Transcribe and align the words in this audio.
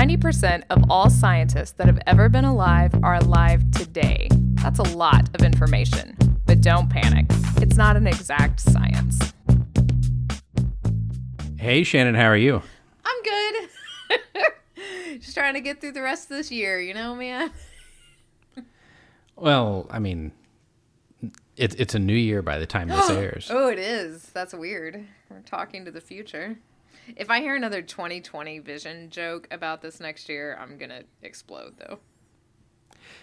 90% 0.00 0.62
of 0.70 0.82
all 0.88 1.10
scientists 1.10 1.72
that 1.72 1.86
have 1.86 2.00
ever 2.06 2.30
been 2.30 2.46
alive 2.46 2.90
are 3.02 3.16
alive 3.16 3.70
today. 3.72 4.30
That's 4.54 4.78
a 4.78 4.96
lot 4.96 5.28
of 5.34 5.44
information. 5.44 6.16
But 6.46 6.62
don't 6.62 6.88
panic, 6.88 7.26
it's 7.60 7.76
not 7.76 7.98
an 7.98 8.06
exact 8.06 8.60
science. 8.60 9.34
Hey, 11.58 11.84
Shannon, 11.84 12.14
how 12.14 12.24
are 12.28 12.36
you? 12.36 12.62
I'm 13.04 13.22
good. 13.22 13.68
Just 15.20 15.34
trying 15.34 15.52
to 15.52 15.60
get 15.60 15.82
through 15.82 15.92
the 15.92 16.00
rest 16.00 16.30
of 16.30 16.38
this 16.38 16.50
year, 16.50 16.80
you 16.80 16.94
know, 16.94 17.14
man? 17.14 17.50
Well, 19.36 19.86
I 19.90 19.98
mean, 19.98 20.32
it, 21.58 21.78
it's 21.78 21.94
a 21.94 21.98
new 21.98 22.16
year 22.16 22.40
by 22.40 22.58
the 22.58 22.64
time 22.64 22.88
this 22.88 23.10
airs. 23.10 23.50
Oh, 23.52 23.68
it 23.68 23.78
is. 23.78 24.30
That's 24.32 24.54
weird. 24.54 25.04
We're 25.28 25.40
talking 25.40 25.84
to 25.84 25.90
the 25.90 26.00
future. 26.00 26.56
If 27.16 27.30
I 27.30 27.40
hear 27.40 27.54
another 27.54 27.82
2020 27.82 28.58
vision 28.60 29.10
joke 29.10 29.48
about 29.50 29.82
this 29.82 30.00
next 30.00 30.28
year, 30.28 30.56
I'm 30.60 30.78
going 30.78 30.90
to 30.90 31.04
explode, 31.22 31.74
though. 31.78 31.98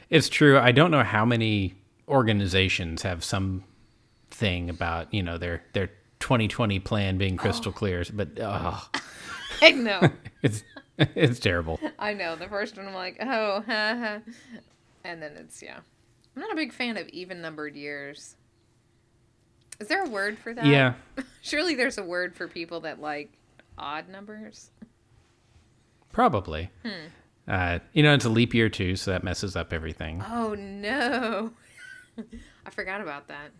It's 0.09 0.29
true. 0.29 0.57
I 0.57 0.71
don't 0.71 0.91
know 0.91 1.03
how 1.03 1.25
many 1.25 1.75
organizations 2.07 3.01
have 3.01 3.23
some 3.23 3.63
thing 4.29 4.69
about 4.69 5.13
you 5.13 5.23
know 5.23 5.37
their 5.37 5.63
their 5.73 5.87
2020 6.19 6.79
plan 6.79 7.17
being 7.17 7.35
oh. 7.35 7.41
crystal 7.41 7.71
clear, 7.71 8.03
but 8.13 8.29
oh, 8.39 8.89
I 9.61 9.71
know. 9.71 10.01
it's 10.41 10.63
it's 10.97 11.39
terrible. 11.39 11.79
I 11.99 12.13
know. 12.13 12.35
The 12.35 12.47
first 12.47 12.77
one, 12.77 12.87
I'm 12.87 12.93
like, 12.93 13.17
oh, 13.21 13.61
ha, 13.67 13.97
ha. 13.99 14.19
And 15.03 15.21
then 15.21 15.33
it's, 15.37 15.61
yeah. 15.61 15.79
I'm 16.35 16.41
not 16.41 16.51
a 16.51 16.55
big 16.55 16.73
fan 16.73 16.97
of 16.97 17.07
even 17.09 17.41
numbered 17.41 17.75
years. 17.75 18.35
Is 19.79 19.87
there 19.87 20.03
a 20.03 20.09
word 20.09 20.39
for 20.39 20.53
that? 20.53 20.65
Yeah, 20.65 20.93
Surely 21.41 21.75
there's 21.75 21.99
a 21.99 22.03
word 22.03 22.35
for 22.35 22.47
people 22.47 22.79
that 22.81 22.99
like 22.99 23.31
odd 23.77 24.09
numbers. 24.09 24.71
probably. 26.11 26.71
Uh, 27.47 27.79
you 27.93 28.03
know, 28.03 28.13
it's 28.13 28.25
a 28.25 28.29
leap 28.29 28.53
year 28.53 28.69
too, 28.69 28.95
so 28.95 29.11
that 29.11 29.23
messes 29.23 29.55
up 29.55 29.71
everything. 29.71 30.23
Oh, 30.27 30.53
no. 30.55 31.51
I 32.65 32.69
forgot 32.71 32.99
about 33.01 33.27
that. 33.29 33.51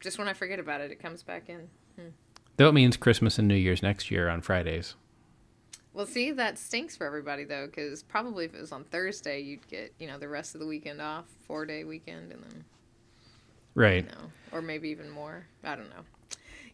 Just 0.00 0.18
when 0.18 0.28
I 0.28 0.32
forget 0.34 0.58
about 0.58 0.80
it, 0.80 0.90
it 0.90 1.00
comes 1.00 1.22
back 1.22 1.48
in. 1.48 1.68
Though 2.56 2.68
it 2.68 2.72
means 2.74 2.96
Christmas 2.96 3.38
and 3.38 3.48
New 3.48 3.54
Year's 3.54 3.82
next 3.82 4.10
year 4.10 4.28
on 4.28 4.40
Fridays. 4.42 4.94
Well, 5.94 6.04
see, 6.06 6.30
that 6.32 6.58
stinks 6.58 6.96
for 6.96 7.06
everybody, 7.06 7.44
though, 7.44 7.66
because 7.66 8.02
probably 8.02 8.44
if 8.44 8.54
it 8.54 8.60
was 8.60 8.72
on 8.72 8.84
Thursday, 8.84 9.40
you'd 9.40 9.66
get, 9.68 9.94
you 9.98 10.06
know, 10.06 10.18
the 10.18 10.28
rest 10.28 10.54
of 10.54 10.60
the 10.60 10.66
weekend 10.66 11.00
off, 11.00 11.24
four 11.46 11.64
day 11.64 11.84
weekend, 11.84 12.32
and 12.32 12.42
then, 12.42 12.64
Right. 13.74 14.04
you 14.04 14.10
know, 14.10 14.30
or 14.52 14.60
maybe 14.60 14.90
even 14.90 15.08
more. 15.10 15.46
I 15.64 15.76
don't 15.76 15.88
know. 15.88 16.04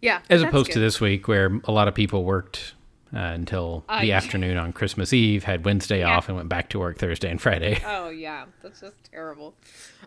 Yeah. 0.03 0.21
As 0.29 0.43
opposed 0.43 0.73
to 0.73 0.79
this 0.81 1.01
week 1.01 1.27
where 1.29 1.61
a 1.65 1.73
lot 1.73 1.89
of 1.89 1.95
people 1.95 2.25
worked 2.25 2.75
uh, 3.15 3.19
until 3.19 3.85
Uh, 3.89 4.01
the 4.03 4.13
afternoon 4.13 4.57
on 4.59 4.73
Christmas 4.73 5.13
Eve, 5.13 5.45
had 5.45 5.65
Wednesday 5.65 6.01
Yeah. 6.01 6.17
off, 6.17 6.29
and 6.29 6.37
went 6.37 6.49
back 6.49 6.69
to 6.71 6.79
work 6.79 6.99
Thursday 6.99 7.31
and 7.31 7.41
Friday. 7.41 7.81
Oh 7.87 8.11
yeah, 8.11 8.47
that's 8.63 8.81
just 8.81 8.97
terrible. 9.11 9.55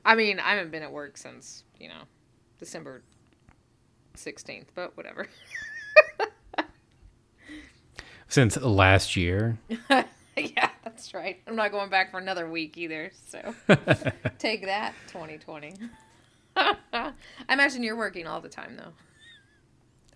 I 0.04 0.16
mean, 0.16 0.40
I 0.40 0.56
haven't 0.56 0.72
been 0.72 0.84
at 0.84 0.92
work 0.92 1.18
since 1.18 1.64
you 1.80 1.88
know 1.88 2.04
December 2.60 3.02
sixteenth, 4.16 4.72
but 4.76 4.96
whatever. 4.98 5.28
Since 8.28 8.58
last 8.58 9.16
year, 9.16 9.58
yeah, 9.90 10.70
that's 10.84 11.14
right. 11.14 11.40
I'm 11.48 11.56
not 11.56 11.72
going 11.72 11.90
back 11.90 12.10
for 12.12 12.18
another 12.18 12.50
week 12.50 12.76
either. 12.78 13.12
So 13.28 13.54
take 14.40 14.66
that, 14.66 14.94
2020. 15.08 15.76
I 16.58 17.14
imagine 17.50 17.84
you're 17.84 17.96
working 17.96 18.26
all 18.28 18.42
the 18.42 18.50
time 18.50 18.76
though. 18.78 18.94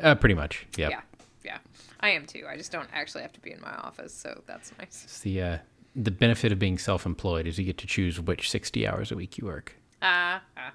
Uh, 0.02 0.16
pretty 0.16 0.36
much. 0.36 0.66
Yep. 0.78 0.92
Yeah, 0.92 1.02
yeah, 1.44 1.58
I 2.00 2.10
am 2.12 2.26
too. 2.26 2.46
I 2.50 2.58
just 2.58 2.72
don't 2.72 2.90
actually 2.94 3.22
have 3.24 3.34
to 3.34 3.40
be 3.40 3.52
in 3.52 3.62
my 3.62 3.74
office, 3.76 4.14
so 4.14 4.42
that's 4.46 4.72
nice. 4.80 5.04
It's 5.06 5.20
the 5.20 5.42
uh, 5.42 5.58
the 5.96 6.12
benefit 6.12 6.52
of 6.52 6.60
being 6.60 6.78
self-employed 6.78 7.48
is 7.48 7.58
you 7.58 7.66
get 7.66 7.78
to 7.80 7.88
choose 7.88 8.20
which 8.20 8.50
60 8.50 8.88
hours 8.88 9.12
a 9.12 9.16
week 9.16 9.38
you 9.38 9.46
work. 9.48 9.76
Ah, 10.02 10.42
ah, 10.56 10.74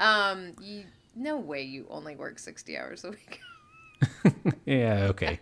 ah. 0.00 0.30
Um, 0.30 0.54
you, 0.60 0.84
no 1.14 1.38
way 1.38 1.62
you 1.62 1.86
only 1.88 2.16
work 2.16 2.38
60 2.38 2.76
hours 2.76 3.04
a 3.04 3.10
week. 3.10 3.40
Yeah, 4.66 5.06
okay. 5.10 5.40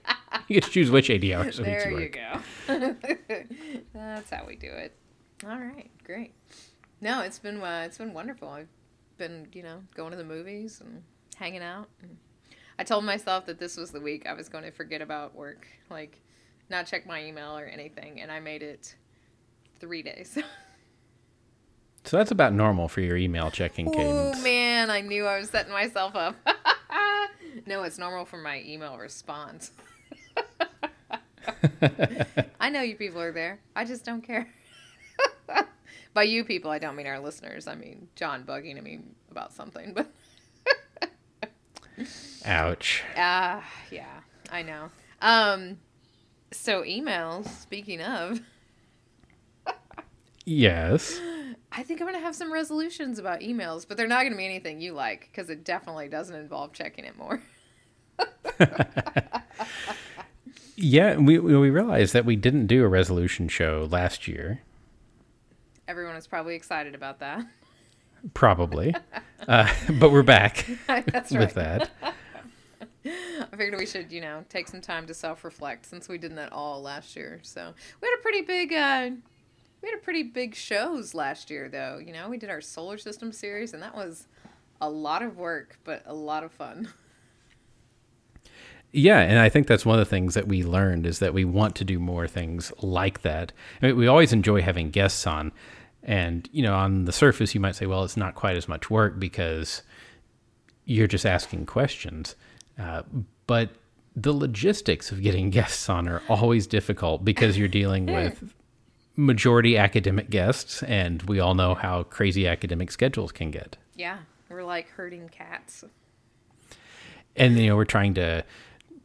you 0.49 0.55
get 0.55 0.65
to 0.65 0.71
choose 0.71 0.91
which 0.91 1.11
80 1.11 1.35
hours 1.35 1.59
a 1.59 1.63
week 1.63 1.71
you 1.87 1.95
work. 1.95 2.19
There 2.67 2.79
you 2.79 2.89
you 2.89 2.97
go. 3.39 3.47
That's 3.95 4.31
how 4.31 4.45
we 4.47 4.57
do 4.57 4.69
it. 4.69 4.97
All 5.45 5.59
right, 5.59 5.91
great. 6.05 6.33
No, 7.01 7.23
it's 7.23 7.39
been 7.39 7.61
uh, 7.61 7.83
it's 7.87 7.99
been 7.99 8.13
wonderful. 8.13 8.49
I've 8.49 8.69
been 9.17 9.49
you 9.53 9.63
know 9.63 9.83
going 9.95 10.11
to 10.13 10.17
the 10.17 10.25
movies 10.25 10.81
and 10.81 11.03
hanging 11.37 11.63
out. 11.63 11.89
And 12.03 12.17
I 12.79 12.85
told 12.85 13.05
myself 13.05 13.47
that 13.47 13.59
this 13.59 13.77
was 13.77 13.91
the 13.91 14.01
week 14.01 14.27
I 14.27 14.33
was 14.33 14.49
going 14.49 14.65
to 14.65 14.71
forget 14.71 15.03
about 15.03 15.35
work, 15.35 15.67
like 15.91 16.21
not 16.71 16.87
check 16.87 17.07
my 17.07 17.25
email 17.25 17.57
or 17.57 17.67
anything, 17.67 18.21
and 18.21 18.31
I 18.31 18.41
made 18.41 18.63
it 18.63 18.95
three 19.81 20.03
days. 20.03 20.39
So 22.05 22.17
that's 22.17 22.33
about 22.33 22.53
normal 22.53 22.89
for 22.89 23.01
your 23.01 23.17
email 23.17 23.51
checking 23.51 23.89
oh 23.95 24.43
man, 24.43 24.91
I 24.91 25.03
knew 25.03 25.25
I 25.25 25.39
was 25.39 25.51
setting 25.51 25.73
myself 25.73 26.17
up. 26.17 26.35
no, 27.67 27.85
it's 27.85 27.97
normal 27.97 28.25
for 28.25 28.39
my 28.39 28.61
email 28.67 28.99
response. 28.99 29.71
I 32.61 32.71
know 32.71 32.81
you 32.81 32.97
people 32.97 33.21
are 33.21 33.31
there. 33.31 33.61
I 33.77 33.85
just 33.85 34.05
don't 34.05 34.23
care. 34.23 34.49
By 36.15 36.25
you 36.25 36.45
people, 36.45 36.71
I 36.71 36.79
don't 36.79 36.97
mean 36.97 37.07
our 37.07 37.21
listeners. 37.21 37.67
I 37.67 37.75
mean 37.75 38.09
John 38.17 38.45
bugging 38.45 38.77
at 38.77 38.83
me 38.83 39.01
about 39.31 39.53
something. 39.53 39.93
But 39.95 40.13
Ouch. 42.45 43.03
ah, 43.17 43.65
yeah, 43.91 44.21
I 44.51 44.63
know. 44.63 44.91
Um, 45.21 45.79
so 46.51 46.83
emails. 46.83 47.49
Speaking 47.49 48.01
of, 48.03 48.41
Yes. 50.45 51.21
I 51.71 51.83
think 51.85 52.01
I'm 52.01 52.07
gonna 52.07 52.19
have 52.19 52.35
some 52.35 52.53
resolutions 52.53 53.19
about 53.19 53.41
emails, 53.41 53.87
but 53.87 53.97
they're 53.97 54.09
not 54.09 54.25
gonna 54.25 54.37
be 54.37 54.45
anything 54.45 54.81
you 54.81 54.93
like 54.93 55.29
because 55.31 55.49
it 55.51 55.65
definitely 55.65 56.09
doesn't 56.09 56.35
involve 56.35 56.73
checking 56.73 57.05
it 57.05 57.17
more. 57.17 57.43
Yeah, 60.75 61.17
we 61.17 61.39
we 61.39 61.71
realized 61.71 62.13
that 62.15 62.25
we 62.25 62.35
didn't 62.35 62.67
do 62.67 62.83
a 62.83 62.89
resolution 62.89 63.47
show 63.47 63.87
last 63.91 64.27
year. 64.27 64.63
Everyone 65.87 66.17
is 66.17 66.27
probably 66.27 66.57
excited 66.57 66.95
about 66.95 67.21
that. 67.21 67.45
Probably. 68.35 68.95
uh, 69.49 69.73
but 69.99 70.11
we're 70.11 70.23
back 70.23 70.67
That's 70.87 71.33
right. 71.33 71.41
with 71.41 71.55
that. 71.55 71.91
I 73.05 73.57
figured 73.57 73.79
we 73.79 73.87
should, 73.87 74.13
you 74.13 74.21
know, 74.21 74.45
take 74.49 74.69
some 74.69 74.81
time 74.81 75.07
to 75.09 75.15
self-reflect 75.15 75.87
since 75.87 76.09
we 76.09 76.19
didn't 76.19 76.39
at 76.39 76.53
all 76.53 76.81
last 76.81 77.17
year. 77.17 77.41
So 77.43 77.75
we 78.01 78.09
had 78.09 78.15
a 78.19 78.23
pretty 78.23 78.43
big, 78.43 78.73
uh, 78.73 79.11
we 79.83 79.89
had 79.89 79.99
a 79.99 80.03
pretty 80.03 80.23
big 80.23 80.55
shows 80.55 81.13
last 81.13 81.51
year, 81.51 81.69
though. 81.69 81.99
You 81.99 82.13
know, 82.13 82.29
we 82.29 82.39
did 82.39 82.49
our 82.49 82.61
solar 82.61 82.99
system 82.99 83.33
series, 83.33 83.75
and 83.75 83.83
that 83.83 83.97
was 83.97 84.29
a 84.81 84.89
lot 84.89 85.23
of 85.23 85.37
work, 85.37 85.79
but 85.85 86.03
a 86.07 86.15
lot 86.15 86.45
of 86.45 86.53
fun. 86.53 86.89
Yeah, 88.93 89.21
and 89.21 89.39
I 89.39 89.49
think 89.49 89.67
that's 89.67 89.87
one 89.87 89.99
of 89.99 90.05
the 90.05 90.11
things 90.11 90.35
that 90.35 90.47
we 90.47 90.63
learned 90.63 91.07
is 91.07 91.19
that 91.21 91.33
we 91.33 91.45
want 91.47 91.75
to 91.77 91.85
do 91.85 91.99
more 91.99 92.29
things 92.29 92.73
like 92.83 93.23
that. 93.23 93.53
I 93.81 93.87
mean, 93.87 93.97
we 93.97 94.07
always 94.07 94.33
enjoy 94.35 94.61
having 94.61 94.91
guests 94.91 95.27
on, 95.27 95.51
and 96.03 96.49
you 96.53 96.63
know, 96.63 96.75
on 96.75 97.05
the 97.05 97.13
surface, 97.13 97.55
you 97.55 97.61
might 97.61 97.77
say, 97.77 97.87
"Well, 97.87 98.05
it's 98.05 98.17
not 98.17 98.35
quite 98.35 98.57
as 98.57 98.69
much 98.69 98.91
work 98.91 99.19
because 99.19 99.83
you're 100.85 101.07
just 101.07 101.25
asking 101.27 101.67
questions," 101.67 102.35
uh, 102.79 103.03
but 103.47 103.71
the 104.17 104.33
logistics 104.33 105.11
of 105.13 105.23
getting 105.23 105.51
guests 105.59 105.89
on 105.89 106.09
are 106.09 106.23
always 106.29 106.67
difficult 106.67 107.25
because 107.25 107.57
you're 107.59 107.69
dealing 107.69 108.07
with 108.15 108.55
majority 109.17 109.77
academic 109.77 110.31
guests, 110.31 110.83
and 110.85 111.23
we 111.25 111.39
all 111.39 111.55
know 111.55 111.75
how 111.75 112.03
crazy 112.05 112.47
academic 112.47 112.91
schedules 112.91 113.31
can 113.33 113.51
get. 113.51 113.77
Yeah, 113.97 114.19
we're 114.49 114.65
like 114.65 114.89
herding 114.91 115.29
cats. 115.29 115.85
and 117.37 117.57
you 117.59 117.69
know 117.69 117.77
we're 117.77 117.85
trying 117.85 118.15
to 118.15 118.45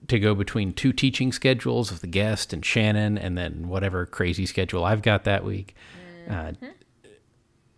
to 0.08 0.20
go 0.20 0.34
between 0.34 0.72
two 0.74 0.94
teaching 0.94 1.32
schedules 1.34 1.92
of 1.92 2.00
the 2.02 2.08
guest 2.08 2.54
and 2.54 2.66
Shannon, 2.66 3.18
and 3.18 3.38
then 3.38 3.68
whatever 3.68 4.06
crazy 4.06 4.46
schedule 4.46 4.84
I've 4.86 5.02
got 5.02 5.26
that 5.26 5.44
week. 5.44 5.76
Uh, 6.30 6.54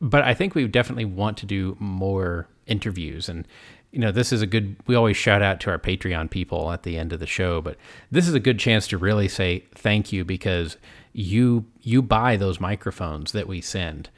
but 0.01 0.23
I 0.23 0.33
think 0.33 0.55
we 0.55 0.67
definitely 0.67 1.05
want 1.05 1.37
to 1.39 1.45
do 1.45 1.75
more 1.79 2.47
interviews, 2.67 3.29
and 3.29 3.47
you 3.91 3.99
know 3.99 4.11
this 4.11 4.31
is 4.31 4.41
a 4.41 4.47
good. 4.47 4.75
We 4.87 4.95
always 4.95 5.17
shout 5.17 5.41
out 5.41 5.59
to 5.61 5.71
our 5.71 5.79
Patreon 5.79 6.29
people 6.29 6.71
at 6.71 6.83
the 6.83 6.97
end 6.97 7.13
of 7.13 7.19
the 7.19 7.27
show, 7.27 7.61
but 7.61 7.77
this 8.11 8.27
is 8.27 8.33
a 8.33 8.39
good 8.39 8.59
chance 8.59 8.87
to 8.89 8.97
really 8.97 9.27
say 9.27 9.65
thank 9.75 10.11
you 10.11 10.23
because 10.23 10.77
you 11.13 11.65
you 11.81 12.01
buy 12.01 12.37
those 12.37 12.59
microphones 12.59 13.31
that 13.31 13.47
we 13.47 13.61
send. 13.61 14.09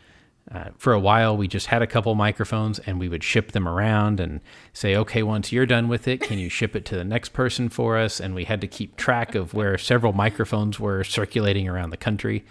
Uh, 0.52 0.70
for 0.78 0.92
a 0.92 1.00
while, 1.00 1.38
we 1.38 1.48
just 1.48 1.68
had 1.68 1.82
a 1.82 1.88
couple 1.88 2.14
microphones 2.14 2.80
and 2.80 3.00
we 3.00 3.08
would 3.08 3.24
ship 3.24 3.54
them 3.54 3.68
around 3.68 4.20
and 4.20 4.42
say, 4.74 4.96
okay, 4.98 5.24
once 5.24 5.52
you're 5.52 5.68
done 5.68 5.88
with 5.88 6.08
it, 6.10 6.20
can 6.20 6.38
you 6.40 6.50
ship 6.50 6.76
it 6.76 6.84
to 6.84 6.96
the 6.96 7.06
next 7.06 7.30
person 7.30 7.70
for 7.70 7.98
us? 7.98 8.20
And 8.20 8.36
we 8.36 8.44
had 8.44 8.60
to 8.60 8.68
keep 8.68 8.98
track 8.98 9.34
of 9.34 9.54
where 9.54 9.78
several 9.78 10.12
microphones 10.12 10.78
were 10.78 11.06
circulating 11.06 11.70
around 11.70 11.92
the 11.92 11.98
country 11.98 12.44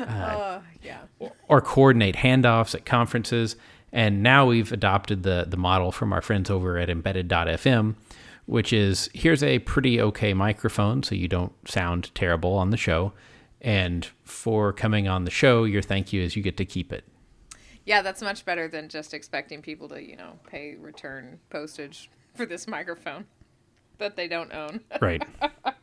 Uh, 0.00 0.60
yeah. 0.82 0.98
or 1.48 1.60
coordinate 1.60 2.16
handoffs 2.16 2.74
at 2.74 2.84
conferences. 2.84 3.56
And 3.92 4.22
now 4.22 4.46
we've 4.46 4.72
adopted 4.72 5.22
the, 5.22 5.46
the 5.48 5.56
model 5.56 5.92
from 5.92 6.12
our 6.12 6.22
friends 6.22 6.50
over 6.50 6.78
at 6.78 6.88
embedded.fm, 6.88 7.96
which 8.46 8.72
is 8.72 9.10
here's 9.14 9.42
a 9.42 9.58
pretty 9.60 10.00
okay 10.00 10.32
microphone 10.32 11.02
so 11.02 11.14
you 11.14 11.28
don't 11.28 11.52
sound 11.68 12.14
terrible 12.14 12.54
on 12.54 12.70
the 12.70 12.76
show. 12.76 13.12
And 13.60 14.08
for 14.24 14.72
coming 14.72 15.08
on 15.08 15.24
the 15.24 15.30
show, 15.30 15.64
your 15.64 15.82
thank 15.82 16.12
you 16.12 16.22
is 16.22 16.36
you 16.36 16.42
get 16.42 16.56
to 16.56 16.64
keep 16.64 16.92
it. 16.92 17.04
Yeah, 17.84 18.02
that's 18.02 18.22
much 18.22 18.44
better 18.44 18.68
than 18.68 18.88
just 18.88 19.12
expecting 19.12 19.62
people 19.62 19.88
to, 19.88 20.02
you 20.02 20.16
know, 20.16 20.38
pay 20.46 20.76
return 20.76 21.40
postage 21.50 22.10
for 22.34 22.46
this 22.46 22.68
microphone 22.68 23.26
that 23.98 24.16
they 24.16 24.28
don't 24.28 24.52
own. 24.52 24.80
Right. 25.00 25.22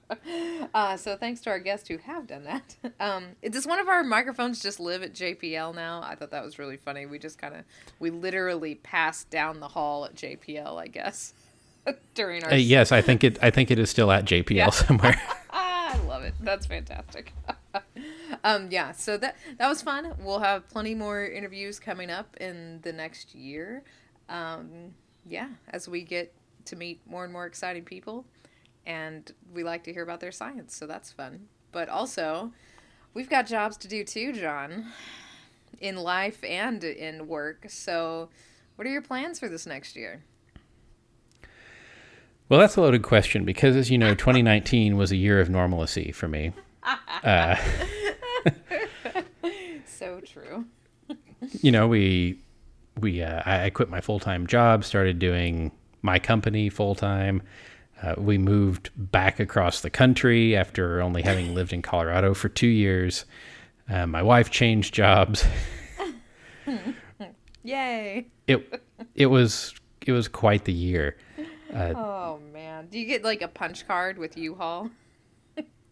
Uh, 0.73 0.95
so 0.97 1.15
thanks 1.17 1.41
to 1.41 1.49
our 1.49 1.59
guests 1.59 1.87
who 1.87 1.97
have 1.97 2.27
done 2.27 2.43
that. 2.45 2.75
Um, 2.99 3.25
does 3.49 3.67
one 3.67 3.79
of 3.79 3.87
our 3.87 4.03
microphones 4.03 4.61
just 4.61 4.79
live 4.79 5.03
at 5.03 5.13
JPL 5.13 5.75
now? 5.75 6.01
I 6.03 6.15
thought 6.15 6.31
that 6.31 6.43
was 6.43 6.57
really 6.57 6.77
funny. 6.77 7.05
We 7.05 7.19
just 7.19 7.37
kind 7.37 7.53
of, 7.55 7.63
we 7.99 8.09
literally 8.09 8.75
passed 8.75 9.29
down 9.29 9.59
the 9.59 9.67
hall 9.67 10.05
at 10.05 10.15
JPL, 10.15 10.77
I 10.81 10.87
guess, 10.87 11.33
during 12.15 12.43
our. 12.43 12.51
Uh, 12.51 12.55
yes, 12.55 12.91
I 12.91 13.01
think 13.01 13.23
it. 13.23 13.37
I 13.41 13.49
think 13.51 13.69
it 13.69 13.77
is 13.79 13.89
still 13.89 14.11
at 14.11 14.25
JPL 14.25 14.51
Yeah. 14.55 14.69
somewhere. 14.71 15.21
I 15.51 15.97
love 16.07 16.23
it. 16.23 16.33
That's 16.39 16.65
fantastic. 16.65 17.33
um, 18.43 18.69
yeah, 18.71 18.91
so 18.93 19.17
that 19.17 19.35
that 19.57 19.67
was 19.67 19.81
fun. 19.81 20.13
We'll 20.19 20.39
have 20.39 20.67
plenty 20.69 20.95
more 20.95 21.25
interviews 21.25 21.79
coming 21.79 22.09
up 22.09 22.35
in 22.39 22.79
the 22.81 22.93
next 22.93 23.35
year. 23.35 23.83
Um, 24.29 24.93
yeah, 25.25 25.49
as 25.69 25.87
we 25.87 26.01
get 26.03 26.33
to 26.65 26.75
meet 26.75 26.99
more 27.07 27.23
and 27.23 27.31
more 27.31 27.45
exciting 27.45 27.83
people, 27.83 28.25
and 28.87 29.31
we 29.53 29.63
like 29.63 29.83
to 29.83 29.93
hear 29.93 30.01
about 30.01 30.19
their 30.21 30.31
science, 30.31 30.75
so 30.75 30.87
that's 30.87 31.11
fun. 31.11 31.47
But 31.71 31.89
also, 31.89 32.53
we've 33.13 33.29
got 33.29 33.45
jobs 33.45 33.77
to 33.77 33.87
do 33.87 34.03
too, 34.03 34.33
John, 34.33 34.85
in 35.79 35.97
life 35.97 36.43
and 36.43 36.83
in 36.83 37.27
work. 37.27 37.65
So, 37.69 38.29
what 38.75 38.87
are 38.87 38.91
your 38.91 39.01
plans 39.03 39.37
for 39.39 39.49
this 39.49 39.67
next 39.67 39.95
year? 39.95 40.23
Well, 42.49 42.59
that's 42.61 42.77
a 42.77 42.81
loaded 42.81 43.03
question 43.03 43.43
because, 43.43 43.75
as 43.75 43.91
you 43.91 43.97
know, 43.97 44.15
2019 44.15 44.95
was 44.95 45.11
a 45.11 45.17
year 45.17 45.41
of 45.41 45.49
normalcy 45.49 46.11
for 46.11 46.27
me. 46.27 46.53
Uh, 47.23 47.57
So 49.85 50.21
true. 50.21 50.65
you 51.61 51.71
know, 51.71 51.87
we 51.87 52.39
we 52.99 53.21
uh, 53.21 53.41
I 53.45 53.65
I 53.65 53.69
quit 53.71 53.89
my 53.89 53.99
full 53.99 54.19
time 54.19 54.47
job, 54.47 54.83
started 54.83 55.19
doing 55.19 55.71
my 56.01 56.19
company 56.19 56.69
full 56.69 56.95
time. 56.95 57.41
Uh, 58.01 58.13
we 58.17 58.37
moved 58.37 58.91
back 58.95 59.39
across 59.39 59.81
the 59.81 59.89
country 59.89 60.55
after 60.55 61.01
only 61.01 61.23
having 61.23 61.55
lived 61.55 61.73
in 61.73 61.81
Colorado 61.81 62.33
for 62.33 62.47
two 62.47 62.67
years. 62.67 63.25
Uh, 63.89 64.05
my 64.05 64.21
wife 64.21 64.51
changed 64.51 64.93
jobs. 64.93 65.45
Yay! 67.63 68.27
It 68.47 68.83
it 69.15 69.25
was 69.27 69.73
it 70.05 70.11
was 70.11 70.27
quite 70.27 70.65
the 70.65 70.73
year. 70.73 71.17
Uh, 71.73 71.93
Oh 71.95 72.39
man, 72.53 72.87
do 72.87 72.99
you 72.99 73.05
get 73.05 73.23
like 73.23 73.41
a 73.41 73.47
punch 73.47 73.87
card 73.87 74.17
with 74.17 74.37
U-Haul? 74.37 74.89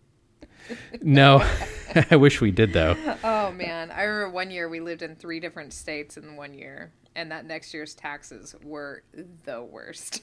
no, 1.02 1.44
I 2.12 2.16
wish 2.16 2.40
we 2.40 2.52
did 2.52 2.72
though. 2.72 2.96
Oh 3.24 3.52
man, 3.52 3.92
I 3.92 4.04
remember 4.04 4.34
one 4.34 4.52
year 4.52 4.70
we 4.70 4.80
lived 4.80 5.02
in 5.02 5.16
three 5.16 5.40
different 5.40 5.74
states 5.74 6.18
in 6.18 6.36
one 6.36 6.54
year, 6.54 6.92
and 7.16 7.32
that 7.32 7.46
next 7.46 7.74
year's 7.74 7.94
taxes 7.94 8.56
were 8.64 9.04
the 9.44 9.64
worst. 9.64 10.22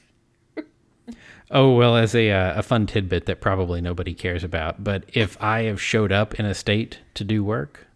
Oh 1.51 1.75
well, 1.75 1.97
as 1.97 2.15
a 2.15 2.31
uh, 2.31 2.59
a 2.59 2.63
fun 2.63 2.87
tidbit 2.87 3.27
that 3.27 3.41
probably 3.41 3.81
nobody 3.81 4.15
cares 4.15 4.45
about, 4.45 4.83
but 4.83 5.05
if 5.13 5.41
I 5.43 5.63
have 5.63 5.81
showed 5.81 6.13
up 6.13 6.35
in 6.39 6.47
a 6.47 6.55
state 6.55 6.99
to 7.15 7.25
do 7.25 7.45
work, 7.45 7.87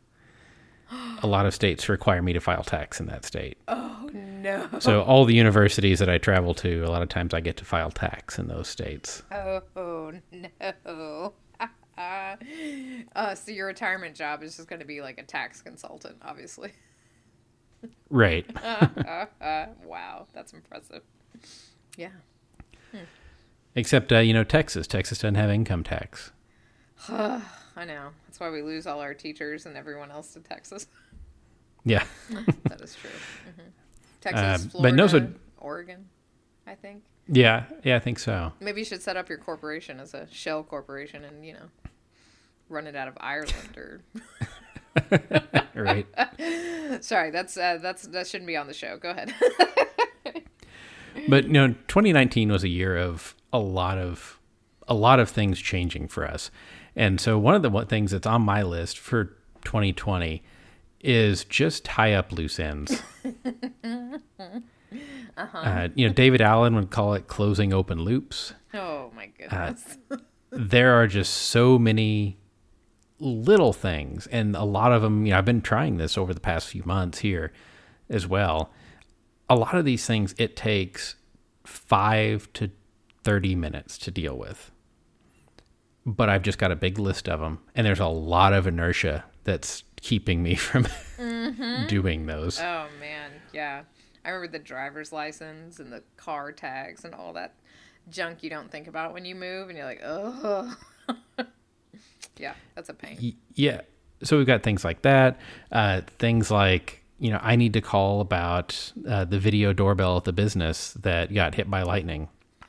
a 1.23 1.27
lot 1.27 1.47
of 1.47 1.55
states 1.55 1.89
require 1.89 2.21
me 2.23 2.33
to 2.33 2.41
file 2.41 2.63
tax 2.63 3.01
in 3.01 3.07
that 3.07 3.25
state. 3.25 3.57
Oh 3.69 4.11
no! 4.13 4.69
So 4.79 5.03
all 5.03 5.25
the 5.25 5.35
universities 5.35 5.99
that 6.01 6.09
I 6.09 6.19
travel 6.19 6.55
to, 6.55 6.83
a 6.83 6.91
lot 6.91 7.03
of 7.03 7.09
times 7.09 7.33
I 7.33 7.41
get 7.41 7.57
to 7.59 7.65
file 7.65 7.91
tax 7.91 8.39
in 8.39 8.49
those 8.49 8.69
states. 8.69 9.23
Oh 9.31 10.13
no! 10.33 11.33
uh, 11.99 13.35
so 13.35 13.51
your 13.53 13.67
retirement 13.67 14.15
job 14.15 14.43
is 14.43 14.57
just 14.57 14.69
going 14.69 14.81
to 14.81 14.87
be 14.87 15.01
like 15.01 15.19
a 15.19 15.23
tax 15.23 15.63
consultant, 15.63 16.17
obviously. 16.23 16.73
Right. 18.11 18.47
Uh, 19.41 19.67
wow, 19.85 20.27
that's 20.33 20.53
impressive. 20.53 21.03
Yeah. 21.97 22.09
Except 23.75 24.11
uh, 24.13 24.19
you 24.19 24.33
know 24.33 24.45
Texas. 24.45 24.87
Texas 24.87 25.19
doesn't 25.19 25.35
have 25.35 25.51
income 25.51 25.83
tax. 25.85 26.31
I 27.09 27.85
know. 27.87 28.09
That's 28.27 28.41
why 28.41 28.49
we 28.51 28.63
lose 28.63 28.87
all 28.87 29.01
our 29.01 29.13
teachers 29.15 29.67
and 29.67 29.77
everyone 29.77 30.11
else 30.11 30.33
to 30.35 30.41
Texas. 30.41 30.87
Yeah. 31.89 32.03
That 32.65 32.81
is 32.81 32.97
true. 32.97 33.11
hmm 33.45 33.69
Texas, 34.21 34.67
Uh, 34.67 34.69
Florida, 34.71 34.91
but 34.91 34.95
no, 34.97 35.07
so- 35.07 35.33
Oregon, 35.59 36.09
I 36.67 36.75
think. 36.75 37.05
Yeah. 37.29 37.63
Yeah, 37.85 37.95
I 37.95 37.99
think 38.01 38.19
so. 38.19 38.53
Maybe 38.59 38.81
you 38.81 38.85
should 38.85 39.03
set 39.03 39.17
up 39.17 39.29
your 39.29 39.39
corporation 39.39 40.01
as 40.01 40.13
a 40.13 40.27
shell 40.33 40.65
corporation 40.65 41.23
and, 41.25 41.47
you 41.47 41.53
know, 41.53 41.69
run 42.69 42.89
it 42.89 42.97
out 42.97 43.07
of 43.07 43.17
Ireland 43.21 43.77
or 43.77 44.01
Right. 45.75 46.07
Sorry, 47.05 47.31
that's 47.31 47.57
uh, 47.57 47.79
that's 47.81 48.03
that 48.09 48.27
shouldn't 48.27 48.49
be 48.49 48.57
on 48.57 48.67
the 48.67 48.75
show. 48.75 48.97
Go 48.97 49.11
ahead. 49.11 49.33
But 51.29 51.47
you 51.47 51.53
know, 51.53 51.69
2019 51.89 52.51
was 52.51 52.65
a 52.65 52.69
year 52.69 52.97
of 52.97 53.35
a 53.53 53.59
lot 53.59 53.99
of 53.99 54.39
a 54.89 54.95
lot 54.95 55.19
of 55.19 55.29
things 55.29 55.61
changing 55.61 56.09
for 56.09 56.27
us, 56.27 56.51
and 56.95 57.21
so 57.21 57.39
one 57.39 57.55
of 57.55 57.63
the 57.63 57.87
things 57.87 58.13
that's 58.13 58.27
on 58.27 58.43
my 58.43 58.63
list 58.63 58.99
for 58.99 59.37
2020 59.65 60.43
is 61.01 61.45
just 61.45 61.85
tie 61.85 62.13
up 62.15 62.33
loose 62.33 62.59
ends. 62.59 63.03
uh 65.37 65.89
you 65.95 66.07
know, 66.07 66.13
David 66.13 66.41
Allen 66.41 66.75
would 66.75 66.91
call 66.91 67.15
it 67.15 67.29
closing 67.29 67.73
open 67.73 68.01
loops. 68.03 68.55
oh 68.75 69.11
my 69.15 69.27
goodness. 69.27 69.99
There 70.51 70.95
are 70.95 71.07
just 71.07 71.33
so 71.33 71.79
many 71.79 72.39
little 73.19 73.73
things, 73.73 74.27
and 74.29 74.55
a 74.57 74.65
lot 74.65 74.93
of 74.93 75.03
them. 75.03 75.27
You 75.27 75.33
know, 75.33 75.39
I've 75.39 75.45
been 75.45 75.63
trying 75.63 75.97
this 75.97 76.17
over 76.17 76.33
the 76.33 76.41
past 76.41 76.69
few 76.69 76.83
months 76.85 77.19
here 77.19 77.53
as 78.09 78.27
well. 78.27 78.71
A 79.49 79.55
lot 79.55 79.75
of 79.75 79.85
these 79.85 80.07
things 80.07 80.35
it 80.39 80.57
takes 80.57 81.17
five 81.65 82.53
to 82.55 82.71
30 83.25 83.55
minutes 83.55 83.99
to 83.99 84.11
deal 84.11 84.37
with. 84.37 84.71
But 86.05 86.29
I've 86.29 86.43
just 86.43 86.59
got 86.59 86.71
a 86.71 86.77
big 86.77 86.99
list 86.99 87.29
of 87.29 87.41
them, 87.41 87.59
and 87.75 87.85
there's 87.85 88.01
a 88.01 88.07
lot 88.07 88.53
of 88.53 88.67
inertia 88.67 89.25
that's 89.43 89.83
keeping 90.01 90.43
me 90.43 90.55
from 90.57 90.87
doing 91.89 92.27
those. 92.27 92.61
oh 92.61 92.87
man, 93.01 93.31
yeah. 93.53 93.83
I 94.25 94.31
remember 94.31 94.59
the 94.59 94.65
driver's 94.65 95.13
license 95.13 95.79
and 95.79 95.93
the 95.93 96.03
car 96.17 96.51
tags 96.51 97.05
and 97.05 97.15
all 97.15 97.33
that 97.35 97.55
junk 98.09 98.43
you 98.43 98.51
don't 98.51 98.71
think 98.71 98.87
about 98.89 99.13
when 99.13 99.25
you 99.25 99.35
move, 99.35 99.69
and 99.69 99.77
you're 99.77 99.87
like, 99.87 100.03
oh. 100.05 100.77
yeah, 102.39 102.55
that's 102.75 102.89
a 102.89 102.95
pain. 102.95 103.37
Yeah. 103.55 103.83
So 104.23 104.39
we've 104.39 104.47
got 104.47 104.63
things 104.63 104.85
like 104.85 105.03
that. 105.03 105.39
Uh, 105.71 106.03
things 106.19 106.51
like, 106.51 107.03
you 107.19 107.31
know, 107.31 107.41
I 107.43 107.57
need 107.57 107.73
to 107.75 107.81
call 107.81 108.21
about 108.21 108.93
uh, 109.09 109.25
the 109.25 109.39
video 109.39 109.73
doorbell 109.73 110.17
at 110.19 110.25
the 110.25 110.33
business 110.33 110.93
that 111.01 111.33
got 111.33 111.55
hit 111.55 111.71
by 111.71 111.83
lightning 111.83 112.29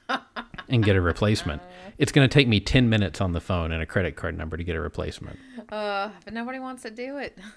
and 0.70 0.84
get 0.84 0.96
a 0.96 1.02
replacement. 1.02 1.62
It's 1.98 2.12
going 2.12 2.28
to 2.28 2.34
take 2.34 2.48
me 2.48 2.60
10 2.60 2.90
minutes 2.90 3.20
on 3.22 3.34
the 3.34 3.42
phone 3.42 3.72
and 3.72 3.82
a 3.82 3.86
credit 3.86 4.16
card 4.16 4.38
number 4.38 4.56
to 4.58 4.64
get 4.64 4.76
a 4.76 4.80
replacement. 4.82 5.38
Uh, 5.70 6.10
but 6.24 6.34
nobody 6.34 6.60
wants 6.60 6.84
to 6.84 6.90
do 6.92 7.18
it. 7.18 7.38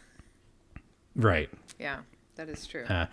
Right. 1.17 1.51
Yeah, 1.79 1.99
that 2.37 2.49
is 2.49 2.67
true. 2.69 2.85
Uh, 2.85 3.07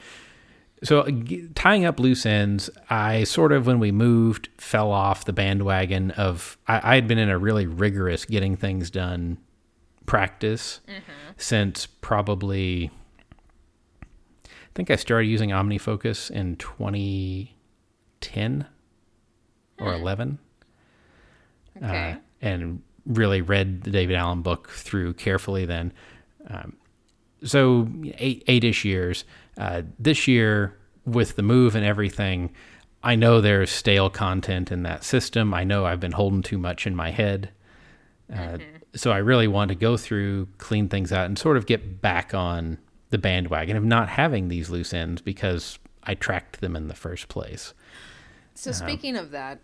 So 0.84 1.02
uh, 1.02 1.10
g- 1.10 1.48
tying 1.56 1.84
up 1.84 2.00
loose 2.00 2.28
ends, 2.28 2.70
I 2.92 3.24
sort 3.24 3.52
of 3.52 3.66
when 3.66 3.80
we 3.80 3.92
moved 3.92 4.50
fell 4.60 4.92
off 4.92 5.26
the 5.26 5.34
bandwagon 5.34 6.12
of 6.12 6.60
I, 6.68 6.92
I 6.92 6.96
had 6.96 7.08
been 7.08 7.18
in 7.18 7.30
a 7.30 7.40
really 7.40 7.66
rigorous 7.66 8.24
getting 8.24 8.56
things 8.56 8.92
done 8.92 9.40
practice 10.06 10.80
since 11.38 11.88
probably 11.88 12.92
think 14.78 14.92
I 14.92 14.96
started 14.96 15.26
using 15.26 15.50
OmniFocus 15.50 16.30
in 16.30 16.56
2010 16.58 18.68
or 19.80 19.92
11 19.92 20.38
okay. 21.78 22.12
uh, 22.12 22.16
and 22.44 22.84
really 23.08 23.42
read 23.42 23.82
the 23.82 23.90
David 23.90 24.16
Allen 24.16 24.44
book 24.44 24.70
through 24.70 25.16
carefully 25.16 25.66
then. 25.66 25.92
Um, 26.48 26.78
so 27.44 27.90
eight 28.20 28.44
eight-ish 28.46 28.86
years. 28.86 29.26
Uh, 29.58 29.82
this 29.98 30.28
year, 30.28 30.78
with 31.06 31.38
the 31.38 31.42
move 31.42 31.76
and 31.76 31.84
everything, 31.84 32.52
I 33.04 33.16
know 33.16 33.42
there's 33.42 33.72
stale 33.72 34.12
content 34.12 34.72
in 34.72 34.84
that 34.84 35.04
system. 35.04 35.56
I 35.56 35.64
know 35.64 35.88
I've 35.88 36.00
been 36.00 36.12
holding 36.12 36.44
too 36.44 36.60
much 36.60 36.86
in 36.86 36.96
my 36.96 37.10
head. 37.10 37.50
Uh, 38.32 38.60
So 38.94 39.12
I 39.12 39.18
really 39.18 39.48
want 39.48 39.70
to 39.70 39.76
go 39.76 39.98
through, 39.98 40.50
clean 40.60 40.88
things 40.88 41.12
out, 41.12 41.26
and 41.26 41.38
sort 41.38 41.58
of 41.58 41.66
get 41.66 42.00
back 42.00 42.36
on 42.36 42.78
the 43.10 43.18
bandwagon 43.18 43.78
of 43.78 43.84
not 43.84 44.10
having 44.10 44.48
these 44.48 44.70
loose 44.70 44.94
ends 44.94 45.22
because 45.22 45.80
I 46.04 46.16
tracked 46.16 46.62
them 46.62 46.76
in 46.76 46.88
the 46.88 46.94
first 46.94 47.28
place. 47.28 47.74
So 48.56 48.72
uh-huh. 48.72 48.80
speaking 48.80 49.16
of 49.16 49.32
that, 49.32 49.60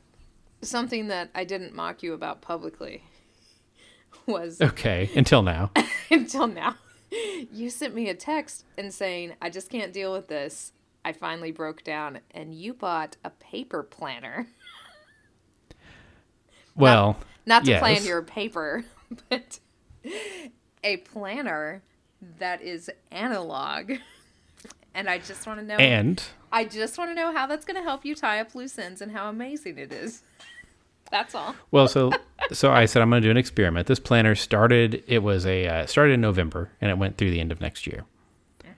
something 0.61 1.07
that 1.07 1.29
I 1.33 1.43
didn't 1.43 1.75
mock 1.75 2.03
you 2.03 2.13
about 2.13 2.41
publicly 2.41 3.03
was 4.25 4.61
Okay, 4.61 5.09
until 5.15 5.41
now. 5.41 5.71
until 6.11 6.47
now. 6.47 6.75
You 7.51 7.69
sent 7.69 7.93
me 7.93 8.09
a 8.09 8.15
text 8.15 8.65
and 8.75 8.91
saying, 8.91 9.33
"I 9.39 9.51
just 9.51 9.69
can't 9.69 9.93
deal 9.93 10.11
with 10.11 10.29
this. 10.29 10.73
I 11.05 11.11
finally 11.11 11.51
broke 11.51 11.83
down 11.83 12.19
and 12.31 12.55
you 12.55 12.73
bought 12.73 13.17
a 13.23 13.29
paper 13.29 13.83
planner. 13.83 14.47
Well, 16.75 17.17
Not 17.45 17.65
to 17.65 17.77
plan 17.77 18.03
your 18.03 18.23
paper, 18.23 18.83
but 19.29 19.59
a 20.83 20.97
planner 20.97 21.83
that 22.39 22.61
is 22.61 22.89
analog. 23.11 23.93
And 24.95 25.09
I 25.09 25.17
just 25.17 25.47
want 25.47 25.59
to 25.59 25.65
know 25.65 25.77
And 25.77 26.21
I 26.51 26.65
just 26.65 26.99
want 26.99 27.09
to 27.09 27.15
know 27.15 27.33
how 27.33 27.47
that's 27.47 27.65
going 27.65 27.77
to 27.77 27.81
help 27.81 28.05
you 28.05 28.13
tie 28.13 28.39
up 28.39 28.53
loose 28.53 28.77
ends 28.77 29.01
and 29.01 29.11
how 29.11 29.27
amazing 29.27 29.79
it 29.79 29.91
is. 29.91 30.21
That's 31.11 31.35
all. 31.35 31.55
well, 31.71 31.87
so 31.87 32.11
so 32.51 32.71
I 32.71 32.85
said 32.85 33.01
I'm 33.01 33.09
going 33.09 33.21
to 33.21 33.27
do 33.27 33.31
an 33.31 33.37
experiment. 33.37 33.87
This 33.87 33.99
planner 33.99 34.33
started. 34.35 35.03
It 35.07 35.23
was 35.23 35.45
a 35.45 35.67
uh, 35.67 35.85
started 35.85 36.13
in 36.13 36.21
November 36.21 36.71
and 36.81 36.89
it 36.89 36.97
went 36.97 37.17
through 37.17 37.31
the 37.31 37.39
end 37.39 37.51
of 37.51 37.61
next 37.61 37.85
year, 37.85 38.05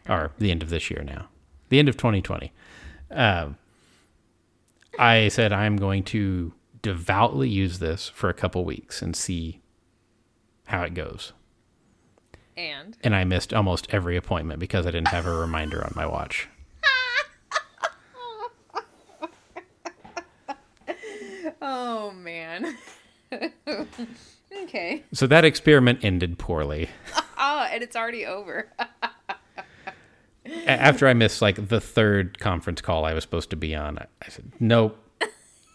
or 0.10 0.32
the 0.38 0.52
end 0.52 0.62
of 0.62 0.70
this 0.70 0.90
year 0.90 1.04
now, 1.04 1.28
the 1.70 1.80
end 1.80 1.88
of 1.88 1.96
2020. 1.96 2.52
Um, 3.12 3.58
I 5.00 5.30
said 5.30 5.54
I'm 5.54 5.78
going 5.78 6.04
to 6.06 6.54
devoutly 6.82 7.50
use 7.50 7.80
this 7.80 8.10
for 8.10 8.30
a 8.30 8.34
couple 8.34 8.66
weeks 8.66 9.02
and 9.02 9.16
see 9.16 9.62
how 10.66 10.84
it 10.84 10.94
goes. 10.94 11.32
And 12.58 12.98
And 13.04 13.16
I 13.16 13.24
missed 13.26 13.54
almost 13.54 13.88
every 13.90 14.16
appointment 14.16 14.60
because 14.60 14.86
I 14.86 14.92
didn't 14.92 15.10
have 15.10 15.26
a 15.26 15.36
reminder 15.36 15.84
on 15.84 15.92
my 15.96 16.06
watch. 16.06 16.48
oh 21.62 22.12
man. 22.12 22.78
okay. 24.64 25.04
So 25.12 25.28
that 25.28 25.44
experiment 25.46 26.00
ended 26.04 26.38
poorly. 26.38 26.90
Oh, 27.38 27.68
and 27.70 27.84
it's 27.84 27.96
already 27.98 28.26
over. 28.26 28.72
After 30.66 31.08
I 31.08 31.14
missed 31.14 31.42
like 31.42 31.68
the 31.68 31.82
third 31.82 32.40
conference 32.40 32.82
call 32.82 33.04
I 33.06 33.14
was 33.14 33.24
supposed 33.24 33.50
to 33.50 33.56
be 33.56 33.76
on, 33.76 34.00
I 34.00 34.06
I 34.22 34.30
said, 34.30 34.52
nope, 34.60 34.98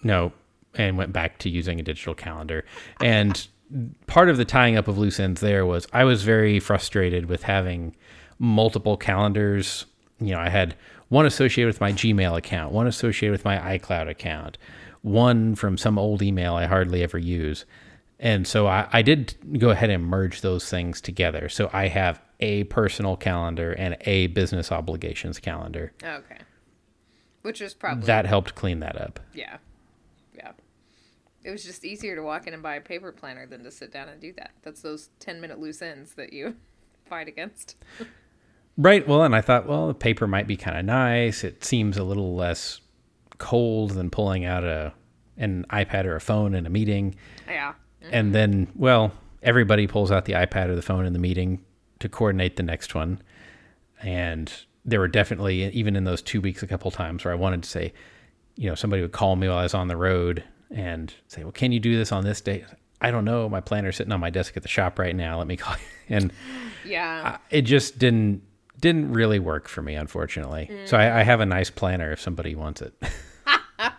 nope, 0.03 0.33
and 0.75 0.97
went 0.97 1.13
back 1.13 1.39
to 1.41 1.51
using 1.51 1.79
a 1.79 1.83
digital 1.83 2.15
calendar. 2.15 2.65
And 3.01 3.47
part 4.07 4.29
of 4.29 4.37
the 4.37 4.45
tying 4.45 4.77
up 4.77 4.89
of 4.89 4.99
loose 4.99 5.21
ends 5.21 5.41
there 5.41 5.65
was 5.65 5.87
I 5.93 6.05
was 6.05 6.23
very 6.23 6.61
frustrated 6.61 7.27
with 7.27 7.45
having 7.45 7.95
multiple 8.39 8.97
calendars. 8.97 9.87
You 10.21 10.33
know, 10.33 10.41
I 10.41 10.49
had 10.49 10.75
one 11.09 11.27
associated 11.27 11.69
with 11.69 11.81
my 11.81 11.93
Gmail 11.93 12.37
account, 12.37 12.73
one 12.73 12.87
associated 12.87 13.33
with 13.33 13.45
my 13.45 13.79
iCloud 13.79 14.09
account, 14.09 14.59
one 15.03 15.55
from 15.55 15.77
some 15.77 15.99
old 15.99 16.23
email 16.23 16.55
I 16.55 16.67
hardly 16.67 17.03
ever 17.03 17.19
use. 17.19 17.65
And 18.19 18.47
so 18.47 18.67
I, 18.67 18.87
I 18.93 19.03
did 19.03 19.35
go 19.59 19.71
ahead 19.71 19.89
and 19.91 20.05
merge 20.05 20.43
those 20.43 20.69
things 20.69 21.01
together. 21.01 21.49
So 21.49 21.71
I 21.73 21.89
have 21.89 22.21
a 22.39 22.65
personal 22.65 23.17
calendar 23.17 23.73
and 23.73 23.97
a 24.03 24.27
business 24.29 24.71
obligations 24.71 25.39
calendar. 25.39 25.93
okay. 26.03 26.39
Which 27.43 27.61
was 27.63 27.73
probably 27.73 28.07
That 28.07 28.27
helped 28.27 28.55
clean 28.55 28.81
that 28.81 29.01
up. 29.01 29.19
Yeah. 29.33 29.57
It 31.43 31.51
was 31.51 31.65
just 31.65 31.85
easier 31.85 32.17
to 32.17 32.23
walk 32.23 32.47
in 32.47 32.55
and 32.55 32.63
buy 32.63 32.75
a 32.75 32.81
paper 32.81 33.13
planner 33.13 33.47
than 33.47 33.65
to 33.65 33.71
sit 33.71 33.93
down 33.93 34.09
and 34.09 34.21
do 34.21 34.33
that. 34.35 34.51
That's 34.63 34.83
those 34.83 35.09
10 35.21 35.41
minute 35.41 35.59
loose 35.59 35.81
ends 35.83 36.15
that 36.15 36.33
you 36.33 36.57
fight 37.07 37.29
against. 37.29 37.77
Right. 38.77 39.07
Well, 39.07 39.25
and 39.25 39.35
I 39.35 39.41
thought, 39.41 39.67
well, 39.67 39.89
the 39.89 39.95
paper 39.95 40.27
might 40.27 40.47
be 40.47 40.57
kind 40.57 40.79
of 40.79 40.85
nice. 40.85 41.45
It 41.45 41.65
seems 41.65 41.97
a 41.97 42.05
little 42.05 42.35
less 42.35 42.81
cold 43.39 43.93
than 43.93 44.11
pulling 44.11 44.45
out 44.45 44.65
a 44.65 44.93
an 45.41 45.65
iPad 45.71 46.05
or 46.05 46.17
a 46.17 46.21
phone 46.21 46.55
in 46.55 46.67
a 46.67 46.71
meeting. 46.71 47.15
Yeah. 47.49 47.73
And 48.03 48.27
mm-hmm. 48.27 48.33
then, 48.33 48.69
well, 48.75 49.13
everybody 49.43 49.87
pulls 49.87 50.11
out 50.11 50.27
the 50.27 50.35
iPad 50.35 50.69
or 50.69 50.77
the 50.77 50.83
phone 50.83 51.07
in 51.07 51.13
the 51.13 51.19
meeting 51.19 51.65
to 52.01 52.09
coordinate 52.09 52.57
the 52.57 52.63
next 52.63 52.95
one. 52.95 53.21
And 54.03 54.53
there 54.85 55.01
were 55.01 55.09
definitely, 55.09 55.65
even 55.71 55.97
in 55.97 56.05
those 56.05 56.23
two 56.23 56.41
weeks, 56.41 56.63
a 56.63 56.67
couple 56.67 56.91
times 56.91 57.25
where 57.25 57.33
I 57.33 57.37
wanted 57.37 57.63
to 57.63 57.69
say, 57.69 57.93
you 58.57 58.69
know, 58.69 58.75
somebody 58.75 59.03
would 59.03 59.13
call 59.13 59.37
me 59.37 59.49
while 59.49 59.59
I 59.59 59.63
was 59.63 59.75
on 59.75 59.89
the 59.89 59.97
road 59.97 60.45
and 60.71 61.13
say, 61.29 61.43
well, 61.43 61.53
can 61.53 61.73
you 61.73 61.81
do 61.81 61.97
this 61.97 62.13
on 62.13 62.25
this 62.25 62.41
day? 62.41 62.65
I 63.01 63.11
don't 63.11 63.25
know. 63.25 63.49
My 63.49 63.61
planner's 63.61 63.97
sitting 63.97 64.13
on 64.13 64.21
my 64.21 64.31
desk 64.31 64.57
at 64.57 64.63
the 64.63 64.69
shop 64.69 64.99
right 64.99 65.17
now. 65.17 65.39
Let 65.39 65.47
me 65.47 65.57
call 65.57 65.75
you. 65.75 65.83
And 66.17 66.33
Yeah. 66.85 67.39
it 67.51 67.63
just 67.63 67.99
didn't 67.99 68.43
didn't 68.81 69.13
really 69.13 69.39
work 69.39 69.69
for 69.69 69.81
me, 69.83 69.95
unfortunately. 69.95 70.71
So 70.87 70.97
I, 70.97 71.21
I 71.21 71.23
have 71.23 71.41
a 71.41 71.47
nice 71.47 71.71
planner 71.71 72.13
if 72.13 72.21
somebody 72.21 72.55
wants 72.55 72.83
it. 72.83 72.95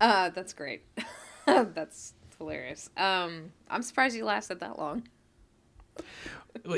Uh, 0.00 0.28
that's 0.30 0.52
great. 0.52 0.82
that's 1.46 2.12
hilarious. 2.38 2.90
Um, 2.96 3.52
I'm 3.70 3.82
surprised 3.82 4.14
you 4.16 4.24
lasted 4.24 4.60
that 4.60 4.78
long. 4.78 5.04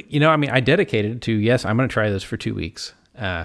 you 0.09 0.21
know, 0.21 0.31
I 0.31 0.37
mean, 0.37 0.51
I 0.51 0.61
dedicated 0.61 1.23
to 1.23 1.33
yes, 1.33 1.65
I'm 1.65 1.77
going 1.77 1.89
to 1.89 1.93
try 1.93 2.11
this 2.11 2.23
for 2.23 2.37
two 2.37 2.55
weeks. 2.55 2.95
Uh, 3.17 3.45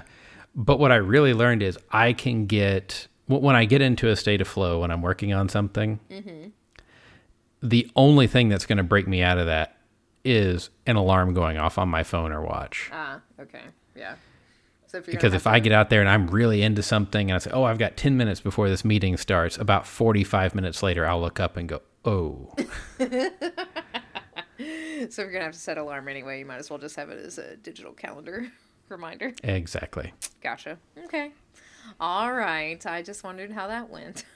but 0.54 0.78
what 0.78 0.92
I 0.92 0.96
really 0.96 1.34
learned 1.34 1.62
is 1.62 1.78
I 1.90 2.12
can 2.12 2.46
get 2.46 3.08
when 3.26 3.56
I 3.56 3.64
get 3.64 3.80
into 3.82 4.08
a 4.08 4.16
state 4.16 4.40
of 4.40 4.48
flow 4.48 4.80
when 4.80 4.90
I'm 4.90 5.02
working 5.02 5.32
on 5.32 5.48
something. 5.48 6.00
The 7.62 7.90
only 7.96 8.26
thing 8.26 8.48
that's 8.50 8.66
going 8.66 8.76
to 8.78 8.84
break 8.84 9.08
me 9.08 9.22
out 9.22 9.38
of 9.38 9.46
that 9.46 9.78
is 10.24 10.70
an 10.86 10.96
alarm 10.96 11.32
going 11.34 11.56
off 11.58 11.78
on 11.78 11.88
my 11.88 12.02
phone 12.02 12.32
or 12.32 12.42
watch. 12.42 12.90
Ah, 12.92 13.20
okay. 13.40 13.62
Yeah. 13.96 14.16
So 14.86 14.98
if 14.98 15.06
you're 15.06 15.16
Because 15.16 15.34
if 15.34 15.46
I 15.46 15.58
get 15.60 15.72
out 15.72 15.90
there 15.90 16.00
and 16.00 16.08
I'm 16.08 16.28
really 16.28 16.62
into 16.62 16.82
something 16.82 17.30
and 17.30 17.36
I 17.36 17.38
say, 17.38 17.50
"Oh, 17.52 17.64
I've 17.64 17.78
got 17.78 17.96
10 17.96 18.16
minutes 18.16 18.40
before 18.40 18.68
this 18.68 18.84
meeting 18.84 19.16
starts," 19.16 19.56
about 19.58 19.86
45 19.86 20.54
minutes 20.54 20.82
later, 20.82 21.06
I'll 21.06 21.20
look 21.20 21.40
up 21.40 21.56
and 21.56 21.68
go, 21.68 21.80
"Oh." 22.04 22.54
so 22.58 22.64
if 24.58 25.16
you're 25.18 25.32
gonna 25.32 25.44
have 25.44 25.52
to 25.54 25.58
set 25.58 25.78
alarm 25.78 26.08
anyway, 26.08 26.38
you 26.38 26.46
might 26.46 26.58
as 26.58 26.70
well 26.70 26.78
just 26.78 26.96
have 26.96 27.10
it 27.10 27.24
as 27.24 27.38
a 27.38 27.56
digital 27.56 27.92
calendar 27.92 28.46
reminder. 28.88 29.32
exactly. 29.42 30.12
Gotcha. 30.42 30.78
Okay. 31.04 31.32
All 32.00 32.32
right. 32.32 32.84
I 32.86 33.02
just 33.02 33.24
wondered 33.24 33.50
how 33.52 33.68
that 33.68 33.90
went. 33.90 34.24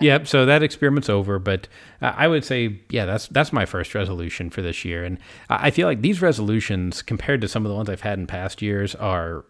Yep. 0.00 0.26
So 0.28 0.46
that 0.46 0.62
experiment's 0.62 1.08
over, 1.08 1.38
but 1.38 1.68
uh, 2.00 2.14
I 2.16 2.28
would 2.28 2.44
say, 2.44 2.80
yeah, 2.88 3.04
that's 3.04 3.28
that's 3.28 3.52
my 3.52 3.66
first 3.66 3.94
resolution 3.94 4.48
for 4.50 4.62
this 4.62 4.84
year, 4.84 5.04
and 5.04 5.18
I 5.50 5.70
feel 5.70 5.86
like 5.86 6.00
these 6.00 6.22
resolutions, 6.22 7.02
compared 7.02 7.40
to 7.42 7.48
some 7.48 7.66
of 7.66 7.70
the 7.70 7.76
ones 7.76 7.88
I've 7.88 8.02
had 8.02 8.18
in 8.18 8.26
past 8.26 8.62
years, 8.62 8.94
are 8.94 9.44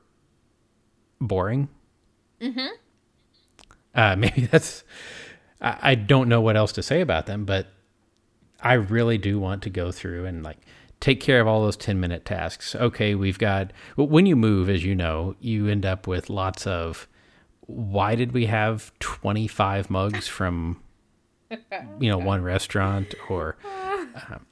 boring. 1.21 1.69
Mm-hmm. 2.41 2.67
Uh, 3.95 4.17
maybe 4.19 4.47
that's. 4.47 4.85
I, 5.61 5.79
I 5.83 5.95
don't 5.95 6.29
know 6.29 6.41
what 6.41 6.57
else 6.57 6.73
to 6.73 6.83
say 6.83 7.01
about 7.01 7.27
them, 7.27 7.45
but 7.45 7.69
I 8.61 8.75
really 8.75 9.19
do 9.19 9.39
want 9.39 9.63
to 9.65 9.71
go 9.71 9.93
through 9.93 10.25
and 10.25 10.43
like 10.43 10.59
take 11.01 11.21
care 11.21 11.41
of 11.41 11.47
all 11.47 11.63
those 11.63 11.77
10 11.77 12.01
minute 12.01 12.25
tasks. 12.25 12.75
Okay, 12.75 13.15
we've 13.15 13.39
got 13.39 13.73
well, 13.97 14.09
when 14.09 14.27
you 14.27 14.37
move 14.37 14.69
as 14.69 14.85
you 14.85 14.95
know, 14.95 15.35
you 15.41 15.69
end 15.69 15.87
up 15.87 16.07
with 16.07 16.31
lots 16.31 16.67
of 16.67 17.09
why 17.61 18.15
did 18.15 18.33
we 18.33 18.47
have 18.47 18.93
25 19.01 19.91
mugs 19.91 20.27
from 20.27 20.83
you 22.01 22.11
know 22.11 22.19
one 22.19 22.43
restaurant 22.43 23.15
or 23.29 23.57
um, 24.31 24.47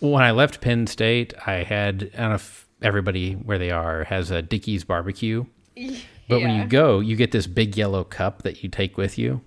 when 0.00 0.22
I 0.22 0.30
left 0.30 0.60
Penn 0.60 0.86
State, 0.86 1.34
I 1.46 1.62
had 1.62 2.10
I 2.14 2.20
don't 2.20 2.28
know 2.30 2.34
if 2.34 2.68
everybody 2.82 3.34
where 3.34 3.58
they 3.58 3.70
are 3.70 4.04
has 4.04 4.30
a 4.30 4.42
Dickey's 4.42 4.84
barbecue. 4.84 5.44
But 6.28 6.42
when 6.42 6.54
you 6.54 6.64
go, 6.64 7.00
you 7.00 7.16
get 7.16 7.32
this 7.32 7.48
big 7.48 7.76
yellow 7.76 8.04
cup 8.04 8.42
that 8.42 8.62
you 8.62 8.68
take 8.68 8.96
with 8.96 9.18
you. 9.18 9.40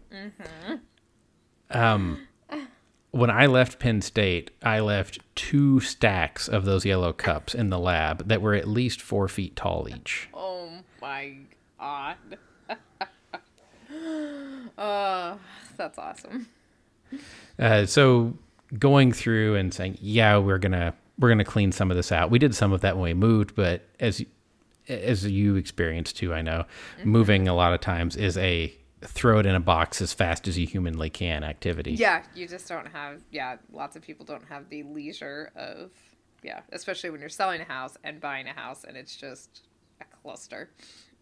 Um, 1.69 2.27
when 3.13 3.29
I 3.29 3.45
left 3.45 3.77
Penn 3.77 4.01
State, 4.01 4.49
I 4.63 4.79
left 4.79 5.19
two 5.35 5.79
stacks 5.79 6.47
of 6.47 6.65
those 6.65 6.83
yellow 6.83 7.13
cups 7.13 7.53
in 7.53 7.69
the 7.69 7.77
lab 7.77 8.27
that 8.27 8.41
were 8.41 8.55
at 8.55 8.67
least 8.67 9.01
four 9.01 9.27
feet 9.27 9.55
tall 9.55 9.87
each. 9.87 10.29
Oh 10.33 10.71
my 10.99 11.35
god. 11.79 12.17
uh, 14.75 15.35
that's 15.77 15.99
awesome. 15.99 16.47
Uh, 17.59 17.85
so 17.85 18.33
going 18.79 19.11
through 19.11 19.57
and 19.57 19.71
saying, 19.71 19.99
yeah, 20.01 20.37
we're 20.37 20.57
gonna 20.57 20.95
we're 21.19 21.29
gonna 21.29 21.45
clean 21.45 21.71
some 21.71 21.91
of 21.91 21.97
this 21.97 22.11
out. 22.11 22.31
We 22.31 22.39
did 22.39 22.55
some 22.55 22.73
of 22.73 22.81
that 22.81 22.95
when 22.95 23.03
we 23.03 23.13
moved, 23.13 23.53
but 23.53 23.83
as 23.99 24.25
as 24.89 25.23
you 25.23 25.55
experienced 25.55 26.17
too, 26.17 26.33
I 26.33 26.41
know 26.41 26.65
moving 27.03 27.47
a 27.47 27.53
lot 27.53 27.73
of 27.73 27.79
times 27.79 28.15
is 28.15 28.39
a 28.39 28.75
throw 29.07 29.39
it 29.39 29.45
in 29.45 29.55
a 29.55 29.59
box 29.59 30.01
as 30.01 30.13
fast 30.13 30.47
as 30.47 30.57
you 30.57 30.65
humanly 30.67 31.09
can 31.09 31.43
activity. 31.43 31.93
Yeah, 31.93 32.23
you 32.35 32.47
just 32.47 32.67
don't 32.67 32.87
have. 32.87 33.21
Yeah, 33.31 33.57
lots 33.71 33.95
of 33.95 34.01
people 34.01 34.25
don't 34.25 34.45
have 34.49 34.69
the 34.69 34.83
leisure 34.83 35.51
of. 35.55 35.91
Yeah, 36.43 36.61
especially 36.71 37.09
when 37.09 37.19
you're 37.21 37.29
selling 37.29 37.61
a 37.61 37.65
house 37.65 37.97
and 38.03 38.19
buying 38.19 38.47
a 38.47 38.53
house, 38.53 38.83
and 38.83 38.97
it's 38.97 39.15
just 39.15 39.61
a 40.01 40.05
cluster. 40.21 40.69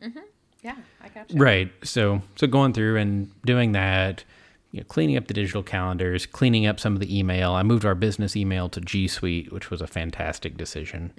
hmm 0.02 0.20
Yeah, 0.64 0.76
I 1.02 1.10
got 1.10 1.30
you. 1.32 1.40
Right. 1.40 1.72
So 1.84 2.22
so 2.36 2.48
going 2.48 2.74
through 2.74 2.98
and 2.98 3.32
doing 3.44 3.74
that, 3.74 4.24
you 4.72 4.80
know, 4.80 4.86
cleaning 4.86 5.18
up 5.18 5.28
the 5.28 5.34
digital 5.34 5.62
calendars, 5.64 6.26
cleaning 6.26 6.66
up 6.66 6.80
some 6.80 6.94
of 6.94 7.00
the 7.00 7.18
email. 7.18 7.52
I 7.52 7.62
moved 7.64 7.86
our 7.86 7.94
business 7.96 8.36
email 8.36 8.68
to 8.70 8.82
G 8.82 9.08
Suite, 9.08 9.52
which 9.52 9.70
was 9.70 9.82
a 9.82 9.88
fantastic 9.88 10.58
decision. 10.58 11.14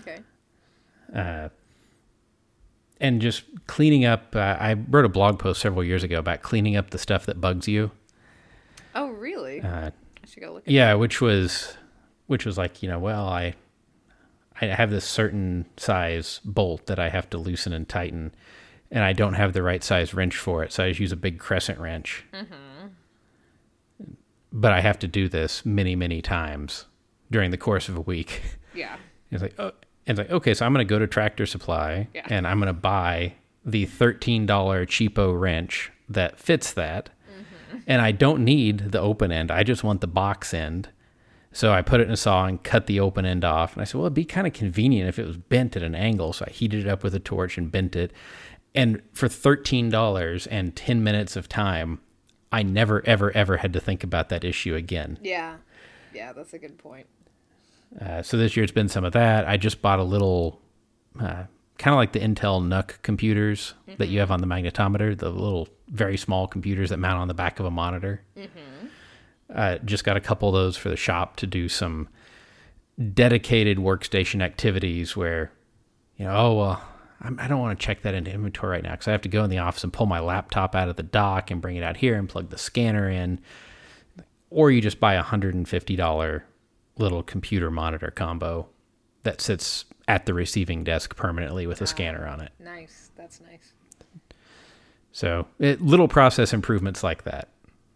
Okay. 0.00 0.18
Uh, 1.14 1.48
and 3.00 3.20
just 3.20 3.44
cleaning 3.66 4.04
up. 4.04 4.34
Uh, 4.34 4.56
I 4.58 4.74
wrote 4.74 5.04
a 5.04 5.08
blog 5.08 5.38
post 5.38 5.60
several 5.60 5.84
years 5.84 6.02
ago 6.04 6.18
about 6.18 6.42
cleaning 6.42 6.76
up 6.76 6.90
the 6.90 6.98
stuff 6.98 7.26
that 7.26 7.40
bugs 7.40 7.68
you. 7.68 7.90
Oh, 8.94 9.08
really? 9.08 9.60
Uh, 9.60 9.90
I 9.90 10.26
should 10.26 10.42
go 10.42 10.52
look. 10.54 10.64
At 10.66 10.72
yeah, 10.72 10.94
which 10.94 11.20
was 11.20 11.76
which 12.26 12.44
was 12.44 12.58
like 12.58 12.82
you 12.82 12.88
know, 12.88 12.98
well, 12.98 13.26
I 13.28 13.54
I 14.60 14.66
have 14.66 14.90
this 14.90 15.04
certain 15.04 15.66
size 15.76 16.40
bolt 16.44 16.86
that 16.86 16.98
I 16.98 17.08
have 17.08 17.30
to 17.30 17.38
loosen 17.38 17.72
and 17.72 17.88
tighten, 17.88 18.34
and 18.90 19.04
I 19.04 19.12
don't 19.12 19.34
have 19.34 19.52
the 19.52 19.62
right 19.62 19.84
size 19.84 20.14
wrench 20.14 20.36
for 20.36 20.64
it, 20.64 20.72
so 20.72 20.84
I 20.84 20.88
just 20.88 21.00
use 21.00 21.12
a 21.12 21.16
big 21.16 21.38
crescent 21.38 21.78
wrench. 21.78 22.24
But 24.50 24.72
I 24.72 24.80
have 24.80 24.98
to 25.00 25.08
do 25.08 25.28
this 25.28 25.64
many, 25.66 25.94
many 25.94 26.22
times 26.22 26.86
during 27.30 27.50
the 27.50 27.58
course 27.58 27.88
of 27.88 27.96
a 27.96 28.00
week. 28.00 28.42
Yeah. 28.74 28.96
It's 29.30 29.42
like, 29.42 29.56
oh, 29.58 29.72
it's 30.10 30.18
like, 30.28 30.30
okay, 30.30 30.54
so 30.54 30.64
I'm 30.64 30.72
going 30.72 30.86
to 30.86 30.88
go 30.90 30.98
to 30.98 31.06
Tractor 31.06 31.46
Supply 31.46 32.08
Yeah. 32.14 32.26
and 32.30 32.46
I'm 32.46 32.58
going 32.58 32.68
to 32.68 32.72
buy 32.72 33.34
the 33.64 33.86
$13 33.86 34.46
cheapo 34.46 35.38
wrench 35.38 35.92
that 36.08 36.38
fits 36.38 36.72
that. 36.72 37.10
Mm-hmm. 37.30 37.78
And 37.86 38.00
I 38.02 38.12
don't 38.12 38.44
need 38.44 38.92
the 38.92 39.00
open 39.00 39.30
end. 39.32 39.50
I 39.50 39.62
just 39.62 39.84
want 39.84 40.00
the 40.00 40.06
box 40.06 40.54
end. 40.54 40.88
So 41.52 41.72
I 41.72 41.82
put 41.82 42.00
it 42.00 42.04
in 42.06 42.12
a 42.12 42.16
saw 42.16 42.44
and 42.44 42.62
cut 42.62 42.86
the 42.86 43.00
open 43.00 43.24
end 43.24 43.44
off. 43.44 43.72
And 43.72 43.82
I 43.82 43.84
said, 43.84 43.94
well, 43.94 44.04
it'd 44.06 44.14
be 44.14 44.24
kind 44.24 44.46
of 44.46 44.52
convenient 44.52 45.08
if 45.08 45.18
it 45.18 45.26
was 45.26 45.36
bent 45.36 45.76
at 45.76 45.82
an 45.82 45.94
angle. 45.94 46.32
So 46.32 46.44
I 46.46 46.50
heated 46.50 46.86
it 46.86 46.88
up 46.88 47.02
with 47.02 47.14
a 47.14 47.20
torch 47.20 47.58
and 47.58 47.70
bent 47.70 47.96
it. 47.96 48.12
And 48.74 49.02
for 49.12 49.28
$13 49.28 50.48
and 50.50 50.76
10 50.76 51.02
minutes 51.02 51.36
of 51.36 51.48
time, 51.48 52.00
I 52.52 52.62
never, 52.62 53.04
ever, 53.06 53.30
ever 53.36 53.56
had 53.58 53.72
to 53.72 53.80
think 53.80 54.04
about 54.04 54.28
that 54.28 54.44
issue 54.44 54.74
again. 54.74 55.18
Yeah. 55.22 55.56
Yeah, 56.14 56.32
that's 56.32 56.52
a 56.54 56.58
good 56.58 56.78
point. 56.78 57.06
Uh, 58.00 58.22
so 58.22 58.36
this 58.36 58.56
year 58.56 58.64
it's 58.64 58.72
been 58.72 58.88
some 58.88 59.04
of 59.04 59.12
that. 59.12 59.48
I 59.48 59.56
just 59.56 59.80
bought 59.82 59.98
a 59.98 60.04
little, 60.04 60.60
uh, 61.20 61.44
kind 61.78 61.94
of 61.94 61.96
like 61.96 62.12
the 62.12 62.20
Intel 62.20 62.64
NUC 62.66 63.00
computers 63.02 63.74
that 63.98 64.08
you 64.08 64.20
have 64.20 64.30
on 64.30 64.40
the 64.40 64.46
magnetometer, 64.46 65.16
the 65.16 65.30
little 65.30 65.68
very 65.88 66.16
small 66.16 66.46
computers 66.46 66.90
that 66.90 66.98
mount 66.98 67.18
on 67.18 67.28
the 67.28 67.34
back 67.34 67.60
of 67.60 67.66
a 67.66 67.70
monitor. 67.70 68.22
Uh, 69.54 69.78
just 69.84 70.04
got 70.04 70.16
a 70.16 70.20
couple 70.20 70.48
of 70.48 70.54
those 70.54 70.76
for 70.76 70.90
the 70.90 70.96
shop 70.96 71.36
to 71.36 71.46
do 71.46 71.68
some 71.68 72.08
dedicated 73.14 73.78
workstation 73.78 74.42
activities 74.42 75.16
where, 75.16 75.50
you 76.16 76.24
know, 76.26 76.36
oh 76.36 76.54
well, 76.54 76.82
I'm, 77.20 77.38
I 77.40 77.48
don't 77.48 77.60
want 77.60 77.78
to 77.78 77.84
check 77.86 78.02
that 78.02 78.14
into 78.14 78.30
inventory 78.30 78.72
right 78.72 78.82
now 78.82 78.90
because 78.92 79.08
I 79.08 79.12
have 79.12 79.22
to 79.22 79.28
go 79.28 79.42
in 79.44 79.50
the 79.50 79.58
office 79.58 79.82
and 79.84 79.92
pull 79.92 80.06
my 80.06 80.20
laptop 80.20 80.74
out 80.74 80.88
of 80.88 80.96
the 80.96 81.02
dock 81.02 81.50
and 81.50 81.62
bring 81.62 81.76
it 81.76 81.82
out 81.82 81.96
here 81.96 82.16
and 82.16 82.28
plug 82.28 82.50
the 82.50 82.58
scanner 82.58 83.08
in. 83.08 83.40
Or 84.50 84.70
you 84.70 84.80
just 84.80 85.00
buy 85.00 85.14
a 85.14 85.22
hundred 85.22 85.54
and 85.54 85.68
fifty 85.68 85.96
dollar 85.96 86.44
little 86.98 87.22
computer 87.22 87.70
monitor 87.70 88.10
combo 88.10 88.68
that 89.22 89.40
sits 89.40 89.84
at 90.06 90.26
the 90.26 90.34
receiving 90.34 90.84
desk 90.84 91.16
permanently 91.16 91.66
with 91.66 91.82
a 91.82 91.86
scanner 91.86 92.26
on 92.26 92.40
it. 92.40 92.52
Nice. 92.58 93.10
That's 93.16 93.40
nice. 93.40 93.72
So 95.12 95.46
it, 95.58 95.80
little 95.80 96.08
process 96.08 96.52
improvements 96.52 97.02
like 97.02 97.24
that. 97.24 97.48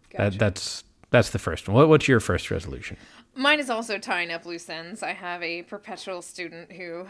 Gotcha. 0.09 0.31
That 0.31 0.39
that's 0.39 0.83
that's 1.09 1.29
the 1.29 1.39
first 1.39 1.67
one. 1.67 1.75
What, 1.75 1.89
what's 1.89 2.07
your 2.07 2.19
first 2.19 2.51
resolution? 2.51 2.97
Mine 3.35 3.59
is 3.59 3.69
also 3.69 3.97
tying 3.97 4.31
up 4.31 4.45
loose 4.45 4.69
ends. 4.69 5.01
I 5.01 5.13
have 5.13 5.41
a 5.41 5.63
perpetual 5.63 6.21
student 6.21 6.71
who 6.71 7.07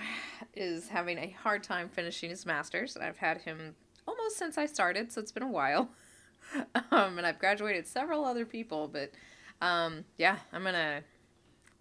is 0.54 0.88
having 0.88 1.18
a 1.18 1.36
hard 1.42 1.64
time 1.64 1.90
finishing 1.90 2.30
his 2.30 2.46
master's. 2.46 2.96
I've 2.96 3.18
had 3.18 3.40
him 3.40 3.76
almost 4.08 4.38
since 4.38 4.58
I 4.58 4.66
started, 4.66 5.12
so 5.12 5.20
it's 5.22 5.32
been 5.32 5.44
a 5.44 5.52
while. 5.52 5.90
Um, 6.92 7.18
and 7.18 7.26
I've 7.26 7.40
graduated 7.40 7.88
several 7.88 8.26
other 8.26 8.46
people, 8.46 8.88
but 8.88 9.12
um, 9.62 10.04
yeah, 10.18 10.38
I'm 10.52 10.62
going 10.62 10.76
to 10.76 11.02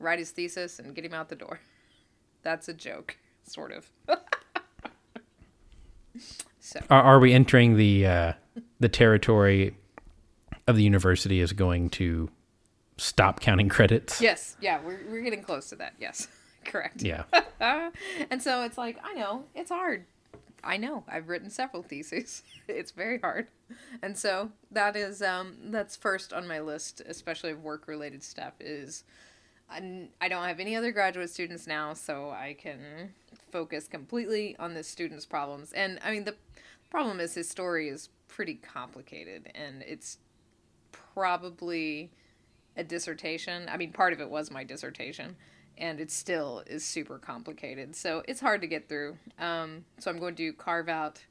write 0.03 0.19
his 0.19 0.31
thesis 0.31 0.79
and 0.79 0.95
get 0.95 1.05
him 1.05 1.15
out 1.15 1.29
the 1.29 1.37
door. 1.37 1.61
That's 2.43 2.69
a 2.69 2.75
joke, 2.75 3.17
sort 3.45 3.73
of. 3.73 3.91
so, 6.61 6.81
Are, 6.91 7.03
are 7.03 7.21
we 7.21 7.33
entering 7.33 7.77
the 7.77 8.07
uh, 8.07 8.33
the 8.81 8.89
territory 8.89 9.77
of 10.67 10.77
the 10.77 10.83
university 10.83 11.41
is 11.41 11.53
going 11.53 11.91
to 11.91 12.31
stop 12.97 13.41
counting 13.41 13.69
credits? 13.69 14.21
yes, 14.21 14.57
yeah, 14.61 14.81
we're, 14.85 15.01
we're 15.09 15.23
getting 15.23 15.43
close 15.43 15.69
to 15.71 15.77
that. 15.77 15.95
Yes, 16.01 16.29
correct. 16.65 17.03
Yeah. 17.03 17.25
and 18.31 18.43
so 18.43 18.63
it's 18.65 18.77
like, 18.79 18.99
I 19.05 19.15
know, 19.15 19.45
it's 19.55 19.71
hard. 19.71 20.05
I 20.65 20.77
know. 20.77 21.03
I've 21.09 21.29
written 21.29 21.51
several 21.51 21.83
theses. 21.83 22.43
it's 22.69 22.93
very 22.93 23.19
hard. 23.19 23.49
And 24.03 24.17
so 24.17 24.51
that 24.71 24.97
is 24.97 25.23
um 25.23 25.57
that's 25.67 25.97
first 25.97 26.33
on 26.33 26.47
my 26.47 26.61
list, 26.61 27.03
especially 27.07 27.51
of 27.51 27.63
work 27.63 27.89
related 27.89 28.23
stuff 28.23 28.55
is 28.61 29.05
I 30.21 30.29
don't 30.29 30.45
have 30.45 30.61
any 30.61 30.77
other 30.77 30.93
graduate 30.93 31.31
students 31.31 31.67
now, 31.67 31.95
so 31.95 32.31
I 32.31 32.57
can 32.59 33.13
focus 33.51 33.89
completely 33.89 34.57
on 34.59 34.75
this 34.75 34.89
student's 34.89 35.27
problems. 35.27 35.73
And 35.73 35.99
I 36.03 36.11
mean 36.11 36.25
the 36.25 36.37
problem 36.91 37.21
is 37.21 37.35
his 37.35 37.49
story 37.49 37.89
is 37.89 38.09
pretty 38.29 38.55
complicated 38.55 39.51
and 39.55 39.83
it's 39.83 40.19
probably 41.15 42.11
a 42.77 42.85
dissertation. 42.85 43.69
I 43.69 43.77
mean, 43.77 43.93
part 43.93 44.13
of 44.13 44.21
it 44.21 44.31
was 44.31 44.51
my 44.51 44.65
dissertation, 44.65 45.37
and 45.77 46.01
it 46.01 46.11
still 46.11 46.63
is 46.67 46.85
super 46.85 47.19
complicated. 47.19 47.95
So 47.97 48.23
it's 48.27 48.41
hard 48.41 48.61
to 48.63 48.67
get 48.67 48.89
through. 48.89 49.19
Um, 49.39 49.85
so 49.99 50.11
I'm 50.11 50.19
going 50.19 50.35
to 50.37 50.53
carve 50.55 50.89
out 50.89 51.23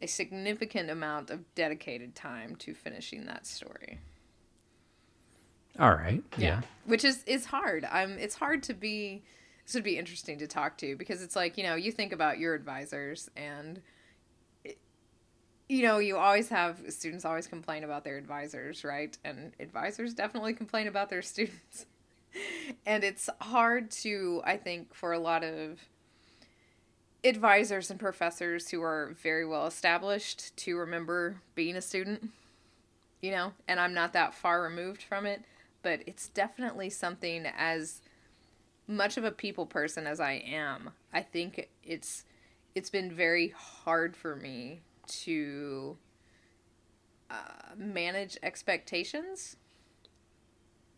a 0.00 0.06
significant 0.06 0.90
amount 0.90 1.30
of 1.30 1.54
dedicated 1.54 2.14
time 2.14 2.56
to 2.56 2.74
finishing 2.74 3.26
that 3.26 3.46
story. 3.46 3.98
All 5.78 5.90
right. 5.94 6.22
Yeah. 6.36 6.60
Which 6.84 7.04
is 7.04 7.22
is 7.24 7.46
hard. 7.46 7.86
Um, 7.90 8.18
it's 8.18 8.34
hard 8.34 8.62
to 8.64 8.74
be. 8.74 9.22
This 9.66 9.74
would 9.74 9.84
be 9.84 9.98
interesting 9.98 10.38
to 10.40 10.46
talk 10.48 10.76
to 10.78 10.96
because 10.96 11.22
it's 11.22 11.36
like 11.36 11.56
you 11.56 11.62
know 11.62 11.74
you 11.76 11.92
think 11.92 12.12
about 12.12 12.38
your 12.38 12.54
advisors 12.54 13.30
and. 13.36 13.80
it- 14.64 14.78
You 15.68 15.82
know, 15.82 15.98
you 15.98 16.16
always 16.16 16.48
have 16.48 16.80
students 16.88 17.24
always 17.24 17.46
complain 17.46 17.84
about 17.84 18.02
their 18.04 18.18
advisors, 18.18 18.82
right? 18.84 19.16
And 19.24 19.52
advisors 19.60 20.12
definitely 20.14 20.54
complain 20.54 20.88
about 20.88 21.08
their 21.10 21.22
students. 21.32 21.86
and 22.86 23.04
it's 23.04 23.28
hard 23.40 23.90
to, 23.90 24.40
I 24.44 24.56
think, 24.56 24.92
for 24.94 25.12
a 25.12 25.18
lot 25.18 25.44
of 25.44 25.78
advisors 27.24 27.90
and 27.90 28.00
professors 28.00 28.70
who 28.70 28.82
are 28.82 29.14
very 29.22 29.44
well 29.46 29.66
established 29.66 30.56
to 30.56 30.76
remember 30.76 31.36
being 31.54 31.76
a 31.76 31.82
student 31.82 32.30
you 33.20 33.30
know, 33.32 33.52
and 33.68 33.78
I'm 33.78 33.92
not 33.92 34.14
that 34.14 34.32
far 34.32 34.62
removed 34.62 35.02
from 35.02 35.26
it, 35.26 35.42
but 35.82 36.00
it's 36.06 36.28
definitely 36.28 36.90
something 36.90 37.46
as 37.46 38.02
much 38.86 39.16
of 39.16 39.24
a 39.24 39.30
people 39.30 39.66
person 39.66 40.06
as 40.06 40.20
I 40.20 40.32
am. 40.32 40.90
I 41.12 41.22
think 41.22 41.68
it's 41.82 42.24
it's 42.74 42.90
been 42.90 43.10
very 43.10 43.48
hard 43.56 44.16
for 44.16 44.36
me 44.36 44.80
to 45.06 45.96
uh, 47.30 47.74
manage 47.76 48.38
expectations 48.42 49.56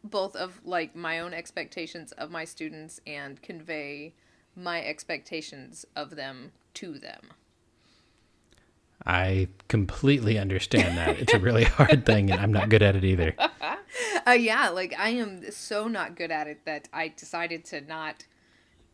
both 0.05 0.35
of 0.35 0.61
like 0.65 0.97
my 0.97 1.21
own 1.21 1.33
expectations 1.33 2.13
of 2.13 2.31
my 2.31 2.45
students 2.45 3.01
and 3.07 3.41
convey 3.43 4.15
my 4.57 4.85
expectations 4.85 5.87
of 5.95 6.17
them 6.17 6.53
to 6.75 6.99
them. 6.99 7.31
I 9.07 9.49
completely 9.69 10.39
understand 10.39 10.97
that. 10.99 11.19
It's 11.19 11.35
a 11.35 11.39
really 11.39 11.65
hard 11.65 12.07
thing, 12.07 12.31
and 12.31 12.41
I'm 12.41 12.53
not 12.53 12.69
good 12.69 12.83
at 12.83 12.97
it 12.97 13.05
either. 13.05 13.35
Uh, 14.25 14.31
yeah, 14.31 14.69
like 14.69 14.95
I 14.99 15.11
am 15.11 15.51
so 15.51 15.89
not 15.89 16.17
good 16.17 16.31
at 16.31 16.47
it 16.47 16.65
that 16.65 16.89
I 16.93 17.09
decided 17.09 17.65
to 17.67 17.81
not 17.81 18.25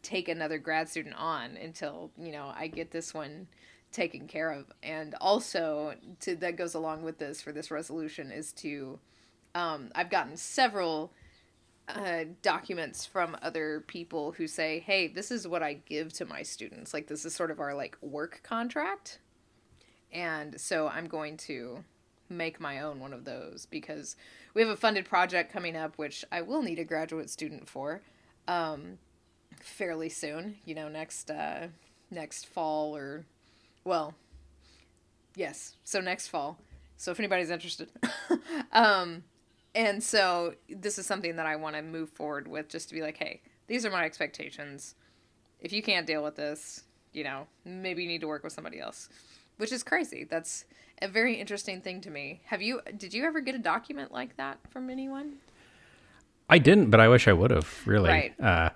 take 0.02 0.28
another 0.28 0.58
grad 0.58 0.88
student 0.88 1.14
on 1.16 1.56
until 1.56 2.10
you 2.18 2.32
know 2.32 2.52
I 2.56 2.68
get 2.68 2.90
this 2.90 3.12
one 3.12 3.46
taken 3.92 4.26
care 4.26 4.50
of. 4.50 4.66
And 4.82 5.14
also, 5.20 5.94
to 6.20 6.34
that 6.36 6.56
goes 6.56 6.74
along 6.74 7.02
with 7.02 7.18
this 7.18 7.42
for 7.42 7.52
this 7.52 7.70
resolution 7.70 8.30
is 8.30 8.52
to 8.54 8.98
um, 9.54 9.90
I've 9.94 10.10
gotten 10.10 10.36
several 10.36 11.12
uh, 11.88 12.24
documents 12.42 13.06
from 13.06 13.36
other 13.42 13.84
people 13.86 14.32
who 14.32 14.46
say, 14.46 14.80
"Hey, 14.80 15.08
this 15.08 15.30
is 15.30 15.46
what 15.46 15.62
I 15.62 15.74
give 15.74 16.12
to 16.14 16.24
my 16.24 16.42
students. 16.42 16.94
Like 16.94 17.06
this 17.06 17.24
is 17.24 17.34
sort 17.34 17.50
of 17.50 17.60
our 17.60 17.74
like 17.74 17.96
work 18.00 18.40
contract." 18.42 19.20
And 20.12 20.60
so 20.60 20.88
I'm 20.88 21.06
going 21.06 21.36
to 21.38 21.84
make 22.28 22.60
my 22.60 22.80
own 22.80 23.00
one 23.00 23.12
of 23.12 23.24
those 23.24 23.66
because 23.70 24.16
we 24.54 24.62
have 24.62 24.70
a 24.70 24.76
funded 24.76 25.04
project 25.04 25.52
coming 25.52 25.76
up, 25.76 25.96
which 25.96 26.24
I 26.30 26.42
will 26.42 26.62
need 26.62 26.78
a 26.78 26.84
graduate 26.84 27.30
student 27.30 27.68
for, 27.68 28.02
um, 28.46 28.98
fairly 29.60 30.08
soon. 30.08 30.56
You 30.64 30.74
know, 30.74 30.88
next 30.88 31.30
uh, 31.30 31.68
next 32.10 32.46
fall 32.46 32.96
or, 32.96 33.24
well, 33.84 34.14
yes, 35.36 35.76
so 35.84 36.00
next 36.00 36.28
fall. 36.28 36.58
So 36.96 37.10
if 37.10 37.20
anybody's 37.20 37.50
interested, 37.50 37.90
um, 38.72 39.22
and 39.74 40.02
so 40.02 40.54
this 40.68 40.98
is 40.98 41.06
something 41.06 41.36
that 41.36 41.46
I 41.46 41.56
want 41.56 41.76
to 41.76 41.82
move 41.82 42.10
forward 42.10 42.48
with, 42.48 42.68
just 42.68 42.88
to 42.88 42.94
be 42.94 43.02
like, 43.02 43.16
hey, 43.16 43.40
these 43.68 43.86
are 43.86 43.90
my 43.90 44.04
expectations. 44.04 44.94
If 45.60 45.72
you 45.72 45.82
can't 45.82 46.06
deal 46.06 46.24
with 46.24 46.36
this, 46.36 46.82
you 47.12 47.24
know, 47.24 47.46
maybe 47.64 48.02
you 48.02 48.08
need 48.08 48.22
to 48.22 48.26
work 48.26 48.42
with 48.42 48.52
somebody 48.52 48.80
else 48.80 49.08
which 49.58 49.70
is 49.72 49.82
crazy. 49.82 50.24
That's 50.24 50.64
a 51.02 51.06
very 51.08 51.34
interesting 51.34 51.80
thing 51.80 52.00
to 52.00 52.10
me. 52.10 52.40
Have 52.46 52.62
you 52.62 52.80
did 52.96 53.12
you 53.14 53.24
ever 53.24 53.40
get 53.40 53.54
a 53.54 53.58
document 53.58 54.10
like 54.12 54.36
that 54.38 54.58
from 54.70 54.90
anyone? 54.90 55.34
I 56.50 56.58
didn't, 56.58 56.90
but 56.90 56.98
I 56.98 57.08
wish 57.08 57.28
I 57.28 57.32
would 57.34 57.50
have. 57.50 57.68
Really. 57.86 58.08
Right. 58.08 58.40
Uh. 58.40 58.70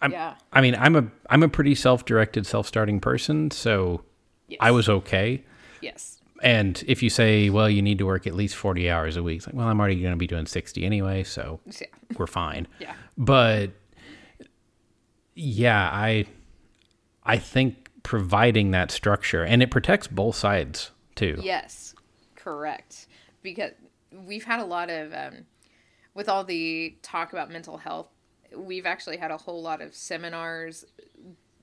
I'm, 0.00 0.12
Yeah. 0.12 0.34
I 0.52 0.60
mean, 0.60 0.74
I'm 0.76 0.96
a 0.96 1.06
I'm 1.28 1.42
a 1.42 1.48
pretty 1.48 1.74
self-directed, 1.74 2.46
self-starting 2.46 3.00
person, 3.00 3.50
so 3.50 4.04
Yes. 4.48 4.58
I 4.60 4.70
was 4.70 4.88
okay. 4.88 5.42
Yes. 5.80 6.20
And 6.42 6.82
if 6.86 7.02
you 7.02 7.08
say, 7.08 7.48
well, 7.48 7.70
you 7.70 7.80
need 7.80 7.96
to 7.98 8.04
work 8.06 8.26
at 8.26 8.34
least 8.34 8.54
40 8.56 8.90
hours 8.90 9.16
a 9.16 9.22
week, 9.22 9.38
it's 9.38 9.46
like, 9.46 9.54
well, 9.56 9.66
I'm 9.68 9.80
already 9.80 9.98
going 10.00 10.12
to 10.12 10.18
be 10.18 10.26
doing 10.26 10.44
60 10.44 10.84
anyway, 10.84 11.22
so 11.24 11.60
Yeah. 11.66 11.86
we're 12.18 12.26
fine. 12.26 12.66
Yeah. 12.78 12.92
But 13.16 13.70
yeah, 15.34 15.88
I 15.92 16.26
I 17.24 17.38
think 17.38 17.83
providing 18.04 18.70
that 18.70 18.92
structure 18.92 19.42
and 19.42 19.62
it 19.62 19.70
protects 19.70 20.06
both 20.06 20.36
sides 20.36 20.92
too. 21.16 21.40
Yes. 21.42 21.94
Correct. 22.36 23.08
Because 23.42 23.72
we've 24.12 24.44
had 24.44 24.60
a 24.60 24.64
lot 24.64 24.90
of 24.90 25.12
um 25.12 25.46
with 26.14 26.28
all 26.28 26.44
the 26.44 26.96
talk 27.02 27.32
about 27.32 27.50
mental 27.50 27.78
health 27.78 28.08
we've 28.56 28.86
actually 28.86 29.16
had 29.16 29.30
a 29.30 29.36
whole 29.36 29.62
lot 29.62 29.80
of 29.80 29.94
seminars 29.94 30.84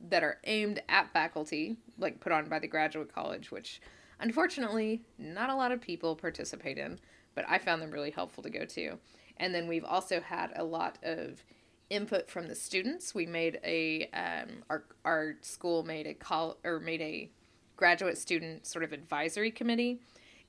that 0.10 0.24
are 0.24 0.40
aimed 0.46 0.82
at 0.90 1.12
faculty, 1.14 1.78
like 1.98 2.20
put 2.20 2.32
on 2.32 2.48
by 2.50 2.60
the 2.60 2.68
graduate 2.68 3.14
college, 3.14 3.52
which 3.52 3.82
unfortunately 4.20 5.02
not 5.18 5.50
a 5.50 5.56
lot 5.56 5.72
of 5.72 5.82
people 5.82 6.16
participate 6.16 6.78
in, 6.78 7.00
but 7.36 7.46
I 7.48 7.58
found 7.58 7.82
them 7.82 7.92
really 7.92 8.12
helpful 8.12 8.44
to 8.44 8.50
go 8.50 8.66
to. 8.66 8.98
And 9.38 9.54
then 9.54 9.68
we've 9.68 9.86
also 9.86 10.20
had 10.22 10.52
a 10.56 10.64
lot 10.64 10.98
of 11.04 11.44
input 11.92 12.30
from 12.30 12.48
the 12.48 12.56
students. 12.56 13.14
We 13.14 13.26
made 13.26 13.60
a 13.64 14.10
um, 14.14 14.64
our 14.70 14.84
our 15.06 15.36
school 15.42 15.84
made 15.84 16.08
a 16.08 16.14
call 16.14 16.58
or 16.64 16.80
made 16.80 17.02
a 17.02 17.30
graduate 17.76 18.18
student 18.18 18.66
sort 18.66 18.84
of 18.84 18.94
advisory 18.94 19.52
committee, 19.52 20.00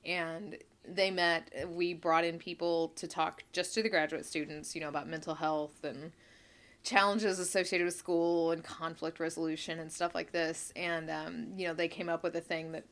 and 0.05 0.57
they 0.87 1.11
met. 1.11 1.51
We 1.67 1.93
brought 1.93 2.23
in 2.23 2.39
people 2.39 2.93
to 2.95 3.07
talk 3.07 3.43
just 3.51 3.73
to 3.75 3.83
the 3.83 3.89
graduate 3.89 4.25
students, 4.25 4.73
you 4.73 4.81
know, 4.81 4.89
about 4.89 5.07
mental 5.07 5.35
health 5.35 5.83
and 5.83 6.11
challenges 6.83 7.39
associated 7.39 7.85
with 7.85 7.95
school 7.95 8.51
and 8.51 8.63
conflict 8.63 9.19
resolution 9.19 9.79
and 9.79 9.91
stuff 9.91 10.15
like 10.15 10.31
this. 10.31 10.71
And 10.75 11.09
um, 11.09 11.47
you 11.57 11.67
know, 11.67 11.73
they 11.73 11.89
came 11.89 12.09
up 12.09 12.23
with 12.23 12.35
a 12.35 12.41
thing 12.41 12.71
that 12.71 12.85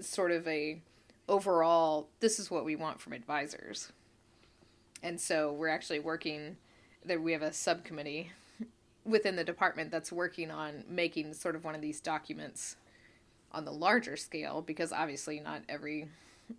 sort 0.00 0.32
of 0.32 0.46
a 0.48 0.80
overall 1.28 2.08
this 2.18 2.40
is 2.40 2.50
what 2.50 2.64
we 2.64 2.74
want 2.74 3.00
from 3.00 3.12
advisors. 3.12 3.92
And 5.04 5.20
so 5.20 5.52
we're 5.52 5.68
actually 5.68 6.00
working 6.00 6.56
that 7.04 7.20
we 7.20 7.32
have 7.32 7.42
a 7.42 7.52
subcommittee 7.52 8.30
within 9.04 9.36
the 9.36 9.44
department 9.44 9.90
that's 9.90 10.12
working 10.12 10.50
on 10.50 10.84
making 10.88 11.34
sort 11.34 11.56
of 11.56 11.64
one 11.64 11.74
of 11.74 11.80
these 11.80 12.00
documents 12.00 12.76
on 13.50 13.64
the 13.64 13.72
larger 13.72 14.16
scale 14.16 14.62
because 14.62 14.92
obviously 14.92 15.40
not 15.40 15.62
every 15.68 16.08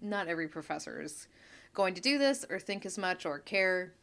not 0.02 0.28
every 0.28 0.48
professor 0.48 1.02
is 1.02 1.28
going 1.74 1.94
to 1.94 2.02
do 2.02 2.18
this 2.18 2.46
or 2.50 2.60
think 2.60 2.86
as 2.86 2.98
much 2.98 3.26
or 3.26 3.40
care 3.40 3.94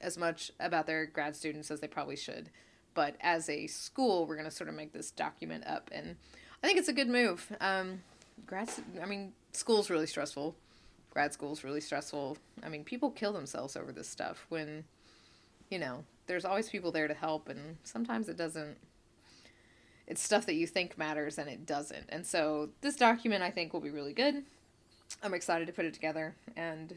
as 0.00 0.16
much 0.16 0.50
about 0.58 0.86
their 0.86 1.06
grad 1.06 1.36
students 1.36 1.70
as 1.70 1.80
they 1.80 1.86
probably 1.86 2.16
should. 2.16 2.50
But 2.94 3.16
as 3.20 3.48
a 3.48 3.66
school, 3.66 4.26
we're 4.26 4.36
going 4.36 4.48
to 4.48 4.54
sort 4.54 4.68
of 4.68 4.74
make 4.74 4.92
this 4.92 5.10
document 5.10 5.66
up, 5.66 5.90
and 5.92 6.16
I 6.62 6.66
think 6.66 6.78
it's 6.78 6.88
a 6.88 6.92
good 6.92 7.08
move. 7.08 7.50
Um, 7.60 8.02
grad, 8.46 8.68
I 9.00 9.06
mean, 9.06 9.32
school's 9.52 9.90
really 9.90 10.06
stressful. 10.06 10.56
Grad 11.10 11.32
school's 11.32 11.62
really 11.62 11.80
stressful. 11.80 12.36
I 12.64 12.68
mean, 12.68 12.84
people 12.84 13.10
kill 13.10 13.32
themselves 13.32 13.76
over 13.76 13.92
this 13.92 14.08
stuff 14.08 14.46
when, 14.48 14.84
you 15.70 15.78
know, 15.78 16.04
there's 16.26 16.44
always 16.44 16.68
people 16.68 16.92
there 16.92 17.08
to 17.08 17.14
help, 17.14 17.48
and 17.48 17.76
sometimes 17.84 18.28
it 18.28 18.36
doesn't. 18.36 18.76
It's 20.06 20.22
stuff 20.22 20.44
that 20.46 20.54
you 20.54 20.66
think 20.66 20.98
matters 20.98 21.38
and 21.38 21.48
it 21.48 21.64
doesn't. 21.64 22.06
And 22.08 22.26
so 22.26 22.70
this 22.80 22.96
document 22.96 23.44
I 23.44 23.50
think 23.52 23.72
will 23.72 23.80
be 23.80 23.90
really 23.90 24.12
good. 24.12 24.42
I'm 25.22 25.34
excited 25.34 25.68
to 25.68 25.72
put 25.72 25.84
it 25.84 25.94
together 25.94 26.34
and 26.56 26.96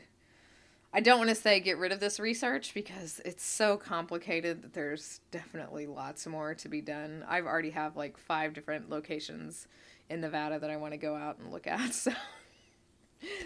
I 0.95 0.99
don't 0.99 1.17
want 1.17 1.29
to 1.29 1.35
say 1.35 1.59
get 1.59 1.79
rid 1.79 1.91
of 1.91 1.99
this 1.99 2.19
research 2.19 2.75
because 2.75 3.19
it's 3.25 3.43
so 3.43 3.77
complicated 3.77 4.61
that 4.61 4.73
there's 4.73 5.21
definitely 5.31 5.87
lots 5.87 6.27
more 6.27 6.53
to 6.53 6.69
be 6.69 6.81
done. 6.81 7.25
I've 7.27 7.47
already 7.47 7.71
have 7.71 7.97
like 7.97 8.15
five 8.15 8.53
different 8.53 8.91
locations 8.91 9.67
in 10.07 10.21
Nevada 10.21 10.59
that 10.59 10.69
I 10.69 10.77
want 10.77 10.93
to 10.93 10.97
go 10.97 11.15
out 11.15 11.39
and 11.39 11.51
look 11.51 11.65
at. 11.65 11.93
So, 11.93 12.11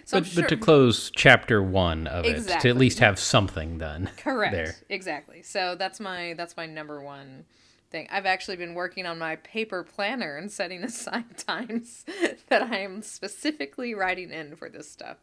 so 0.05 0.19
but, 0.19 0.27
sure. 0.27 0.43
but 0.43 0.49
to 0.49 0.57
close 0.57 1.11
chapter 1.15 1.61
one 1.61 2.07
of 2.07 2.25
exactly. 2.25 2.53
it, 2.53 2.61
to 2.61 2.69
at 2.69 2.77
least 2.77 2.99
have 2.99 3.19
something 3.19 3.77
done. 3.77 4.09
Correct. 4.17 4.53
There. 4.53 4.75
Exactly. 4.89 5.43
So 5.43 5.75
that's 5.75 5.99
my 5.99 6.33
that's 6.37 6.57
my 6.57 6.65
number 6.65 7.01
one 7.01 7.45
thing. 7.89 8.07
I've 8.11 8.25
actually 8.25 8.57
been 8.57 8.73
working 8.73 9.05
on 9.05 9.17
my 9.17 9.37
paper 9.37 9.83
planner 9.83 10.37
and 10.37 10.51
setting 10.51 10.83
aside 10.83 11.37
times 11.37 12.05
that 12.49 12.63
I 12.63 12.79
am 12.79 13.01
specifically 13.01 13.93
writing 13.93 14.31
in 14.31 14.55
for 14.55 14.69
this 14.69 14.89
stuff. 14.89 15.17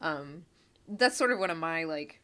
Um, 0.00 0.44
that's 0.88 1.16
sort 1.16 1.30
of 1.30 1.38
one 1.38 1.50
of 1.50 1.58
my 1.58 1.84
like 1.84 2.20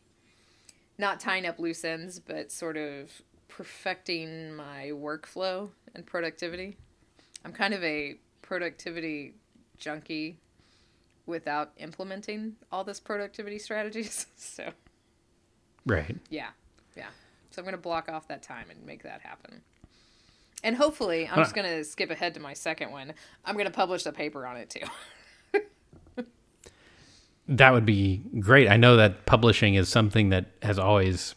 not 0.99 1.20
tying 1.20 1.46
up 1.46 1.59
loose 1.59 1.85
ends, 1.85 2.18
but 2.18 2.51
sort 2.51 2.77
of 2.77 3.22
perfecting 3.49 4.55
my 4.55 4.90
workflow 4.92 5.70
and 5.94 6.07
productivity. 6.07 6.77
I'm 7.44 7.53
kind 7.53 7.75
of 7.75 7.83
a 7.85 8.16
productivity 8.42 9.35
junkie 9.79 10.38
without 11.26 11.72
implementing 11.78 12.56
all 12.72 12.84
this 12.84 13.00
productivity 13.00 13.58
strategies. 13.58 14.26
so 14.36 14.70
Right. 15.84 16.16
Yeah. 16.30 16.48
Yeah. 16.96 17.08
So 17.50 17.60
I'm 17.60 17.64
going 17.64 17.76
to 17.76 17.80
block 17.80 18.08
off 18.08 18.28
that 18.28 18.42
time 18.42 18.66
and 18.70 18.84
make 18.84 19.02
that 19.04 19.20
happen. 19.20 19.62
And 20.64 20.74
hopefully, 20.74 21.28
I'm 21.28 21.38
just 21.38 21.54
going 21.54 21.68
to 21.68 21.84
skip 21.84 22.10
ahead 22.10 22.34
to 22.34 22.40
my 22.40 22.54
second 22.54 22.90
one. 22.90 23.12
I'm 23.44 23.54
going 23.54 23.66
to 23.66 23.72
publish 23.72 24.04
a 24.06 24.12
paper 24.12 24.46
on 24.46 24.56
it 24.56 24.70
too. 24.70 24.80
That 27.48 27.72
would 27.72 27.86
be 27.86 28.22
great. 28.40 28.68
I 28.68 28.76
know 28.76 28.96
that 28.96 29.24
publishing 29.24 29.74
is 29.74 29.88
something 29.88 30.30
that 30.30 30.46
has 30.62 30.78
always 30.78 31.34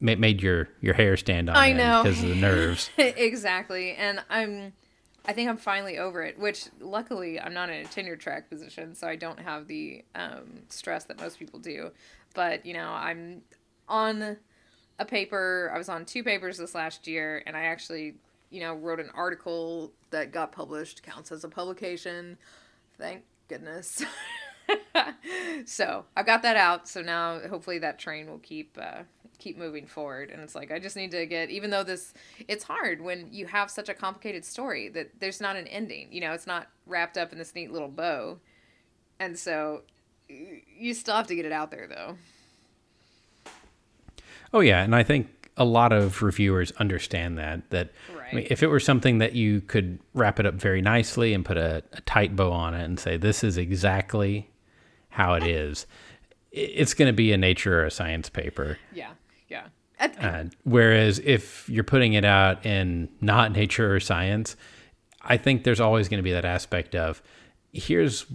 made 0.00 0.42
your 0.42 0.68
your 0.82 0.92
hair 0.92 1.16
stand 1.16 1.48
on 1.48 1.56
I 1.56 1.72
know 1.72 2.02
because 2.02 2.22
of 2.22 2.28
the 2.28 2.34
nerves. 2.34 2.90
exactly, 2.98 3.92
and 3.94 4.22
I'm. 4.28 4.74
I 5.26 5.32
think 5.32 5.48
I'm 5.48 5.56
finally 5.56 5.98
over 5.98 6.22
it. 6.22 6.38
Which 6.38 6.66
luckily 6.80 7.40
I'm 7.40 7.54
not 7.54 7.70
in 7.70 7.84
a 7.84 7.88
tenure 7.88 8.16
track 8.16 8.50
position, 8.50 8.94
so 8.94 9.08
I 9.08 9.16
don't 9.16 9.40
have 9.40 9.66
the 9.66 10.04
um, 10.14 10.62
stress 10.68 11.04
that 11.04 11.20
most 11.20 11.38
people 11.38 11.58
do. 11.58 11.90
But 12.34 12.66
you 12.66 12.74
know, 12.74 12.88
I'm 12.88 13.42
on 13.88 14.36
a 14.98 15.04
paper. 15.04 15.70
I 15.74 15.78
was 15.78 15.88
on 15.88 16.04
two 16.04 16.22
papers 16.22 16.58
this 16.58 16.74
last 16.74 17.06
year, 17.06 17.42
and 17.46 17.56
I 17.56 17.64
actually, 17.64 18.14
you 18.50 18.60
know, 18.60 18.74
wrote 18.74 19.00
an 19.00 19.10
article 19.14 19.92
that 20.10 20.32
got 20.32 20.52
published. 20.52 21.02
Counts 21.02 21.32
as 21.32 21.44
a 21.44 21.48
publication. 21.48 22.36
Thank 22.98 23.22
goodness. 23.48 24.04
so 25.64 26.04
I've 26.16 26.26
got 26.26 26.42
that 26.42 26.56
out. 26.56 26.88
So 26.88 27.02
now 27.02 27.40
hopefully 27.48 27.78
that 27.78 27.98
train 27.98 28.28
will 28.28 28.38
keep 28.38 28.76
uh, 28.80 29.02
keep 29.38 29.56
moving 29.56 29.86
forward. 29.86 30.30
And 30.30 30.40
it's 30.42 30.54
like 30.54 30.70
I 30.70 30.78
just 30.78 30.96
need 30.96 31.10
to 31.12 31.26
get. 31.26 31.50
Even 31.50 31.70
though 31.70 31.84
this, 31.84 32.14
it's 32.48 32.64
hard 32.64 33.00
when 33.00 33.28
you 33.30 33.46
have 33.46 33.70
such 33.70 33.88
a 33.88 33.94
complicated 33.94 34.44
story 34.44 34.88
that 34.90 35.20
there's 35.20 35.40
not 35.40 35.56
an 35.56 35.66
ending. 35.68 36.08
You 36.10 36.20
know, 36.20 36.32
it's 36.32 36.46
not 36.46 36.68
wrapped 36.86 37.16
up 37.16 37.32
in 37.32 37.38
this 37.38 37.54
neat 37.54 37.72
little 37.72 37.88
bow. 37.88 38.38
And 39.18 39.38
so 39.38 39.82
you 40.28 40.94
still 40.94 41.16
have 41.16 41.26
to 41.28 41.34
get 41.34 41.44
it 41.44 41.52
out 41.52 41.70
there 41.70 41.86
though. 41.86 42.16
Oh 44.52 44.60
yeah, 44.60 44.82
and 44.82 44.94
I 44.94 45.02
think 45.02 45.50
a 45.56 45.64
lot 45.64 45.92
of 45.92 46.22
reviewers 46.22 46.72
understand 46.72 47.38
that 47.38 47.70
that 47.70 47.90
right. 48.16 48.32
I 48.32 48.36
mean, 48.36 48.46
if 48.50 48.62
it 48.62 48.68
were 48.68 48.80
something 48.80 49.18
that 49.18 49.34
you 49.34 49.60
could 49.60 49.98
wrap 50.14 50.40
it 50.40 50.46
up 50.46 50.54
very 50.54 50.80
nicely 50.80 51.34
and 51.34 51.44
put 51.44 51.56
a, 51.56 51.82
a 51.92 52.00
tight 52.02 52.34
bow 52.34 52.52
on 52.52 52.74
it 52.74 52.84
and 52.84 52.98
say 52.98 53.16
this 53.16 53.44
is 53.44 53.56
exactly 53.56 54.50
how 55.10 55.34
it 55.34 55.44
is, 55.44 55.86
it's 56.50 56.94
going 56.94 57.08
to 57.08 57.12
be 57.12 57.32
a 57.32 57.36
nature 57.36 57.80
or 57.80 57.84
a 57.84 57.90
science 57.90 58.28
paper. 58.28 58.78
Yeah, 58.92 59.10
yeah. 59.48 59.66
Uh, 60.00 60.44
whereas 60.64 61.20
if 61.20 61.68
you're 61.68 61.84
putting 61.84 62.14
it 62.14 62.24
out 62.24 62.66
in 62.66 63.08
not 63.20 63.52
nature 63.52 63.94
or 63.94 64.00
science, 64.00 64.56
I 65.22 65.36
think 65.36 65.64
there's 65.64 65.80
always 65.80 66.08
going 66.08 66.18
to 66.18 66.22
be 66.22 66.32
that 66.32 66.44
aspect 66.44 66.94
of 66.94 67.22
here's 67.72 68.26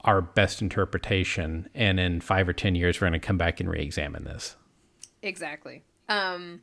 our 0.00 0.20
best 0.20 0.62
interpretation, 0.62 1.68
and 1.74 2.00
in 2.00 2.20
five 2.20 2.48
or 2.48 2.52
ten 2.52 2.74
years 2.74 3.00
we're 3.00 3.08
going 3.08 3.20
to 3.20 3.24
come 3.24 3.38
back 3.38 3.60
and 3.60 3.70
re-examine 3.70 4.24
this. 4.24 4.56
Exactly. 5.22 5.84
Um, 6.08 6.62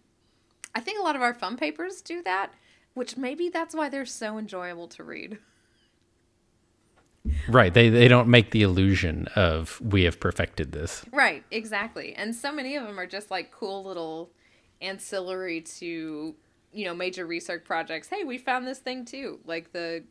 I 0.75 0.81
think 0.81 0.99
a 0.99 1.03
lot 1.03 1.15
of 1.15 1.21
our 1.21 1.33
fun 1.33 1.55
papers 1.55 2.01
do 2.01 2.21
that, 2.23 2.51
which 2.93 3.17
maybe 3.17 3.49
that's 3.49 3.73
why 3.73 3.87
they're 3.87 4.05
so 4.05 4.37
enjoyable 4.37 4.87
to 4.89 5.03
read. 5.03 5.37
Right. 7.47 7.73
They 7.73 7.89
they 7.89 8.07
don't 8.07 8.27
make 8.27 8.51
the 8.51 8.63
illusion 8.63 9.27
of 9.35 9.79
we 9.81 10.03
have 10.03 10.19
perfected 10.19 10.71
this. 10.71 11.05
Right, 11.11 11.43
exactly. 11.51 12.13
And 12.13 12.35
so 12.35 12.51
many 12.51 12.75
of 12.75 12.85
them 12.85 12.99
are 12.99 13.07
just 13.07 13.29
like 13.29 13.51
cool 13.51 13.83
little 13.83 14.31
ancillary 14.81 15.61
to, 15.61 16.35
you 16.71 16.85
know, 16.85 16.93
major 16.93 17.25
research 17.25 17.65
projects. 17.65 18.07
Hey, 18.07 18.23
we 18.23 18.37
found 18.37 18.65
this 18.65 18.79
thing 18.79 19.05
too. 19.05 19.39
Like 19.45 19.73
the 19.73 20.03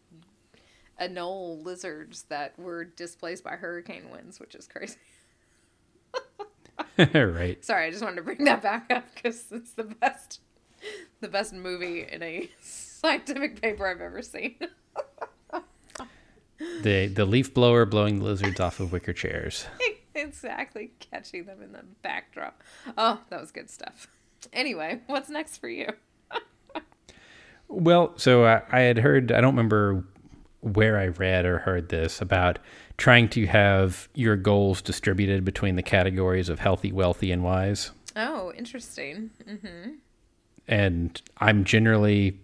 anole 1.01 1.63
lizards 1.65 2.25
that 2.25 2.59
were 2.59 2.85
displaced 2.85 3.45
by 3.45 3.53
hurricane 3.53 4.11
winds, 4.11 4.39
which 4.41 4.55
is 4.55 4.67
crazy. 4.67 4.97
right. 7.15 7.65
Sorry, 7.65 7.87
I 7.87 7.91
just 7.91 8.03
wanted 8.03 8.17
to 8.17 8.23
bring 8.23 8.45
that 8.45 8.63
back 8.63 8.91
up 8.91 9.05
because 9.15 9.47
it's 9.51 9.73
the 9.73 9.85
best 9.85 10.41
the 11.21 11.29
best 11.29 11.53
movie 11.53 12.07
in 12.11 12.23
a 12.23 12.49
scientific 12.61 13.61
paper 13.61 13.87
I've 13.87 14.01
ever 14.01 14.23
seen 14.23 14.57
the 16.83 17.07
the 17.07 17.25
leaf 17.25 17.55
blower 17.55 17.85
blowing 17.87 18.19
the 18.19 18.25
lizards 18.25 18.61
off 18.61 18.81
of 18.81 18.93
wicker 18.93 19.13
chairs. 19.13 19.67
exactly, 20.15 20.93
catching 20.99 21.45
them 21.45 21.63
in 21.63 21.73
the 21.73 21.85
backdrop. 22.03 22.63
Oh, 22.97 23.21
that 23.31 23.41
was 23.41 23.51
good 23.51 23.71
stuff. 23.71 24.09
Anyway, 24.53 25.01
what's 25.07 25.29
next 25.29 25.59
for 25.59 25.69
you? 25.69 25.89
well, 27.69 28.13
so 28.17 28.45
I, 28.45 28.63
I 28.71 28.81
had 28.81 28.99
heard. 28.99 29.33
I 29.33 29.41
don't 29.41 29.55
remember 29.55 30.05
where 30.61 30.99
I 30.99 31.09
read 31.09 31.45
or 31.45 31.59
heard 31.59 31.89
this 31.89 32.21
about 32.21 32.59
trying 32.97 33.29
to 33.29 33.47
have 33.47 34.09
your 34.15 34.37
goals 34.37 34.83
distributed 34.83 35.45
between 35.45 35.77
the 35.77 35.83
categories 35.83 36.49
of 36.49 36.59
healthy, 36.59 36.91
wealthy, 36.91 37.31
and 37.31 37.45
wise. 37.45 37.93
Oh, 38.17 38.53
interesting. 38.57 39.31
Mm-hmm. 39.49 39.91
And 40.67 41.23
I'm 41.39 41.65
generally 41.65 42.41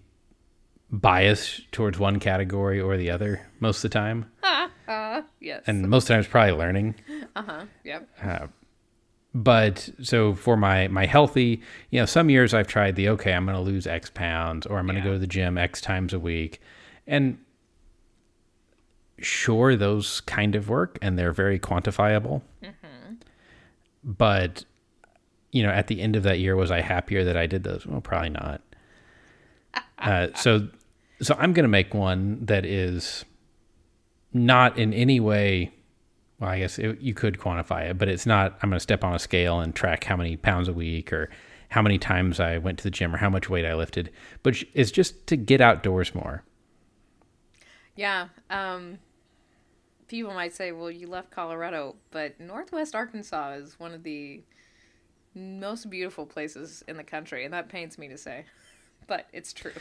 bias 1.01 1.61
towards 1.73 1.99
one 1.99 2.21
category 2.21 2.81
or 2.81 2.97
the 2.97 3.11
other 3.11 3.47
most 3.61 3.79
of 3.79 3.91
the 3.91 3.95
time. 3.99 4.31
Uh, 4.43 4.69
uh, 4.89 5.23
yes. 5.41 5.63
And 5.67 5.89
most 5.89 6.07
times 6.09 6.27
probably 6.27 6.53
learning. 6.53 6.95
Uh-huh. 7.35 7.65
Yep. 7.85 8.09
Uh, 8.23 8.47
but 9.35 9.89
so 10.03 10.35
for 10.35 10.57
my 10.57 10.87
my 10.89 11.07
healthy, 11.07 11.61
you 11.91 11.99
know, 12.01 12.07
some 12.07 12.31
years 12.31 12.55
I've 12.55 12.69
tried 12.69 12.95
the 12.97 13.09
okay, 13.11 13.33
I'm 13.33 13.45
going 13.47 13.57
to 13.57 13.61
lose 13.63 13.87
X 13.87 14.09
pounds, 14.11 14.67
or 14.67 14.79
I'm 14.79 14.87
going 14.87 14.95
to 14.97 15.01
Yeah. 15.01 15.07
go 15.09 15.13
to 15.15 15.19
the 15.19 15.27
gym 15.27 15.59
X 15.59 15.81
times 15.81 16.13
a 16.13 16.21
week, 16.21 16.61
and 17.07 17.39
sure, 19.19 19.75
those 19.75 20.21
kind 20.21 20.55
of 20.55 20.69
work, 20.69 20.99
and 21.03 21.19
they're 21.19 21.33
very 21.33 21.59
quantifiable. 21.59 22.43
But 24.05 24.65
you 25.51 25.63
know, 25.63 25.71
at 25.71 25.87
the 25.87 26.01
end 26.01 26.15
of 26.15 26.23
that 26.25 26.39
year, 26.39 26.55
was 26.57 26.71
I 26.71 26.81
happier 26.81 27.25
that 27.25 27.37
I 27.37 27.47
did 27.47 27.65
those? 27.65 27.87
Well, 27.87 28.01
probably 28.01 28.31
not. 28.31 28.61
uh, 29.99 30.29
so, 30.37 30.69
so 31.21 31.37
I'm 31.39 31.53
going 31.53 31.65
to 31.65 31.69
make 31.69 31.95
one 31.95 32.45
that 32.47 32.65
is 32.65 33.25
not 34.33 34.79
in 34.79 34.93
any 34.93 35.21
way. 35.21 35.73
Well, 36.41 36.51
I 36.51 36.59
guess 36.59 36.79
it, 36.79 37.01
you 37.01 37.15
could 37.15 37.39
quantify 37.39 37.91
it, 37.91 37.99
but 37.99 38.09
it's 38.09 38.27
not. 38.27 38.59
I'm 38.63 38.71
going 38.71 38.77
to 38.77 38.81
step 38.81 39.05
on 39.05 39.15
a 39.15 39.19
scale 39.19 39.61
and 39.61 39.75
track 39.75 40.05
how 40.05 40.17
many 40.17 40.37
pounds 40.37 40.69
a 40.69 40.73
week 40.73 41.13
or 41.13 41.31
how 41.69 41.83
many 41.83 41.99
times 41.99 42.41
I 42.41 42.59
went 42.59 42.79
to 42.79 42.85
the 42.85 42.91
gym 42.91 43.15
or 43.15 43.19
how 43.19 43.31
much 43.31 43.49
weight 43.49 43.65
I 43.65 43.75
lifted. 43.75 44.11
But 44.43 44.63
it's 44.75 44.91
just 44.91 45.27
to 45.29 45.37
get 45.37 45.61
outdoors 45.61 46.15
more. 46.15 46.45
Yeah. 47.97 48.29
Um, 48.51 48.99
people 50.09 50.35
might 50.35 50.53
say, 50.53 50.73
well, 50.73 50.91
you 50.91 51.07
left 51.07 51.31
Colorado, 51.31 51.97
but 52.11 52.39
Northwest 52.41 52.95
Arkansas 52.95 53.53
is 53.55 53.79
one 53.79 53.95
of 53.95 54.03
the 54.03 54.43
most 55.35 55.91
beautiful 55.91 56.27
places 56.27 56.85
in 56.87 56.97
the 56.97 57.05
country, 57.05 57.45
and 57.45 57.53
that 57.55 57.69
pains 57.69 57.99
me 57.99 58.09
to 58.09 58.19
say, 58.19 58.45
but 59.07 59.27
it's 59.33 59.53
true. 59.53 59.73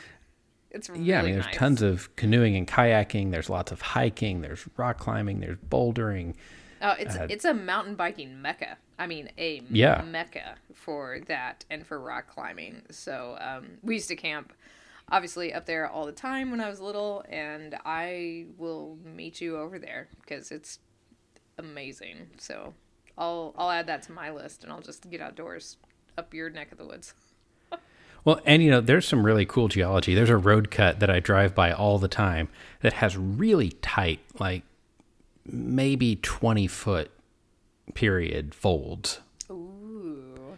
It's 0.73 0.89
really 0.89 1.03
Yeah, 1.03 1.19
I 1.19 1.23
mean, 1.23 1.33
there's 1.33 1.45
nice. 1.45 1.55
tons 1.55 1.81
of 1.81 2.13
canoeing 2.15 2.55
and 2.55 2.67
kayaking. 2.67 3.31
There's 3.31 3.49
lots 3.49 3.71
of 3.71 3.81
hiking. 3.81 4.41
There's 4.41 4.67
rock 4.75 4.97
climbing. 4.97 5.39
There's 5.39 5.57
bouldering. 5.69 6.33
Oh, 6.81 6.95
it's 6.99 7.15
uh, 7.15 7.27
it's 7.29 7.45
a 7.45 7.53
mountain 7.53 7.95
biking 7.95 8.41
mecca. 8.41 8.77
I 8.99 9.07
mean, 9.07 9.29
a 9.37 9.61
Yeah. 9.69 10.01
mecca 10.05 10.55
for 10.73 11.19
that 11.27 11.63
and 11.69 11.85
for 11.85 11.99
rock 11.99 12.27
climbing. 12.27 12.81
So 12.89 13.37
um, 13.39 13.77
we 13.81 13.95
used 13.95 14.07
to 14.09 14.15
camp, 14.15 14.51
obviously 15.09 15.53
up 15.53 15.65
there 15.65 15.87
all 15.87 16.05
the 16.05 16.11
time 16.11 16.51
when 16.51 16.59
I 16.59 16.69
was 16.69 16.79
little, 16.81 17.23
and 17.29 17.77
I 17.85 18.47
will 18.57 18.97
meet 19.03 19.39
you 19.41 19.57
over 19.57 19.79
there 19.79 20.09
because 20.21 20.51
it's 20.51 20.79
amazing. 21.57 22.31
So 22.37 22.73
I'll 23.17 23.53
I'll 23.57 23.69
add 23.71 23.87
that 23.87 24.01
to 24.03 24.11
my 24.11 24.31
list, 24.31 24.63
and 24.63 24.73
I'll 24.73 24.81
just 24.81 25.09
get 25.09 25.21
outdoors 25.21 25.77
up 26.17 26.33
your 26.33 26.49
neck 26.49 26.71
of 26.71 26.77
the 26.79 26.85
woods. 26.85 27.13
Well, 28.25 28.39
and 28.45 28.63
you 28.63 28.71
know, 28.71 28.81
there's 28.81 29.07
some 29.07 29.25
really 29.25 29.45
cool 29.45 29.67
geology. 29.67 30.15
There's 30.15 30.29
a 30.29 30.37
road 30.37 30.71
cut 30.71 30.99
that 30.99 31.09
I 31.09 31.19
drive 31.19 31.53
by 31.53 31.71
all 31.71 31.99
the 31.99 32.07
time 32.07 32.49
that 32.81 32.93
has 32.93 33.17
really 33.17 33.69
tight, 33.81 34.19
like 34.39 34.63
maybe 35.45 36.15
20 36.15 36.67
foot 36.67 37.11
period 37.93 38.55
folds. 38.55 39.19
Ooh, 39.49 40.57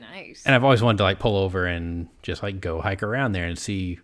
nice. 0.00 0.42
And 0.44 0.54
I've 0.54 0.64
always 0.64 0.82
wanted 0.82 0.98
to 0.98 1.04
like 1.04 1.18
pull 1.18 1.36
over 1.36 1.66
and 1.66 2.08
just 2.22 2.42
like 2.42 2.60
go 2.60 2.80
hike 2.80 3.02
around 3.02 3.32
there 3.32 3.46
and 3.46 3.58
see, 3.58 3.98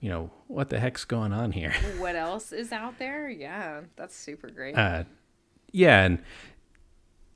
you 0.00 0.10
know, 0.10 0.30
what 0.48 0.68
the 0.68 0.78
heck's 0.78 1.04
going 1.04 1.32
on 1.32 1.52
here. 1.52 1.72
what 1.98 2.14
else 2.14 2.52
is 2.52 2.72
out 2.72 2.98
there? 2.98 3.28
Yeah, 3.28 3.80
that's 3.96 4.14
super 4.14 4.50
great. 4.50 4.76
Uh, 4.76 5.04
yeah, 5.72 6.02
and 6.04 6.18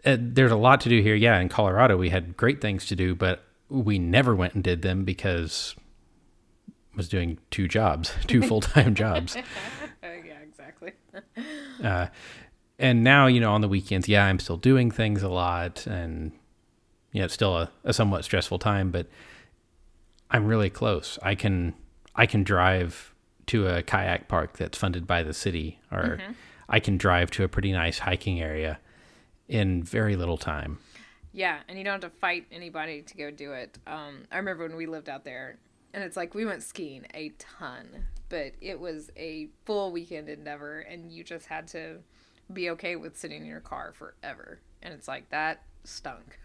uh, 0.05 0.17
there's 0.21 0.53
a 0.53 0.57
lot 0.57 0.83
to 0.83 0.89
do 0.91 1.01
here. 1.01 1.15
Yeah, 1.15 1.41
in 1.41 1.49
Colorado, 1.49 1.97
we 1.97 2.11
had 2.11 2.37
great 2.37 2.61
things 2.61 2.85
to 2.87 2.97
do, 2.97 3.15
but 3.15 3.43
we 3.69 3.99
never 3.99 4.35
went 4.35 4.55
and 4.55 4.65
did 4.65 4.83
them 4.83 5.05
because 5.05 5.75
I 6.69 6.97
was 6.97 7.09
doing 7.09 7.39
two 7.51 7.69
jobs, 7.69 8.13
two 8.27 8.43
full 8.43 8.61
time 8.61 8.95
jobs. 8.95 9.37
Uh, 9.37 9.43
yeah, 10.03 10.41
exactly. 10.43 10.93
Uh, 11.83 12.09
and 12.81 13.05
now, 13.05 13.29
you 13.29 13.39
know, 13.39 13.53
on 13.53 13.61
the 13.61 13.69
weekends, 13.69 14.09
yeah, 14.09 14.25
I'm 14.25 14.41
still 14.41 14.57
doing 14.57 14.91
things 14.91 15.23
a 15.23 15.29
lot, 15.29 15.87
and 15.87 16.33
you 17.13 17.21
know, 17.21 17.27
it's 17.27 17.35
still 17.35 17.57
a, 17.57 17.71
a 17.85 17.93
somewhat 17.93 18.25
stressful 18.25 18.59
time, 18.59 18.91
but 18.91 19.07
I'm 20.29 20.45
really 20.47 20.71
close. 20.71 21.17
I 21.23 21.37
can 21.37 21.75
I 22.17 22.27
can 22.27 22.43
drive 22.43 23.15
to 23.47 23.69
a 23.69 23.83
kayak 23.83 24.27
park 24.27 24.57
that's 24.57 24.77
funded 24.77 25.07
by 25.07 25.23
the 25.23 25.33
city, 25.33 25.79
or 25.93 26.19
I 26.69 26.81
can 26.81 26.99
drive 26.99 27.31
to 27.33 27.45
a 27.45 27.49
pretty 27.49 27.71
nice 27.71 28.01
hiking 28.01 28.41
area 28.41 28.81
in 29.49 29.83
very 29.85 30.17
little 30.17 30.37
time. 30.39 30.79
Yeah, 31.39 31.61
and 31.69 31.79
you 31.79 31.85
don't 31.85 32.03
have 32.03 32.13
to 32.13 32.19
fight 32.19 32.47
anybody 32.51 33.01
to 33.03 33.17
go 33.17 33.31
do 33.31 33.53
it. 33.53 33.79
Um, 33.87 34.25
I 34.33 34.39
remember 34.39 34.65
when 34.67 34.75
we 34.75 34.87
lived 34.87 35.09
out 35.09 35.25
there, 35.25 35.57
and 35.95 36.03
it's 36.03 36.17
like 36.17 36.35
we 36.35 36.45
went 36.45 36.65
skiing 36.65 37.07
a 37.15 37.29
ton, 37.39 37.87
but 38.29 38.55
it 38.61 38.81
was 38.81 39.13
a 39.17 39.49
full 39.65 39.93
weekend 39.93 40.29
endeavor, 40.29 40.81
and 40.81 41.13
you 41.13 41.23
just 41.23 41.47
had 41.47 41.69
to 41.69 41.99
be 42.53 42.71
okay 42.71 42.97
with 42.97 43.17
sitting 43.17 43.43
in 43.43 43.47
your 43.47 43.61
car 43.61 43.93
forever. 43.93 44.59
And 44.83 44.93
it's 44.93 45.07
like 45.07 45.31
that 45.31 45.63
stunk. 45.85 46.41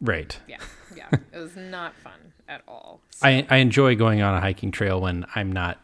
Right. 0.00 0.38
Yeah, 0.46 0.58
yeah, 0.96 1.08
it 1.32 1.38
was 1.38 1.56
not 1.56 1.96
fun 1.96 2.32
at 2.48 2.62
all. 2.68 3.00
I, 3.22 3.44
I 3.50 3.56
enjoy 3.56 3.96
going 3.96 4.22
on 4.22 4.34
a 4.34 4.40
hiking 4.40 4.70
trail 4.70 5.00
when 5.00 5.26
I'm 5.34 5.50
not 5.50 5.80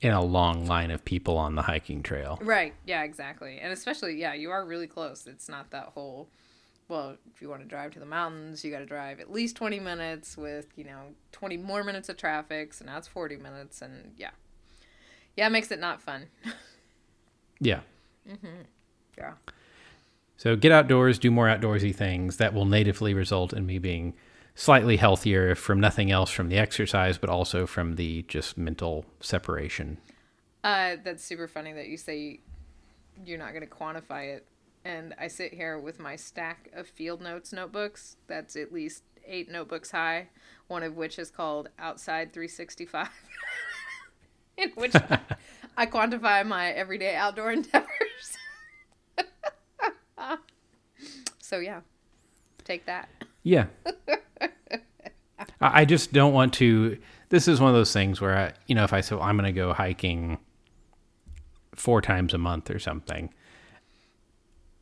in 0.00 0.12
a 0.12 0.22
long 0.22 0.66
line 0.66 0.90
of 0.90 1.04
people 1.04 1.36
on 1.36 1.54
the 1.54 1.62
hiking 1.62 2.02
trail. 2.02 2.38
Right. 2.42 2.74
Yeah, 2.86 3.02
exactly. 3.02 3.58
And 3.60 3.72
especially, 3.72 4.18
yeah, 4.20 4.34
you 4.34 4.50
are 4.50 4.64
really 4.64 4.86
close. 4.86 5.26
It's 5.26 5.48
not 5.48 5.70
that 5.70 5.92
whole, 5.94 6.28
well, 6.88 7.16
if 7.34 7.42
you 7.42 7.48
want 7.48 7.62
to 7.62 7.68
drive 7.68 7.92
to 7.92 8.00
the 8.00 8.06
mountains, 8.06 8.64
you 8.64 8.70
got 8.70 8.78
to 8.78 8.86
drive 8.86 9.20
at 9.20 9.30
least 9.30 9.56
20 9.56 9.78
minutes 9.78 10.36
with, 10.36 10.66
you 10.76 10.84
know, 10.84 11.14
20 11.32 11.58
more 11.58 11.84
minutes 11.84 12.08
of 12.08 12.16
traffic. 12.16 12.72
So 12.72 12.86
now 12.86 12.96
it's 12.98 13.08
40 13.08 13.36
minutes. 13.36 13.82
And 13.82 14.12
yeah. 14.16 14.30
Yeah, 15.36 15.46
it 15.46 15.50
makes 15.50 15.70
it 15.70 15.80
not 15.80 16.00
fun. 16.02 16.26
Yeah. 17.60 17.80
yeah. 19.16 19.32
So 20.36 20.54
get 20.54 20.70
outdoors, 20.70 21.18
do 21.18 21.28
more 21.28 21.48
outdoorsy 21.48 21.92
things 21.92 22.36
that 22.36 22.54
will 22.54 22.66
natively 22.66 23.14
result 23.14 23.52
in 23.52 23.66
me 23.66 23.80
being 23.80 24.14
slightly 24.54 24.96
healthier 24.96 25.56
from 25.56 25.80
nothing 25.80 26.12
else 26.12 26.30
from 26.30 26.50
the 26.50 26.56
exercise, 26.56 27.18
but 27.18 27.28
also 27.28 27.66
from 27.66 27.96
the 27.96 28.22
just 28.28 28.56
mental 28.56 29.04
separation. 29.20 29.98
Uh, 30.62 30.96
that's 31.02 31.24
super 31.24 31.48
funny 31.48 31.72
that 31.72 31.88
you 31.88 31.96
say 31.96 32.38
you're 33.24 33.38
not 33.38 33.52
going 33.52 33.66
to 33.66 33.68
quantify 33.68 34.36
it. 34.36 34.46
And 34.88 35.14
I 35.20 35.28
sit 35.28 35.52
here 35.52 35.78
with 35.78 36.00
my 36.00 36.16
stack 36.16 36.70
of 36.72 36.88
field 36.88 37.20
notes 37.20 37.52
notebooks. 37.52 38.16
That's 38.26 38.56
at 38.56 38.72
least 38.72 39.02
eight 39.26 39.50
notebooks 39.50 39.90
high, 39.90 40.28
one 40.66 40.82
of 40.82 40.96
which 40.96 41.18
is 41.18 41.30
called 41.30 41.68
Outside 41.78 42.32
365, 42.32 43.10
in 44.56 44.70
which 44.76 44.94
I 45.76 45.84
quantify 45.84 46.46
my 46.46 46.70
everyday 46.70 47.14
outdoor 47.14 47.52
endeavors. 47.52 48.38
so, 51.38 51.58
yeah, 51.58 51.82
take 52.64 52.86
that. 52.86 53.10
Yeah. 53.42 53.66
I 55.60 55.84
just 55.84 56.14
don't 56.14 56.32
want 56.32 56.54
to. 56.54 56.96
This 57.28 57.46
is 57.46 57.60
one 57.60 57.68
of 57.68 57.76
those 57.76 57.92
things 57.92 58.22
where, 58.22 58.38
I, 58.38 58.52
you 58.66 58.74
know, 58.74 58.84
if 58.84 58.94
I 58.94 59.02
say, 59.02 59.16
well, 59.16 59.24
I'm 59.24 59.36
going 59.36 59.52
to 59.52 59.60
go 59.60 59.74
hiking 59.74 60.38
four 61.74 62.00
times 62.00 62.32
a 62.32 62.38
month 62.38 62.70
or 62.70 62.78
something, 62.78 63.34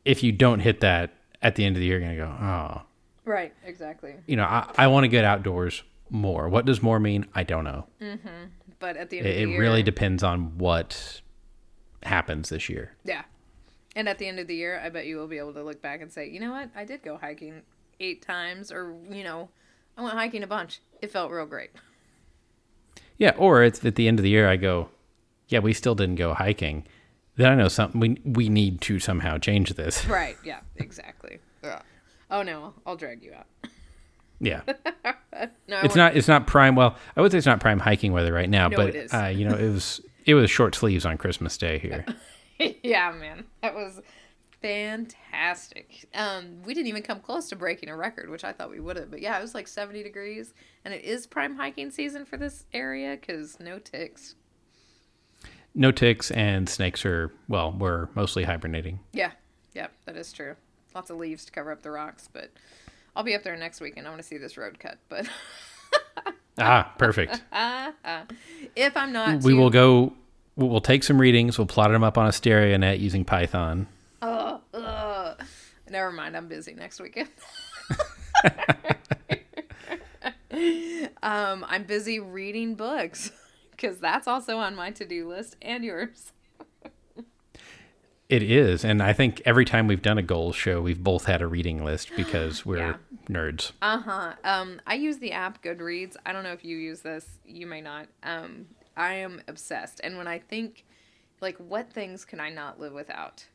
if 0.07 0.23
you 0.23 0.31
don't 0.31 0.59
hit 0.59 0.79
that 0.79 1.13
at 1.41 1.55
the 1.55 1.65
end 1.65 1.75
of 1.75 1.81
the 1.81 1.85
year, 1.85 1.99
you're 1.99 2.07
going 2.07 2.17
to 2.17 2.23
go, 2.23 2.45
oh, 2.45 2.81
Right, 3.25 3.53
exactly. 3.65 4.15
you 4.25 4.37
know, 4.37 4.45
I, 4.45 4.71
I 4.77 4.87
want 4.87 5.03
to 5.03 5.09
get 5.09 5.25
outdoors 5.25 5.83
more. 6.09 6.47
What 6.47 6.65
does 6.65 6.81
more 6.81 6.97
mean? 6.99 7.25
I 7.35 7.43
don't 7.43 7.65
know. 7.65 7.85
Mm-hmm. 8.01 8.45
But 8.79 8.95
at 8.95 9.09
the 9.09 9.17
end 9.17 9.27
It, 9.27 9.29
of 9.31 9.35
the 9.35 9.39
year, 9.41 9.47
it 9.47 9.51
year, 9.51 9.59
really 9.59 9.83
depends 9.83 10.23
on 10.23 10.57
what 10.57 11.21
happens 12.03 12.47
this 12.49 12.69
year. 12.69 12.95
Yeah. 13.03 13.23
And 13.97 14.07
at 14.07 14.17
the 14.17 14.27
end 14.27 14.39
of 14.39 14.47
the 14.47 14.55
year, 14.55 14.79
I 14.81 14.89
bet 14.89 15.07
you 15.07 15.17
will 15.17 15.27
be 15.27 15.39
able 15.39 15.53
to 15.55 15.63
look 15.63 15.81
back 15.81 16.01
and 16.01 16.09
say, 16.11 16.29
you 16.29 16.39
know 16.39 16.51
what? 16.51 16.69
I 16.73 16.85
did 16.85 17.03
go 17.03 17.17
hiking 17.17 17.63
eight 17.99 18.21
times, 18.21 18.71
or, 18.71 18.95
you 19.09 19.23
know, 19.25 19.49
I 19.97 20.03
went 20.03 20.13
hiking 20.15 20.43
a 20.43 20.47
bunch. 20.47 20.79
It 21.01 21.11
felt 21.11 21.29
real 21.31 21.45
great. 21.45 21.71
Yeah, 23.17 23.33
or 23.37 23.63
it's 23.63 23.83
at 23.83 23.95
the 23.95 24.07
end 24.07 24.19
of 24.19 24.23
the 24.23 24.29
year, 24.29 24.47
I 24.47 24.55
go, 24.55 24.89
yeah, 25.49 25.59
we 25.59 25.73
still 25.73 25.95
didn't 25.95 26.15
go 26.15 26.33
hiking. 26.33 26.85
Then 27.37 27.51
I 27.51 27.55
know 27.55 27.67
something. 27.67 27.99
We 27.99 28.21
we 28.25 28.49
need 28.49 28.81
to 28.81 28.99
somehow 28.99 29.37
change 29.37 29.73
this. 29.75 30.05
Right. 30.07 30.37
Yeah, 30.43 30.59
exactly. 30.75 31.39
Oh, 32.29 32.41
no. 32.41 32.73
I'll 32.85 32.97
drag 32.97 33.23
you 33.23 33.33
out. 33.33 33.45
Yeah, 34.39 34.61
No, 35.67 35.79
it's 35.81 35.95
not 35.95 36.15
it's 36.15 36.27
not 36.27 36.45
prime. 36.45 36.75
Well, 36.75 36.95
I 37.15 37.21
would 37.21 37.31
say 37.31 37.39
it's 37.39 37.47
not 37.47 37.59
prime 37.59 37.79
hiking 37.79 38.11
weather 38.11 38.31
right 38.33 38.49
now, 38.49 38.67
No, 38.67 38.77
but. 38.77 39.13
Uh, 39.13 39.27
you 39.27 39.47
know, 39.47 39.55
it 39.55 39.69
was 39.69 40.01
it 40.25 40.35
was 40.35 40.51
short 40.51 40.75
sleeves 40.75 41.05
on 41.05 41.17
Christmas 41.17 41.57
Day 41.57 41.79
here. 41.79 42.05
yeah, 42.83 43.11
man. 43.11 43.45
That 43.61 43.73
was 43.73 44.01
fantastic. 44.61 46.07
Um, 46.13 46.61
we 46.65 46.73
didn't 46.73 46.87
even 46.87 47.03
come 47.03 47.19
close 47.19 47.49
to 47.49 47.55
breaking 47.55 47.89
a 47.89 47.95
record, 47.95 48.29
which 48.29 48.43
I 48.43 48.51
thought 48.53 48.69
we 48.69 48.79
would 48.79 48.97
have. 48.97 49.09
But 49.09 49.21
yeah, 49.21 49.37
it 49.37 49.41
was 49.41 49.55
like 49.55 49.67
70 49.67 50.03
degrees. 50.03 50.53
And 50.85 50.93
it 50.93 51.03
is 51.03 51.27
prime 51.27 51.55
hiking 51.55 51.91
season 51.91 52.25
for 52.25 52.37
this 52.37 52.65
area 52.73 53.17
because 53.19 53.59
no 53.59 53.79
ticks. 53.79 54.35
No 55.77 55.91
ticks 55.91 56.31
and 56.31 56.67
snakes 56.67 57.05
are 57.05 57.31
well, 57.47 57.71
we're 57.71 58.09
mostly 58.15 58.43
hibernating. 58.45 58.99
Yeah, 59.13 59.31
yep, 59.75 59.91
that 60.05 60.17
is 60.17 60.33
true. 60.33 60.55
Lots 60.95 61.11
of 61.11 61.17
leaves 61.17 61.45
to 61.45 61.51
cover 61.51 61.71
up 61.71 61.83
the 61.83 61.91
rocks, 61.91 62.27
but 62.33 62.49
I'll 63.15 63.21
be 63.23 63.35
up 63.35 63.43
there 63.43 63.55
next 63.55 63.79
weekend. 63.79 64.07
I 64.07 64.09
want 64.09 64.19
to 64.19 64.27
see 64.27 64.37
this 64.37 64.57
road 64.57 64.79
cut, 64.79 64.97
but 65.07 65.29
Ah, 66.57 66.91
perfect. 66.97 67.43
if 68.75 68.97
I'm 68.97 69.13
not, 69.13 69.43
we 69.43 69.51
too- 69.51 69.57
will 69.57 69.69
go. 69.69 70.13
We'll 70.55 70.81
take 70.81 71.03
some 71.03 71.21
readings. 71.21 71.59
We'll 71.59 71.67
plot 71.67 71.91
them 71.91 72.03
up 72.03 72.17
on 72.17 72.25
a 72.25 72.31
stereo 72.31 72.75
net 72.77 72.99
using 72.99 73.23
Python. 73.23 73.85
Ugh, 74.23 74.59
ugh. 74.73 75.43
Never 75.91 76.11
mind, 76.11 76.35
I'm 76.35 76.47
busy 76.47 76.73
next 76.73 76.99
weekend. 76.99 77.29
um, 81.21 81.63
I'm 81.69 81.83
busy 81.83 82.19
reading 82.19 82.73
books 82.73 83.31
because 83.77 83.99
that's 83.99 84.27
also 84.27 84.57
on 84.57 84.75
my 84.75 84.91
to 84.91 85.05
do 85.05 85.29
list 85.29 85.55
and 85.61 85.85
yours. 85.85 86.33
It 88.29 88.43
is, 88.43 88.83
and 88.83 89.01
I 89.01 89.13
think 89.13 89.41
every 89.45 89.63
time 89.63 89.87
we've 89.87 90.01
done 90.01 90.17
a 90.17 90.21
goals 90.21 90.57
show, 90.57 90.81
we've 90.81 91.01
both 91.01 91.23
had 91.25 91.41
a 91.41 91.47
reading 91.47 91.85
list 91.85 92.09
because 92.17 92.65
we're 92.65 92.77
Yeah. 92.79 92.97
nerds. 93.29 93.71
Uh 93.81 93.99
huh. 93.99 94.33
Um, 94.43 94.81
I 94.85 94.95
use 94.95 95.19
the 95.19 95.31
app 95.31 95.63
Goodreads. 95.63 96.17
I 96.25 96.33
don't 96.33 96.43
know 96.43 96.51
if 96.51 96.65
you 96.65 96.75
use 96.75 96.99
this. 96.99 97.25
You 97.45 97.67
may 97.67 97.79
not. 97.79 98.07
Um, 98.23 98.65
I 98.97 99.13
am 99.13 99.41
obsessed, 99.47 100.01
and 100.03 100.17
when 100.17 100.27
I 100.27 100.39
think, 100.39 100.83
like, 101.39 101.55
what 101.57 101.93
things 101.93 102.25
can 102.25 102.41
I 102.41 102.49
not 102.49 102.81
live 102.81 102.91
without? 102.91 103.45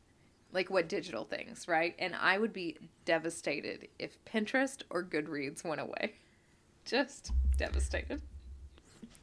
Like, 0.51 0.71
what 0.71 0.89
digital 0.89 1.23
things, 1.25 1.67
right? 1.67 1.93
And 1.99 2.15
I 2.15 2.39
would 2.39 2.53
be 2.53 2.77
devastated 3.05 3.89
if 3.99 4.17
Pinterest 4.25 4.81
or 4.89 5.03
Goodreads 5.03 5.63
went 5.63 5.81
away. 5.81 6.13
Just 6.85 7.31
devastated. 7.57 8.23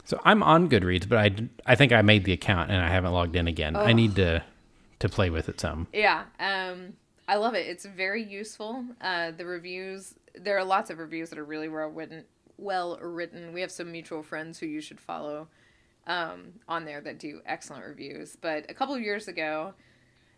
So 0.04 0.20
I'm 0.24 0.42
on 0.42 0.68
Goodreads, 0.68 1.08
but 1.08 1.18
I, 1.18 1.30
I 1.66 1.74
think 1.74 1.92
I 1.92 2.02
made 2.02 2.24
the 2.24 2.32
account 2.32 2.70
and 2.70 2.80
I 2.80 2.88
haven't 2.88 3.12
logged 3.12 3.36
in 3.36 3.46
again. 3.46 3.76
I 3.76 3.92
need 3.92 4.16
to 4.16 4.42
to 5.00 5.08
play 5.08 5.30
with 5.30 5.48
it 5.48 5.60
some. 5.60 5.86
Yeah, 5.92 6.24
um, 6.38 6.94
I 7.26 7.36
love 7.36 7.54
it. 7.54 7.66
It's 7.66 7.86
very 7.86 8.22
useful. 8.22 8.84
Uh, 9.00 9.30
the 9.30 9.46
reviews, 9.46 10.14
there 10.34 10.58
are 10.58 10.64
lots 10.64 10.90
of 10.90 10.98
reviews 10.98 11.30
that 11.30 11.38
are 11.38 11.44
really 11.44 11.68
well 11.68 11.88
written. 11.88 12.24
Well 12.58 12.98
written. 13.00 13.52
We 13.52 13.62
have 13.62 13.70
some 13.70 13.90
mutual 13.90 14.22
friends 14.22 14.58
who 14.58 14.66
you 14.66 14.82
should 14.82 15.00
follow 15.00 15.48
um, 16.06 16.54
on 16.68 16.84
there 16.84 17.00
that 17.00 17.18
do 17.18 17.40
excellent 17.46 17.86
reviews. 17.86 18.36
But 18.38 18.70
a 18.70 18.74
couple 18.74 18.94
of 18.94 19.00
years 19.00 19.28
ago, 19.28 19.74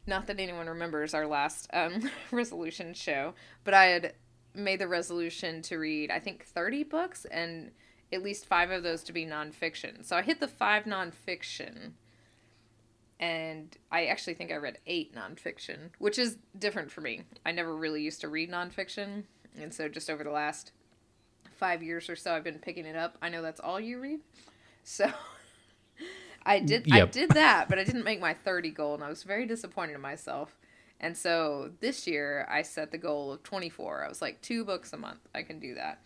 not 0.07 0.27
that 0.27 0.39
anyone 0.39 0.69
remembers 0.69 1.15
our 1.15 1.27
last 1.27 1.69
um, 1.73 2.11
resolution 2.31 2.95
show, 2.95 3.35
but 3.65 3.75
I 3.75 3.87
had 3.87 4.15
made 4.55 4.81
the 4.81 4.89
resolution 4.89 5.63
to 5.63 5.79
read, 5.79 6.11
I 6.11 6.19
think, 6.19 6.45
30 6.45 6.85
books 6.85 7.25
and 7.25 7.71
at 8.13 8.23
least 8.23 8.47
five 8.47 8.71
of 8.71 8.83
those 8.83 9.03
to 9.05 9.13
be 9.13 9.25
nonfiction. 9.25 10.05
So 10.05 10.17
I 10.17 10.23
hit 10.23 10.41
the 10.41 10.49
five 10.49 10.85
nonfiction 10.85 11.93
and 13.23 13.77
I 13.93 14.07
actually 14.07 14.35
think 14.35 14.51
I 14.51 14.57
read 14.57 14.79
eight 14.85 15.15
nonfiction, 15.15 15.91
which 15.99 16.19
is 16.19 16.39
different 16.59 16.91
for 16.91 17.03
me. 17.03 17.23
I 17.47 17.53
never 17.53 17.75
really 17.75 18.03
used 18.03 18.21
to 18.23 18.29
read 18.29 18.51
nonfiction, 18.51 19.23
and 19.57 19.73
so 19.73 19.89
just 19.89 20.11
over 20.11 20.25
the 20.25 20.31
last 20.33 20.73
five 21.55 21.85
years 21.85 22.11
or 22.11 22.17
so, 22.17 22.35
I've 22.35 22.43
been 22.43 22.59
picking 22.59 22.85
it 22.85 22.97
up. 22.97 23.17
I 23.23 23.29
know 23.29 23.41
that's 23.41 23.61
all 23.61 23.79
you 23.79 24.01
read, 24.01 24.21
so 24.83 25.09
I 26.45 26.59
did. 26.59 26.93
I 26.93 27.07
did 27.07 27.31
that, 27.31 27.69
but 27.69 27.79
I 27.79 27.85
didn't 27.85 28.03
make 28.03 28.21
my 28.21 28.35
thirty 28.35 28.71
goal, 28.71 28.95
and 28.95 29.05
I 29.05 29.09
was 29.09 29.23
very 29.23 29.47
disappointed 29.47 29.95
in 29.95 30.01
myself. 30.01 30.59
And 30.99 31.17
so 31.17 31.71
this 31.79 32.09
year, 32.09 32.45
I 32.51 32.63
set 32.63 32.91
the 32.91 32.99
goal 32.99 33.33
of 33.33 33.45
twenty 33.45 33.69
four. 33.69 34.05
I 34.05 34.09
was 34.09 34.21
like 34.21 34.43
two 34.43 34.65
books 34.65 34.93
a 34.93 34.97
month. 34.97 35.21
I 35.33 35.43
can 35.43 35.61
do 35.61 35.75
that, 35.75 36.01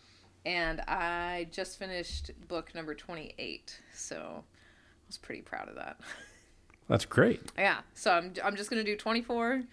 and 0.46 0.80
I 0.82 1.48
just 1.50 1.78
finished 1.78 2.30
book 2.48 2.74
number 2.74 2.94
twenty 2.94 3.34
eight. 3.38 3.78
So 3.92 4.16
I 4.44 5.02
was 5.08 5.18
pretty 5.18 5.42
proud 5.42 5.68
of 5.68 5.74
that. 5.74 6.00
That's 6.88 7.04
great. 7.04 7.42
Yeah. 7.58 7.80
So 7.94 8.12
I'm 8.12 8.32
I'm 8.44 8.56
just 8.56 8.70
gonna 8.70 8.84
do 8.84 8.96
24 8.96 9.64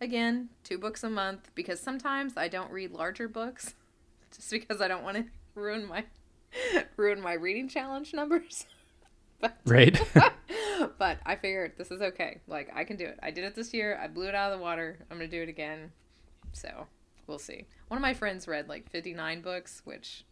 again, 0.00 0.50
two 0.62 0.78
books 0.78 1.02
a 1.02 1.10
month 1.10 1.50
because 1.54 1.80
sometimes 1.80 2.36
I 2.36 2.48
don't 2.48 2.70
read 2.70 2.92
larger 2.92 3.26
books, 3.26 3.74
just 4.36 4.50
because 4.50 4.80
I 4.80 4.86
don't 4.88 5.02
want 5.02 5.16
to 5.16 5.24
ruin 5.54 5.86
my 5.88 6.04
ruin 6.96 7.20
my 7.20 7.32
reading 7.32 7.68
challenge 7.68 8.12
numbers. 8.12 8.66
but 9.40 9.56
Right? 9.64 9.98
but 10.98 11.18
I 11.24 11.36
figured 11.36 11.72
this 11.78 11.90
is 11.90 12.02
okay. 12.02 12.40
Like 12.46 12.70
I 12.74 12.84
can 12.84 12.96
do 12.98 13.06
it. 13.06 13.18
I 13.22 13.30
did 13.30 13.44
it 13.44 13.54
this 13.54 13.72
year. 13.72 13.98
I 14.00 14.06
blew 14.06 14.28
it 14.28 14.34
out 14.34 14.52
of 14.52 14.58
the 14.58 14.62
water. 14.62 14.98
I'm 15.10 15.16
gonna 15.16 15.28
do 15.28 15.42
it 15.42 15.48
again. 15.48 15.90
So 16.52 16.86
we'll 17.28 17.38
see. 17.38 17.66
One 17.88 17.98
of 17.98 18.02
my 18.02 18.14
friends 18.14 18.48
read 18.48 18.68
like 18.68 18.90
59 18.90 19.40
books, 19.42 19.82
which 19.84 20.24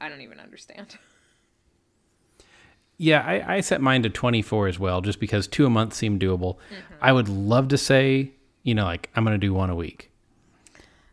I 0.00 0.08
don't 0.08 0.20
even 0.20 0.38
understand. 0.38 0.96
yeah, 2.98 3.22
I, 3.24 3.56
I 3.56 3.60
set 3.60 3.80
mine 3.80 4.02
to 4.02 4.10
24 4.10 4.68
as 4.68 4.78
well, 4.78 5.00
just 5.00 5.20
because 5.20 5.46
two 5.46 5.66
a 5.66 5.70
month 5.70 5.94
seemed 5.94 6.20
doable. 6.20 6.56
I 7.00 7.12
would 7.12 7.28
love 7.28 7.68
to 7.68 7.78
say, 7.78 8.32
you 8.62 8.74
know, 8.74 8.84
like 8.84 9.10
I'm 9.14 9.24
going 9.24 9.38
to 9.38 9.46
do 9.46 9.54
one 9.54 9.70
a 9.70 9.74
week 9.76 10.10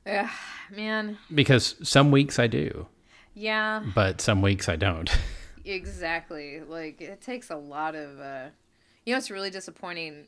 Ugh, 0.07 0.29
man. 0.71 1.17
because 1.33 1.75
some 1.87 2.11
weeks 2.11 2.37
I 2.39 2.47
do, 2.47 2.87
Yeah. 3.33 3.83
but 3.93 4.19
some 4.21 4.41
weeks 4.41 4.67
I 4.69 4.75
don't. 4.75 5.09
Exactly. 5.67 6.61
Like 6.61 7.01
it 7.01 7.21
takes 7.21 7.49
a 7.49 7.55
lot 7.55 7.95
of 7.95 8.19
uh 8.19 8.49
you 9.03 9.11
know 9.11 9.17
what's 9.17 9.31
really 9.31 9.49
disappointing 9.49 10.27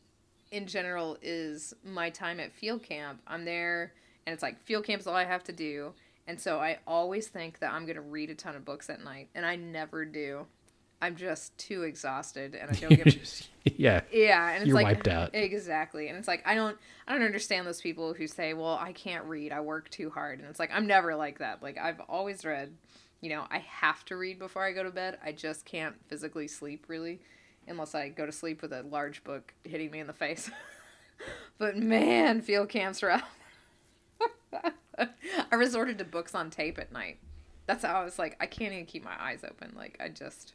in 0.49 0.65
general 0.65 1.15
is 1.21 1.75
my 1.85 2.09
time 2.09 2.39
at 2.39 2.51
field 2.53 2.81
camp. 2.81 3.21
I'm 3.27 3.45
there 3.45 3.93
and 4.27 4.33
it's 4.33 4.43
like 4.43 4.61
field 4.61 4.83
camp's 4.83 5.07
all 5.07 5.15
I 5.15 5.23
have 5.23 5.45
to 5.45 5.53
do. 5.53 5.93
And 6.27 6.39
so 6.39 6.59
I 6.59 6.79
always 6.85 7.29
think 7.29 7.59
that 7.59 7.71
I'm 7.71 7.85
going 7.85 7.95
to 7.95 8.01
read 8.01 8.29
a 8.29 8.35
ton 8.35 8.57
of 8.57 8.65
books 8.65 8.89
at 8.89 9.01
night 9.01 9.29
and 9.33 9.45
I 9.45 9.55
never 9.55 10.03
do. 10.03 10.45
I'm 11.01 11.15
just 11.15 11.57
too 11.57 11.83
exhausted 11.83 12.53
and 12.53 12.69
I 12.69 12.73
don't 12.73 12.89
get 12.89 13.05
just- 13.07 13.47
yeah. 13.63 14.01
yeah, 14.11 14.49
and 14.49 14.57
it's 14.63 14.67
You're 14.67 14.75
like 14.75 14.85
wiped 14.85 15.07
out. 15.07 15.29
Exactly. 15.33 16.09
And 16.09 16.17
it's 16.17 16.27
like 16.27 16.43
I 16.45 16.55
don't 16.55 16.77
I 17.07 17.13
don't 17.13 17.23
understand 17.23 17.65
those 17.65 17.79
people 17.79 18.13
who 18.13 18.27
say, 18.27 18.53
"Well, 18.53 18.77
I 18.81 18.91
can't 18.91 19.23
read. 19.25 19.53
I 19.53 19.61
work 19.61 19.89
too 19.89 20.09
hard." 20.09 20.39
And 20.39 20.49
it's 20.49 20.59
like 20.59 20.71
I'm 20.73 20.87
never 20.87 21.15
like 21.15 21.39
that. 21.39 21.63
Like 21.63 21.77
I've 21.77 22.01
always 22.09 22.43
read, 22.43 22.75
you 23.21 23.29
know, 23.29 23.45
I 23.49 23.59
have 23.59 24.03
to 24.05 24.17
read 24.17 24.39
before 24.39 24.65
I 24.65 24.73
go 24.73 24.83
to 24.83 24.91
bed. 24.91 25.19
I 25.23 25.31
just 25.31 25.63
can't 25.63 25.95
physically 26.09 26.49
sleep 26.49 26.85
really 26.89 27.21
unless 27.67 27.95
I 27.95 28.09
go 28.09 28.25
to 28.25 28.31
sleep 28.31 28.61
with 28.61 28.73
a 28.73 28.81
large 28.81 29.23
book 29.23 29.53
hitting 29.63 29.91
me 29.91 29.99
in 29.99 30.07
the 30.07 30.13
face. 30.13 30.49
but 31.59 31.77
man, 31.77 32.41
field 32.41 32.69
camps 32.69 33.01
rough. 33.01 33.37
I 35.51 35.55
resorted 35.55 35.97
to 35.99 36.05
books 36.05 36.33
on 36.35 36.49
tape 36.49 36.79
at 36.79 36.91
night. 36.91 37.17
That's 37.65 37.83
how 37.83 37.99
I 38.01 38.03
was 38.03 38.17
like, 38.17 38.37
I 38.39 38.45
can't 38.45 38.73
even 38.73 38.85
keep 38.85 39.03
my 39.03 39.15
eyes 39.19 39.43
open. 39.43 39.73
Like 39.75 39.97
I 39.99 40.09
just 40.09 40.53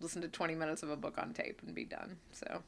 listen 0.00 0.22
to 0.22 0.28
20 0.28 0.54
minutes 0.54 0.82
of 0.82 0.90
a 0.90 0.96
book 0.96 1.16
on 1.18 1.32
tape 1.32 1.60
and 1.64 1.74
be 1.74 1.84
done. 1.84 2.16
So, 2.32 2.62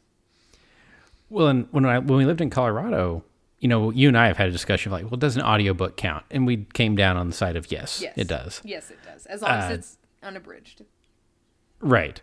Well, 1.31 1.49
and 1.49 1.69
when 1.71 1.85
I 1.85 1.99
when 1.99 2.19
we 2.19 2.25
lived 2.25 2.41
in 2.41 2.51
Colorado, 2.51 3.25
you 3.61 3.69
know, 3.69 3.91
you 3.91 4.09
and 4.09 4.19
I 4.19 4.27
have 4.27 4.37
had 4.37 4.49
a 4.49 4.53
discussion 4.53 4.93
of 4.93 5.01
like, 5.01 5.11
well, 5.11 5.19
does 5.19 5.37
an 5.37 5.43
audiobook 5.43 5.97
count? 5.97 6.25
And 6.31 6.47
we 6.47 6.67
came 6.73 6.97
down 6.97 7.17
on 7.17 7.29
the 7.29 7.35
side 7.35 7.57
of 7.57 7.71
yes, 7.71 8.01
yes. 8.03 8.15
it 8.17 8.27
does. 8.27 8.61
Yes, 8.65 8.91
it 8.91 8.99
does. 9.05 9.27
As 9.27 9.43
long 9.43 9.53
as 9.53 9.71
Uh, 9.71 9.75
it's 9.75 9.99
unabridged. 10.23 10.83
Right. 11.81 12.21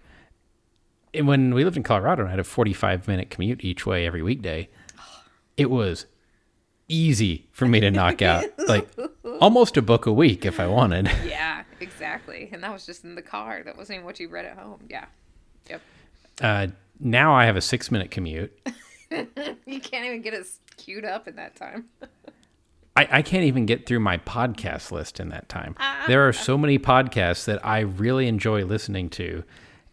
And 1.14 1.28
when 1.28 1.54
we 1.54 1.64
lived 1.64 1.78
in 1.78 1.84
Colorado 1.84 2.22
and 2.22 2.28
I 2.28 2.32
had 2.32 2.40
a 2.40 2.44
45 2.44 3.08
minute 3.08 3.30
commute 3.30 3.64
each 3.64 3.86
way 3.86 4.06
every 4.06 4.22
weekday, 4.22 4.70
it 5.58 5.70
was 5.70 6.06
easy 6.90 7.48
for 7.52 7.66
me 7.66 7.80
to 7.80 7.90
knock 8.00 8.22
out 8.22 8.44
like 8.68 8.90
almost 9.40 9.78
a 9.78 9.82
book 9.82 10.06
a 10.06 10.12
week 10.12 10.46
if 10.46 10.60
I 10.60 10.68
wanted. 10.68 11.10
Yeah, 11.26 11.64
exactly. 11.80 12.50
And 12.52 12.64
that 12.64 12.74
was 12.74 12.86
just 12.86 13.06
in 13.06 13.16
the 13.16 13.22
car. 13.22 13.62
That 13.64 13.78
wasn't 13.78 13.98
even 13.98 14.06
what 14.06 14.20
you 14.20 14.28
read 14.28 14.46
at 14.46 14.58
home. 14.58 14.82
Yeah. 14.90 15.06
Yep. 15.70 15.82
Uh, 16.42 16.68
now 17.00 17.34
I 17.34 17.46
have 17.46 17.56
a 17.56 17.62
six 17.62 17.90
minute 17.92 18.12
commute. 18.12 18.52
You 19.66 19.80
can't 19.82 20.06
even 20.06 20.22
get 20.22 20.36
us 20.36 20.60
queued 20.78 21.04
up 21.04 21.28
in 21.28 21.36
that 21.38 21.56
time. 21.56 21.86
I, 22.96 23.08
I 23.12 23.22
can't 23.24 23.44
even 23.44 23.66
get 23.66 23.88
through 23.88 24.02
my 24.02 24.18
podcast 24.20 24.92
list 24.92 25.20
in 25.20 25.30
that 25.30 25.50
time. 25.50 25.76
There 26.08 26.28
are 26.28 26.34
so 26.34 26.58
many 26.60 26.78
podcasts 26.78 27.46
that 27.46 27.66
I 27.66 27.80
really 27.80 28.28
enjoy 28.28 28.66
listening 28.66 29.10
to, 29.12 29.44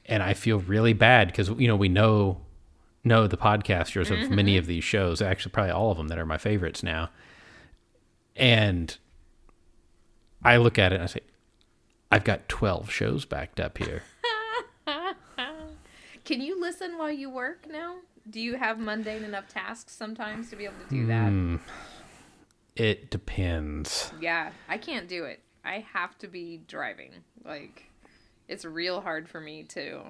and 0.04 0.22
I 0.22 0.34
feel 0.34 0.58
really 0.58 0.92
bad 0.92 1.28
because 1.28 1.48
you 1.48 1.66
know 1.66 1.76
we 1.76 1.88
know 1.88 2.42
know 3.06 3.26
the 3.26 3.36
podcasters 3.36 4.10
of 4.10 4.30
many 4.30 4.52
mm-hmm. 4.52 4.58
of 4.58 4.66
these 4.66 4.84
shows. 4.84 5.22
Actually, 5.22 5.52
probably 5.52 5.72
all 5.72 5.90
of 5.90 5.96
them 5.96 6.08
that 6.08 6.18
are 6.18 6.26
my 6.26 6.38
favorites 6.38 6.82
now. 6.82 7.10
And 8.34 8.96
I 10.42 10.58
look 10.58 10.78
at 10.78 10.92
it 10.92 10.96
and 10.96 11.04
I 11.04 11.06
say, 11.06 11.20
I've 12.12 12.24
got 12.24 12.48
twelve 12.48 12.90
shows 12.90 13.24
backed 13.24 13.60
up 13.60 13.78
here. 13.78 14.02
Can 16.24 16.40
you 16.40 16.60
listen 16.60 16.98
while 16.98 17.10
you 17.10 17.30
work 17.30 17.66
now? 17.70 17.96
Do 18.28 18.40
you 18.40 18.56
have 18.56 18.78
mundane 18.78 19.22
enough 19.22 19.48
tasks 19.48 19.94
sometimes 19.94 20.50
to 20.50 20.56
be 20.56 20.64
able 20.64 20.74
to 20.88 20.90
do 20.90 21.06
that? 21.06 21.28
Hmm. 21.28 21.56
It 22.74 23.10
depends. 23.10 24.12
Yeah, 24.20 24.50
I 24.68 24.76
can't 24.76 25.08
do 25.08 25.24
it. 25.24 25.40
I 25.64 25.84
have 25.92 26.18
to 26.18 26.28
be 26.28 26.60
driving. 26.68 27.12
Like, 27.44 27.90
it's 28.48 28.64
real 28.64 29.00
hard 29.00 29.28
for 29.28 29.40
me 29.40 29.62
to. 29.64 30.02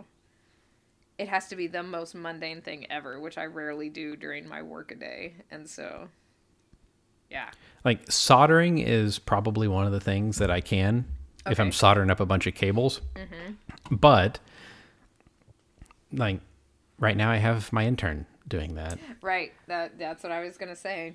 It 1.18 1.28
has 1.28 1.48
to 1.48 1.56
be 1.56 1.66
the 1.66 1.82
most 1.82 2.14
mundane 2.14 2.60
thing 2.60 2.90
ever, 2.90 3.18
which 3.18 3.38
I 3.38 3.44
rarely 3.44 3.88
do 3.88 4.16
during 4.16 4.48
my 4.48 4.62
workaday. 4.62 5.34
And 5.50 5.68
so, 5.68 6.08
yeah. 7.30 7.50
Like 7.84 8.10
soldering 8.10 8.78
is 8.78 9.18
probably 9.18 9.66
one 9.68 9.86
of 9.86 9.92
the 9.92 10.00
things 10.00 10.38
that 10.38 10.50
I 10.50 10.60
can 10.60 11.06
if 11.50 11.60
I'm 11.60 11.72
soldering 11.72 12.10
up 12.10 12.20
a 12.20 12.26
bunch 12.26 12.46
of 12.46 12.54
cables. 12.54 13.00
Mm-hmm. 13.14 13.96
But 13.96 14.38
like 16.12 16.40
right 16.98 17.16
now, 17.16 17.30
I 17.30 17.36
have 17.36 17.72
my 17.72 17.86
intern 17.86 18.26
doing 18.48 18.74
that, 18.74 18.98
Right. 19.22 19.52
That 19.66 19.98
That's 19.98 20.22
what 20.22 20.32
I 20.32 20.40
was 20.44 20.56
going 20.56 20.68
to 20.68 20.76
say. 20.76 21.14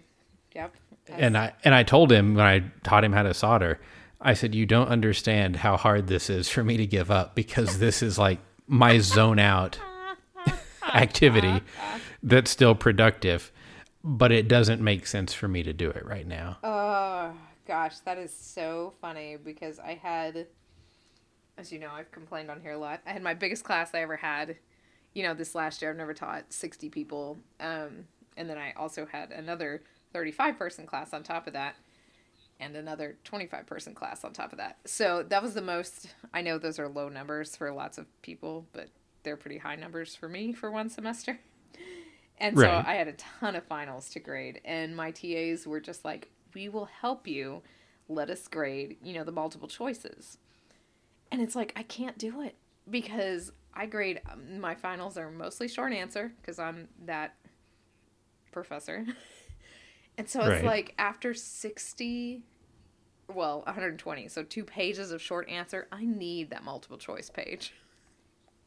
Yep. 0.55 0.75
and 1.07 1.37
I 1.37 1.53
and 1.63 1.73
I 1.73 1.83
told 1.83 2.11
him 2.11 2.35
when 2.35 2.45
I 2.45 2.59
taught 2.83 3.03
him 3.03 3.13
how 3.13 3.23
to 3.23 3.33
solder, 3.33 3.79
I 4.19 4.33
said, 4.33 4.53
"You 4.53 4.65
don't 4.65 4.89
understand 4.89 5.57
how 5.57 5.77
hard 5.77 6.07
this 6.07 6.29
is 6.29 6.49
for 6.49 6.63
me 6.63 6.77
to 6.77 6.85
give 6.85 7.09
up 7.09 7.35
because 7.35 7.79
this 7.79 8.03
is 8.03 8.19
like 8.19 8.39
my 8.67 8.99
zone 8.99 9.39
out 9.39 9.79
activity 10.95 11.61
that's 12.23 12.51
still 12.51 12.75
productive." 12.75 13.51
but 14.03 14.31
it 14.31 14.47
doesn't 14.47 14.81
make 14.81 15.05
sense 15.05 15.33
for 15.33 15.47
me 15.47 15.63
to 15.63 15.73
do 15.73 15.89
it 15.89 16.05
right 16.05 16.25
now. 16.25 16.57
Oh 16.63 17.33
gosh, 17.67 17.99
that 17.99 18.17
is 18.17 18.33
so 18.33 18.93
funny 19.01 19.37
because 19.37 19.79
I 19.79 19.93
had, 19.93 20.47
as 21.57 21.71
you 21.71 21.79
know, 21.79 21.91
I've 21.91 22.11
complained 22.11 22.49
on 22.49 22.61
here 22.61 22.73
a 22.73 22.77
lot. 22.77 23.01
I 23.05 23.11
had 23.11 23.23
my 23.23 23.33
biggest 23.33 23.63
class 23.63 23.91
I 23.93 24.01
ever 24.01 24.17
had. 24.17 24.57
You 25.13 25.23
know, 25.23 25.33
this 25.33 25.55
last 25.55 25.81
year 25.81 25.91
I've 25.91 25.97
never 25.97 26.13
taught 26.13 26.51
sixty 26.51 26.89
people, 26.89 27.37
um, 27.59 28.05
and 28.37 28.49
then 28.49 28.57
I 28.57 28.73
also 28.77 29.05
had 29.05 29.31
another 29.31 29.83
thirty-five 30.13 30.57
person 30.57 30.85
class 30.85 31.13
on 31.13 31.21
top 31.21 31.47
of 31.47 31.53
that, 31.53 31.75
and 32.59 32.75
another 32.75 33.17
twenty-five 33.23 33.67
person 33.67 33.93
class 33.93 34.23
on 34.23 34.33
top 34.33 34.51
of 34.53 34.57
that. 34.57 34.77
So 34.85 35.23
that 35.23 35.43
was 35.43 35.53
the 35.53 35.61
most. 35.61 36.07
I 36.33 36.41
know 36.41 36.57
those 36.57 36.79
are 36.79 36.87
low 36.87 37.09
numbers 37.09 37.55
for 37.55 37.71
lots 37.71 37.97
of 37.97 38.07
people, 38.21 38.65
but 38.71 38.87
they're 39.23 39.37
pretty 39.37 39.57
high 39.59 39.75
numbers 39.75 40.15
for 40.15 40.27
me 40.29 40.53
for 40.53 40.71
one 40.71 40.89
semester. 40.89 41.39
And 42.37 42.57
so 42.57 42.63
Right. 42.63 42.83
I 42.83 42.95
had 42.95 43.07
a 43.07 43.13
ton 43.13 43.55
of 43.55 43.63
finals 43.65 44.09
to 44.09 44.19
grade, 44.19 44.61
and 44.65 44.97
my 44.97 45.11
TAs 45.11 45.67
were 45.67 45.79
just 45.79 46.03
like, 46.03 46.31
"We 46.55 46.69
will 46.69 46.85
help 46.85 47.27
you. 47.27 47.61
Let 48.09 48.31
us 48.31 48.47
grade, 48.47 48.97
you 49.03 49.13
know, 49.13 49.23
the 49.23 49.31
multiple 49.31 49.67
choices." 49.67 50.39
And 51.31 51.39
it's 51.39 51.55
like 51.55 51.71
I 51.75 51.83
can't 51.83 52.17
do 52.17 52.41
it 52.41 52.55
because 52.89 53.51
I 53.75 53.85
grade 53.85 54.21
um, 54.31 54.59
my 54.59 54.73
finals 54.73 55.17
are 55.19 55.29
mostly 55.29 55.67
short 55.67 55.93
answer 55.93 56.33
because 56.41 56.57
I'm 56.57 56.87
that 57.05 57.35
professor. 58.51 59.05
and 60.17 60.27
so 60.27 60.39
it's 60.45 60.49
Right. 60.49 60.63
like 60.63 60.95
after 60.97 61.35
60 61.35 62.43
well, 63.33 63.59
120, 63.65 64.27
so 64.27 64.43
two 64.43 64.63
pages 64.65 65.11
of 65.11 65.21
short 65.21 65.47
answer, 65.47 65.87
I 65.91 66.03
need 66.05 66.49
that 66.49 66.63
multiple 66.63 66.97
choice 66.97 67.29
page. 67.29 67.73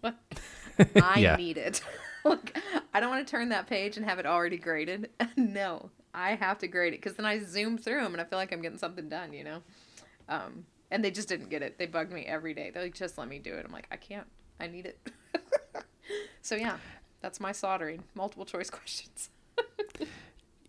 I 1.03 1.19
Yeah. 1.19 1.37
need 1.37 1.57
it. 1.57 1.83
Look, 2.25 2.53
I 2.93 3.01
don't 3.01 3.11
want 3.11 3.27
to 3.27 3.31
turn 3.31 3.51
that 3.51 3.67
page 3.67 3.97
and 3.97 4.07
have 4.07 4.19
it 4.19 4.27
already 4.27 4.57
graded. 4.57 5.11
no, 5.37 5.91
I 6.15 6.35
have 6.35 6.59
to 6.59 6.69
grade 6.69 6.95
it 6.95 7.01
because 7.03 7.17
then 7.17 7.27
I 7.27 7.39
zoom 7.41 7.77
through 7.77 8.03
them 8.03 8.13
and 8.15 8.21
I 8.21 8.25
feel 8.25 8.39
like 8.39 8.53
I'm 8.53 8.63
getting 8.63 8.79
something 8.79 9.09
done, 9.09 9.33
you 9.33 9.45
know? 9.45 9.63
Um, 10.29 10.65
and 10.91 11.05
they 11.05 11.11
just 11.11 11.29
didn't 11.29 11.51
get 11.51 11.63
it. 11.63 11.77
They 11.79 11.87
bugged 11.87 12.13
me 12.13 12.23
every 12.25 12.55
day. 12.55 12.71
They're 12.71 12.83
like, 12.85 12.95
just 12.95 13.19
let 13.19 13.29
me 13.29 13.39
do 13.39 13.53
it. 13.55 13.65
I'm 13.67 13.73
like, 13.73 13.89
I 13.91 13.97
can't. 13.97 14.27
I 14.59 14.69
need 14.69 14.87
it. 14.87 15.11
so, 16.41 16.55
yeah, 16.55 16.77
that's 17.21 17.41
my 17.41 17.53
soldering. 17.53 18.05
Multiple 18.15 18.47
choice 18.47 18.71
questions. 18.71 19.29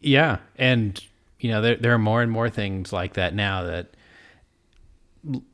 Yeah, 0.02 0.38
and 0.58 1.02
you 1.40 1.50
know 1.52 1.62
there 1.62 1.76
there 1.78 1.94
are 1.94 1.98
more 2.00 2.22
and 2.22 2.32
more 2.32 2.50
things 2.50 2.94
like 2.94 3.14
that 3.14 3.34
now 3.34 3.64
that 3.64 3.96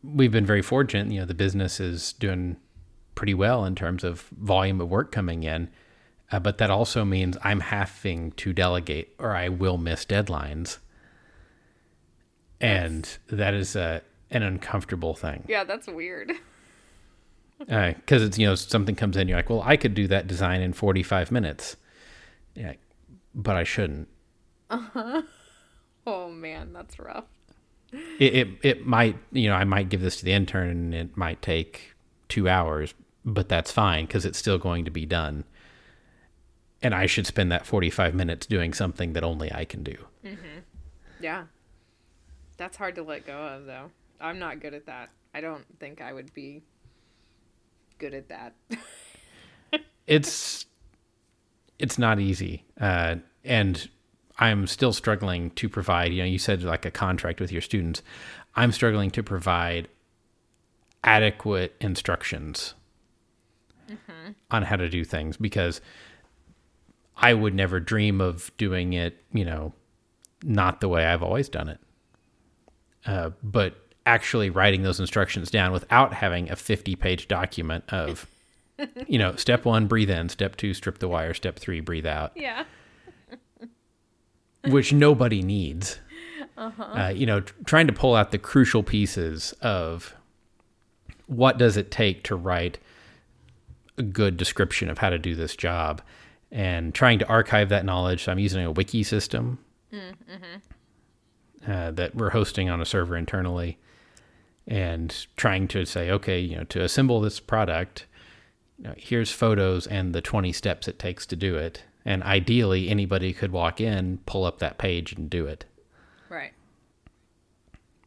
we've 0.04 0.32
been 0.32 0.46
very 0.46 0.62
fortunate. 0.62 1.12
You 1.12 1.22
know, 1.22 1.26
the 1.26 1.34
business 1.34 1.80
is 1.80 2.14
doing 2.14 2.58
pretty 3.22 3.34
well 3.36 3.66
in 3.66 3.76
terms 3.76 4.04
of 4.04 4.22
volume 4.42 4.82
of 4.82 4.90
work 4.90 5.12
coming 5.12 5.44
in, 5.44 5.70
uh, 6.32 6.40
but 6.40 6.58
that 6.58 6.72
also 6.72 7.06
means 7.06 7.38
I'm 7.44 7.60
having 7.60 8.32
to 8.32 8.52
delegate 8.52 9.14
or 9.20 9.36
I 9.36 9.48
will 9.48 9.78
miss 9.78 10.06
deadlines, 10.08 10.80
and 12.60 13.08
that 13.28 13.54
is 13.54 13.76
a 13.76 14.02
an 14.32 14.42
uncomfortable 14.42 15.14
thing 15.14 15.44
Yeah, 15.48 15.64
that's 15.66 15.86
weird. 15.86 16.32
because 17.60 18.24
it's 18.24 18.40
you 18.40 18.48
know 18.48 18.56
something 18.56 18.96
comes 18.96 19.16
in 19.16 19.28
you're 19.28 19.38
like 19.38 19.52
well 19.52 19.62
I 19.64 19.78
could 19.78 19.94
do 19.94 20.08
that 20.08 20.26
design 20.26 20.62
in 20.62 20.74
45 20.74 21.32
minutes, 21.32 21.78
yeah, 22.56 22.74
but 23.36 23.56
I 23.56 23.64
shouldn't. 23.64 24.08
Uh 24.72 24.78
huh. 24.94 25.22
Oh, 26.08 26.32
man, 26.32 26.74
that's 26.74 26.98
rough. 26.98 27.26
it, 27.94 28.34
it 28.34 28.48
it 28.64 28.86
might 28.88 29.16
you 29.32 29.48
know 29.48 29.54
I 29.56 29.64
might 29.66 29.90
give 29.90 30.02
this 30.02 30.18
to 30.18 30.26
the 30.26 30.32
intern 30.32 30.70
and 30.72 30.96
it 30.96 31.16
might 31.16 31.44
take 31.44 31.94
two 32.28 32.48
hours, 32.50 32.94
but 33.26 33.50
that's 33.50 33.72
fine 33.72 34.06
because 34.06 34.26
it's 34.26 34.38
still 34.38 34.58
going 34.58 34.86
to 34.86 34.92
be 34.92 35.06
done. 35.06 35.44
And 36.82 36.96
I 36.96 37.06
should 37.06 37.28
spend 37.28 37.52
that 37.52 37.66
forty 37.66 37.90
five 37.90 38.16
minutes 38.16 38.46
doing 38.46 38.74
something 38.74 39.14
that 39.14 39.24
only 39.24 39.52
I 39.52 39.66
can 39.66 39.84
do. 39.84 39.96
Yeah. 41.20 41.46
That's 42.58 42.78
hard 42.78 42.96
to 42.96 43.04
let 43.04 43.26
go 43.26 43.38
of, 43.38 43.66
though. 43.66 43.92
I'm 44.20 44.40
not 44.40 44.60
good 44.60 44.74
at 44.74 44.86
that. 44.88 45.10
I 45.34 45.42
don't 45.42 45.66
think 45.80 46.02
I 46.02 46.14
would 46.14 46.34
be 46.34 46.64
good 47.98 48.14
at 48.14 48.30
that. 48.30 48.54
It's 50.08 50.66
it's 51.80 51.98
not 51.98 52.20
easy, 52.20 52.66
uh, 52.82 53.18
and 53.46 53.88
I'm 54.38 54.68
still 54.68 54.92
struggling 54.92 55.52
to 55.52 55.70
provide. 55.70 56.12
You 56.12 56.24
know, 56.24 56.28
you 56.28 56.40
said 56.40 56.64
like 56.64 56.86
a 56.86 56.92
contract 56.92 57.40
with 57.40 57.52
your 57.52 57.62
students. 57.62 58.02
I'm 58.56 58.74
struggling 58.74 59.12
to 59.12 59.24
provide 59.24 59.88
adequate 61.04 61.76
instructions 61.80 62.74
on 64.50 64.64
how 64.64 64.76
to 64.76 64.90
do 64.90 65.04
things 65.04 65.38
because 65.38 65.82
I 67.18 67.34
would 67.34 67.54
never 67.54 67.80
dream 67.80 68.22
of 68.22 68.52
doing 68.58 68.94
it, 68.94 69.24
you 69.32 69.46
know, 69.46 69.74
not 70.44 70.82
the 70.82 70.90
way 70.90 71.06
I've 71.06 71.24
always 71.24 71.50
done 71.50 71.70
it. 71.70 71.80
Uh, 73.06 73.32
but 73.44 73.76
actually 74.06 74.50
writing 74.50 74.84
those 74.84 75.00
instructions 75.00 75.52
down 75.52 75.72
without 75.72 76.14
having 76.14 76.50
a 76.50 76.56
50 76.56 76.96
page 76.96 77.28
document 77.28 77.84
of, 77.90 78.28
you 79.08 79.20
know, 79.20 79.36
step 79.36 79.66
one, 79.66 79.88
breathe 79.88 80.10
in, 80.10 80.30
step 80.30 80.56
two, 80.56 80.74
strip 80.74 80.98
the 81.00 81.08
wire, 81.08 81.34
step 81.34 81.60
three, 81.60 81.80
breathe 81.80 82.06
out, 82.06 82.32
yeah. 82.36 82.66
which 84.66 84.94
nobody 84.94 85.42
needs. 85.42 86.00
Uh, 86.58 87.12
you 87.16 87.26
know, 87.26 87.42
tr- 87.42 87.54
trying 87.66 87.88
to 87.88 87.94
pull 87.94 88.16
out 88.16 88.32
the 88.32 88.38
crucial 88.38 88.84
pieces 88.84 89.54
of 89.62 90.16
what 91.26 91.58
does 91.58 91.78
it 91.78 91.90
take 91.90 92.24
to 92.24 92.36
write 92.36 92.78
a 93.98 94.04
good 94.04 94.38
description 94.38 94.90
of 94.90 94.98
how 94.98 95.10
to 95.10 95.20
do 95.20 95.36
this 95.36 95.56
job 95.56 96.02
and 96.52 96.94
trying 96.94 97.20
to 97.20 97.28
archive 97.28 97.70
that 97.70 97.86
knowledge. 97.86 98.24
So 98.24 98.32
I'm 98.32 98.40
using 98.40 98.66
a 98.66 98.72
wiki 98.72 99.04
system 99.04 99.60
uh, 101.68 101.92
that 101.92 102.16
we're 102.16 102.32
hosting 102.32 102.70
on 102.70 102.82
a 102.82 102.86
server 102.86 103.16
internally 103.16 103.78
and 104.68 105.26
trying 105.38 105.68
to 105.70 105.86
say, 105.86 106.12
okay, 106.12 106.40
you 106.40 106.56
know, 106.58 106.64
to 106.66 106.82
assemble 106.82 107.20
this 107.22 107.40
product, 107.40 108.06
you 108.78 108.86
know, 108.86 108.94
here's 108.98 109.32
photos 109.32 109.88
and 109.88 110.14
the 110.14 110.22
20 110.22 110.52
steps 110.52 110.88
it 110.88 111.00
takes 111.00 111.26
to 111.28 111.36
do 111.36 111.56
it. 111.56 111.84
And 112.04 112.24
ideally, 112.24 112.90
anybody 112.90 113.32
could 113.32 113.52
walk 113.52 113.80
in, 113.80 114.20
pull 114.26 114.44
up 114.44 114.60
that 114.60 114.80
page, 114.80 115.14
and 115.14 115.30
do 115.30 115.46
it. 115.46 115.66
Right. 116.30 116.52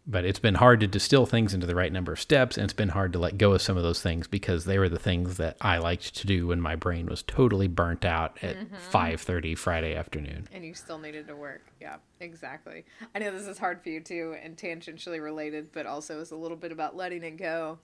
But 0.07 0.27
it's 0.27 0.39
been 0.39 0.57
hard 0.57 0.81
to 0.81 0.87
distill 0.87 1.25
things 1.25 1.55
into 1.55 1.67
the 1.67 1.75
right 1.75 1.91
number 1.91 2.13
of 2.13 2.21
steps, 2.21 2.59
and 2.59 2.65
it's 2.65 2.75
been 2.75 2.91
hard 2.91 3.15
to 3.15 3.19
let 3.19 3.39
go 3.39 3.53
of 3.53 3.63
some 3.63 3.79
of 3.79 3.83
those 3.83 4.03
things 4.03 4.27
because 4.27 4.67
they 4.67 4.79
were 4.79 4.91
the 4.91 4.99
things 4.99 5.39
that 5.39 5.57
I 5.63 5.79
liked 5.79 6.15
to 6.17 6.27
do 6.27 6.49
when 6.49 6.61
my 6.61 6.77
brain 6.77 7.07
was 7.07 7.23
totally 7.23 7.69
burnt 7.69 8.05
out 8.05 8.37
at 8.43 8.57
mm-hmm. 8.57 8.75
5:30 8.75 9.57
Friday 9.57 9.95
afternoon. 9.95 10.47
And 10.53 10.63
you 10.63 10.75
still 10.75 10.99
needed 10.99 11.27
to 11.29 11.37
work. 11.37 11.63
Yeah, 11.81 11.97
exactly. 12.21 12.85
I 13.15 13.19
know 13.19 13.31
this 13.31 13.47
is 13.47 13.57
hard 13.57 13.83
for 13.83 13.89
you 13.89 14.01
too, 14.01 14.37
and 14.43 14.59
tangentially 14.59 15.23
related, 15.23 15.73
but 15.73 15.87
also 15.87 16.21
is 16.21 16.33
a 16.33 16.37
little 16.37 16.59
bit 16.59 16.71
about 16.71 16.95
letting 16.95 17.23
it 17.23 17.39
go. 17.39 17.79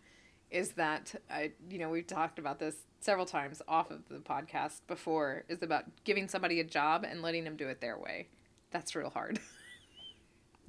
Is 0.51 0.73
that 0.73 1.14
I, 1.31 1.53
you 1.71 1.79
know, 1.79 1.89
we've 1.89 2.07
talked 2.07 2.39
about 2.39 2.59
this 2.59 2.75
several 3.01 3.25
times 3.25 3.62
off 3.66 3.91
of 3.91 4.07
the 4.11 4.16
podcast 4.16 4.81
before. 4.87 5.45
Is 5.49 5.62
about 5.62 5.85
giving 6.05 6.29
somebody 6.29 6.61
a 6.61 6.64
job 6.64 7.05
and 7.09 7.23
letting 7.23 7.45
them 7.45 7.57
do 7.57 7.68
it 7.68 7.81
their 7.81 7.99
way. 7.99 8.29
That's 8.73 8.95
real 8.95 9.11
hard. 9.11 9.39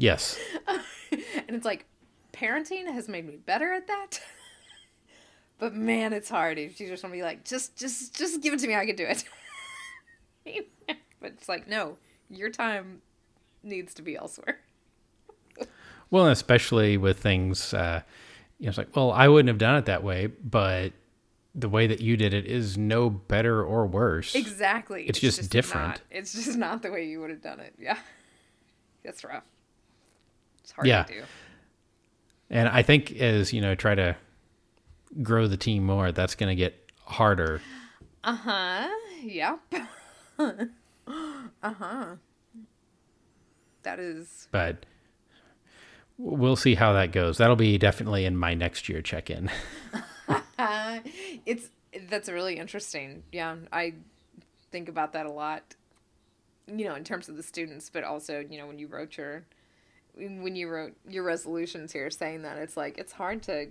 Yes. 0.02 0.39
and 0.68 1.22
it's 1.49 1.66
like 1.66 1.86
parenting 2.34 2.91
has 2.91 3.08
made 3.08 3.28
me 3.28 3.36
better 3.36 3.72
at 3.72 3.86
that. 3.86 4.20
but 5.60 5.76
man, 5.76 6.12
it's 6.12 6.28
hard. 6.28 6.58
If 6.58 6.80
You 6.80 6.88
just 6.88 7.04
want 7.04 7.14
to 7.14 7.18
be 7.18 7.24
like, 7.24 7.45
just, 7.45 7.78
just, 7.78 8.18
just 8.18 8.41
give 8.41 8.54
it 8.54 8.60
to 8.62 8.68
me. 8.68 8.74
I 8.74 8.88
can 8.88 8.95
do 8.95 9.06
it. 9.06 9.24
but 11.22 11.34
it's 11.34 11.47
like, 11.47 11.68
no, 11.68 11.97
your 12.32 12.49
time 12.49 13.04
needs 13.62 13.93
to 13.93 14.02
be 14.02 14.16
elsewhere. 14.16 14.60
Well, 16.10 16.28
especially 16.30 16.97
with 16.97 17.20
things, 17.20 17.72
uh, 17.72 18.02
you 18.58 18.66
know, 18.66 18.70
it's 18.70 18.80
like, 18.80 18.95
well, 18.95 19.12
I 19.12 19.28
wouldn't 19.28 19.49
have 19.49 19.60
done 19.60 19.76
it 19.76 19.86
that 19.86 20.04
way, 20.04 20.28
but 20.28 20.93
the 21.54 21.70
way 21.70 21.86
that 21.86 22.02
you 22.02 22.18
did 22.18 22.34
it 22.34 22.47
is 22.47 22.76
no 22.76 23.12
better 23.12 23.64
or 23.64 23.86
worse. 23.86 24.34
Exactly. 24.34 25.06
It's 25.08 25.20
just 25.20 25.52
different. 25.52 25.88
Not, 25.88 26.02
it's 26.10 26.34
just 26.34 26.58
not 26.58 26.82
the 26.82 26.91
way 26.91 27.06
you 27.06 27.22
would 27.22 27.30
have 27.30 27.43
done 27.43 27.60
it. 27.60 27.76
Yeah. 27.78 27.97
That's 29.04 29.24
rough. 29.24 29.43
It's 30.72 30.76
hard 30.78 30.88
Yeah. 30.88 31.03
to 31.03 31.13
do. 31.13 31.24
And 32.49 32.69
I 32.69 32.82
think 32.82 33.11
as, 33.13 33.51
you 33.51 33.59
know, 33.61 33.76
try 33.76 33.93
to 33.95 34.15
grow 35.22 35.47
the 35.47 35.57
team 35.57 35.84
more, 35.86 36.11
that's 36.13 36.36
going 36.36 36.49
to 36.49 36.55
get 36.55 36.89
harder. 37.03 37.61
Uh 38.24 38.36
huh. 38.36 38.89
Yep. 39.22 39.59
uh 40.39 40.53
huh. 41.63 42.15
That 43.84 43.99
is 43.99 44.47
But 44.51 44.86
we'll 46.17 46.55
see 46.55 46.76
how 46.76 46.93
that 46.93 47.11
goes. 47.11 47.38
That'll 47.38 47.55
be 47.55 47.78
definitely 47.78 48.26
in 48.26 48.38
my 48.38 48.53
next 48.53 48.88
year 48.89 49.01
check 49.01 49.30
in. 49.30 49.49
It's 51.45 51.69
that's 52.09 52.30
really 52.30 52.57
interesting. 52.57 53.24
Yeah, 53.32 53.55
I 53.74 53.95
think 54.72 54.88
about 54.88 55.13
that 55.13 55.26
a 55.26 55.32
lot. 55.32 55.76
You 56.67 56.86
know, 56.86 56.95
in 56.95 57.03
terms 57.03 57.28
of 57.28 57.36
the 57.36 57.43
students, 57.43 57.89
but 57.89 58.03
also 58.03 58.39
you 58.47 58.57
know 58.57 58.67
when 58.67 58.78
you 58.80 58.88
wrote 58.88 59.17
your 59.17 59.43
when 60.16 60.55
you 60.55 60.70
wrote 60.70 60.93
your 61.07 61.24
resolutions 61.24 61.91
here, 61.91 62.09
saying 62.09 62.43
that 62.43 62.57
it's 62.57 62.78
like 62.78 62.97
it's 62.97 63.14
hard 63.14 63.43
to 63.43 63.68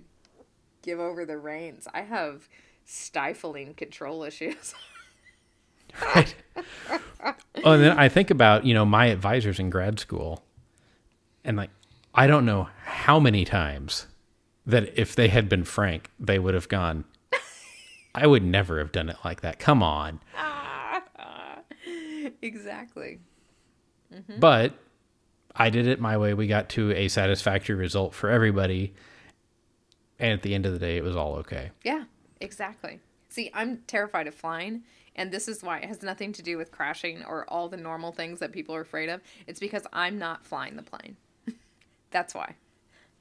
give 0.81 0.99
over 0.99 1.25
the 1.25 1.37
reins. 1.37 1.87
I 1.93 2.01
have 2.01 2.47
stifling 2.85 3.73
control 3.73 4.23
issues. 4.23 4.73
right. 6.15 6.35
oh, 7.63 7.71
and 7.73 7.83
then 7.83 7.97
I 7.97 8.09
think 8.09 8.31
about 8.31 8.65
you 8.65 8.73
know 8.73 8.85
my 8.85 9.07
advisors 9.07 9.59
in 9.59 9.69
grad 9.69 9.99
school, 9.99 10.43
and 11.43 11.57
like 11.57 11.69
I 12.13 12.27
don't 12.27 12.45
know 12.45 12.69
how 12.83 13.19
many 13.19 13.45
times 13.45 14.07
that 14.65 14.97
if 14.99 15.15
they 15.15 15.27
had 15.27 15.49
been 15.49 15.63
frank, 15.63 16.09
they 16.19 16.39
would 16.39 16.53
have 16.53 16.67
gone. 16.67 17.05
I 18.13 18.27
would 18.27 18.43
never 18.43 18.79
have 18.79 18.91
done 18.91 19.09
it 19.09 19.15
like 19.23 19.41
that. 19.41 19.57
Come 19.57 19.81
on. 19.81 20.19
Ah, 20.35 21.01
ah. 21.17 21.59
exactly. 22.41 23.19
Mm-hmm. 24.13 24.39
But 24.39 24.73
I 25.55 25.69
did 25.69 25.87
it 25.87 25.99
my 25.99 26.17
way. 26.17 26.33
We 26.33 26.47
got 26.47 26.69
to 26.69 26.91
a 26.91 27.07
satisfactory 27.07 27.75
result 27.75 28.13
for 28.13 28.29
everybody. 28.29 28.93
And 30.19 30.31
at 30.33 30.41
the 30.41 30.53
end 30.53 30.65
of 30.65 30.73
the 30.73 30.79
day, 30.79 30.97
it 30.97 31.03
was 31.03 31.15
all 31.15 31.35
okay. 31.37 31.71
Yeah, 31.83 32.03
exactly. 32.39 32.99
See, 33.29 33.49
I'm 33.53 33.77
terrified 33.87 34.27
of 34.27 34.35
flying, 34.35 34.83
and 35.15 35.31
this 35.31 35.47
is 35.47 35.63
why 35.63 35.79
it 35.79 35.85
has 35.85 36.03
nothing 36.03 36.33
to 36.33 36.43
do 36.43 36.57
with 36.57 36.71
crashing 36.71 37.23
or 37.25 37.45
all 37.49 37.69
the 37.69 37.77
normal 37.77 38.11
things 38.11 38.39
that 38.39 38.51
people 38.51 38.75
are 38.75 38.81
afraid 38.81 39.09
of. 39.09 39.21
It's 39.47 39.59
because 39.59 39.87
I'm 39.93 40.19
not 40.19 40.45
flying 40.45 40.75
the 40.75 40.83
plane. 40.83 41.17
that's 42.11 42.35
why. 42.35 42.55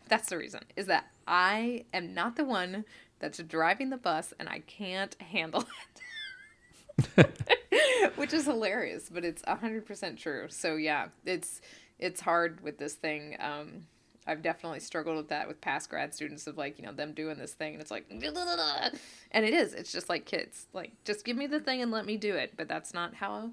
That's 0.09 0.29
the 0.29 0.37
reason. 0.37 0.63
Is 0.77 0.87
that 0.87 1.07
I 1.27 1.85
am 1.95 2.13
not 2.13 2.37
the 2.37 2.45
one 2.45 2.85
that's 3.21 3.39
driving 3.39 3.91
the 3.91 3.97
bus 3.97 4.35
and 4.39 4.49
I 4.49 4.61
can't 4.61 5.15
handle 5.23 5.65
it. 7.17 8.13
Which 8.17 8.35
is 8.35 8.45
hilarious, 8.45 9.09
but 9.09 9.25
it's 9.25 9.43
100% 9.43 10.17
true. 10.19 10.47
So 10.51 10.77
yeah, 10.77 11.09
it's 11.25 11.61
it's 12.01 12.21
hard 12.21 12.61
with 12.63 12.79
this 12.79 12.95
thing. 12.95 13.37
Um 13.41 13.87
I've 14.27 14.43
definitely 14.43 14.81
struggled 14.81 15.17
with 15.17 15.29
that 15.29 15.49
with 15.49 15.61
past 15.61 15.89
grad 15.91 16.15
students 16.15 16.47
of 16.47 16.57
like, 16.59 16.79
you 16.79 16.85
know, 16.85 16.93
them 16.93 17.15
doing 17.15 17.39
this 17.39 17.53
thing 17.55 17.73
and 17.73 17.81
it's 17.81 17.91
like 17.91 18.07
and 18.11 19.45
it 19.45 19.55
is. 19.55 19.75
It's 19.75 19.93
just 19.93 20.09
like 20.09 20.25
kids. 20.27 20.67
Like 20.73 20.93
just 21.05 21.25
give 21.25 21.37
me 21.37 21.47
the 21.47 21.61
thing 21.61 21.81
and 21.83 21.91
let 21.91 22.05
me 22.07 22.17
do 22.17 22.35
it. 22.35 22.53
But 22.57 22.69
that's 22.69 22.93
not 22.95 23.15
how 23.15 23.51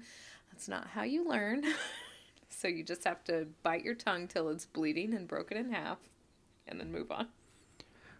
that's 0.52 0.68
not 0.68 0.88
how 0.88 1.02
you 1.04 1.28
learn. 1.28 1.64
so 2.50 2.68
you 2.68 2.82
just 2.84 3.04
have 3.04 3.24
to 3.24 3.46
bite 3.62 3.84
your 3.84 3.94
tongue 3.94 4.28
till 4.28 4.48
it's 4.50 4.66
bleeding 4.66 5.14
and 5.14 5.26
broken 5.26 5.56
in 5.56 5.72
half 5.72 5.98
and 6.66 6.78
then 6.78 6.92
move 6.92 7.10
on. 7.10 7.28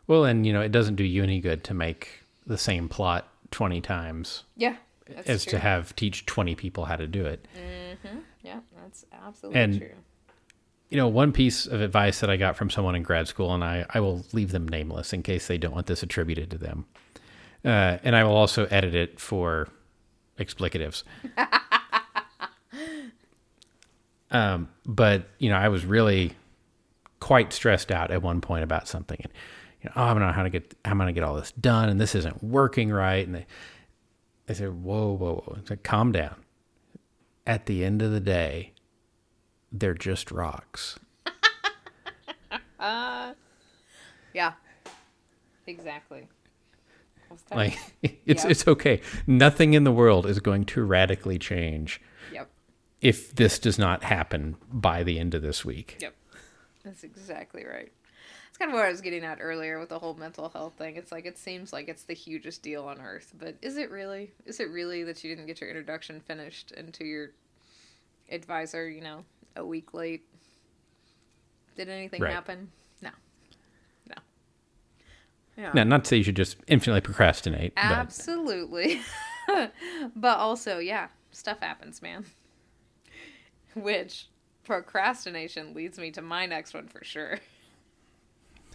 Well, 0.06 0.24
and 0.24 0.46
you 0.46 0.52
know, 0.52 0.62
it 0.62 0.72
doesn't 0.72 0.96
do 0.96 1.04
you 1.04 1.22
any 1.22 1.40
good 1.40 1.62
to 1.64 1.74
make 1.74 2.22
the 2.46 2.56
same 2.58 2.88
plot 2.88 3.28
20 3.50 3.80
times 3.82 4.44
Yeah. 4.56 4.76
That's 5.06 5.28
as 5.28 5.44
true. 5.44 5.52
to 5.52 5.58
have 5.58 5.94
teach 5.96 6.24
20 6.26 6.54
people 6.54 6.86
how 6.86 6.96
to 6.96 7.06
do 7.06 7.26
it. 7.26 7.46
Mm-hmm. 7.56 8.18
Yeah, 8.42 8.60
that's 8.80 9.04
absolutely 9.12 9.60
And- 9.60 9.78
true. 9.78 9.94
You 10.90 10.96
know, 10.96 11.08
one 11.08 11.32
piece 11.32 11.66
of 11.66 11.80
advice 11.80 12.20
that 12.20 12.30
I 12.30 12.36
got 12.36 12.56
from 12.56 12.70
someone 12.70 12.94
in 12.94 13.02
grad 13.02 13.28
school, 13.28 13.52
and 13.52 13.62
I, 13.62 13.84
I 13.90 14.00
will 14.00 14.24
leave 14.32 14.52
them 14.52 14.66
nameless 14.66 15.12
in 15.12 15.22
case 15.22 15.46
they 15.46 15.58
don't 15.58 15.74
want 15.74 15.86
this 15.86 16.02
attributed 16.02 16.50
to 16.50 16.58
them. 16.58 16.86
Uh, 17.64 17.98
and 18.02 18.16
I 18.16 18.24
will 18.24 18.36
also 18.36 18.66
edit 18.66 18.94
it 18.94 19.20
for 19.20 19.68
explicatives. 20.38 21.02
um, 24.30 24.68
but, 24.86 25.28
you 25.38 25.50
know, 25.50 25.56
I 25.56 25.68
was 25.68 25.84
really 25.84 26.32
quite 27.20 27.52
stressed 27.52 27.90
out 27.90 28.10
at 28.10 28.22
one 28.22 28.40
point 28.40 28.64
about 28.64 28.88
something. 28.88 29.18
And, 29.22 29.32
you 29.82 29.90
know, 29.90 29.92
oh, 29.96 30.04
I 30.04 30.14
don't 30.14 30.22
know 30.22 30.32
how 30.32 30.44
to 30.44 30.50
get, 30.50 30.74
how 30.84 30.92
am 30.92 31.00
I 31.00 31.04
going 31.04 31.14
to 31.14 31.20
get 31.20 31.26
all 31.26 31.34
this 31.34 31.52
done? 31.52 31.88
And 31.88 32.00
this 32.00 32.14
isn't 32.14 32.42
working 32.42 32.90
right. 32.90 33.26
And 33.26 33.34
they, 33.34 33.46
they 34.46 34.54
said, 34.54 34.82
whoa, 34.82 35.12
whoa, 35.12 35.42
whoa. 35.46 35.58
I 35.58 35.68
said, 35.68 35.82
calm 35.82 36.12
down. 36.12 36.36
At 37.46 37.66
the 37.66 37.84
end 37.84 38.02
of 38.02 38.12
the 38.12 38.20
day, 38.20 38.72
they're 39.72 39.94
just 39.94 40.30
rocks. 40.30 40.98
Yeah. 44.34 44.52
Exactly. 45.66 46.28
Like 47.50 47.78
it's 48.26 48.44
Yeah. 48.44 48.50
it's 48.50 48.66
okay. 48.68 49.00
Nothing 49.26 49.74
in 49.74 49.84
the 49.84 49.92
world 49.92 50.26
is 50.26 50.38
going 50.40 50.64
to 50.66 50.84
radically 50.84 51.38
change 51.38 52.00
Yep. 52.32 52.48
if 53.00 53.34
this 53.34 53.58
does 53.58 53.78
not 53.78 54.04
happen 54.04 54.56
by 54.72 55.02
the 55.02 55.18
end 55.18 55.34
of 55.34 55.42
this 55.42 55.64
week. 55.64 55.96
Yep. 56.00 56.14
That's 56.84 57.04
exactly 57.04 57.64
right. 57.64 57.90
That's 58.46 58.58
kind 58.58 58.70
of 58.70 58.74
what 58.76 58.84
I 58.86 58.90
was 58.90 59.00
getting 59.00 59.24
at 59.24 59.38
earlier 59.40 59.78
with 59.78 59.88
the 59.88 59.98
whole 59.98 60.14
mental 60.14 60.48
health 60.50 60.74
thing. 60.78 60.96
It's 60.96 61.10
like 61.12 61.26
it 61.26 61.36
seems 61.38 61.72
like 61.72 61.88
it's 61.88 62.04
the 62.04 62.14
hugest 62.14 62.62
deal 62.62 62.84
on 62.84 63.00
earth, 63.00 63.32
but 63.38 63.56
is 63.60 63.76
it 63.76 63.90
really? 63.90 64.30
Is 64.46 64.60
it 64.60 64.70
really 64.70 65.02
that 65.04 65.22
you 65.24 65.30
didn't 65.34 65.46
get 65.46 65.60
your 65.60 65.68
introduction 65.70 66.20
finished 66.20 66.70
into 66.72 67.04
your 67.04 67.30
advisor, 68.30 68.88
you 68.88 69.00
know, 69.00 69.24
a 69.58 69.64
week 69.66 69.92
late? 69.92 70.22
Did 71.76 71.88
anything 71.88 72.22
Right. 72.22 72.32
happen? 72.32 72.70
No. 73.02 73.10
No. 74.08 74.14
Yeah. 75.56 75.72
Now, 75.74 75.84
not 75.84 76.04
to 76.04 76.08
say 76.08 76.16
you 76.16 76.24
should 76.24 76.36
just 76.36 76.56
infinitely 76.66 77.00
procrastinate, 77.02 77.74
but 77.74 77.84
Absolutely. 77.84 79.00
but 80.16 80.38
also, 80.38 80.78
yeah, 80.78 81.08
stuff 81.30 81.60
happens, 81.60 82.00
man. 82.00 82.24
Which 83.74 84.28
procrastination 84.64 85.74
leads 85.74 85.98
me 85.98 86.10
to 86.12 86.22
my 86.22 86.46
next 86.46 86.74
one 86.74 86.88
for 86.88 87.04
sure. 87.04 87.38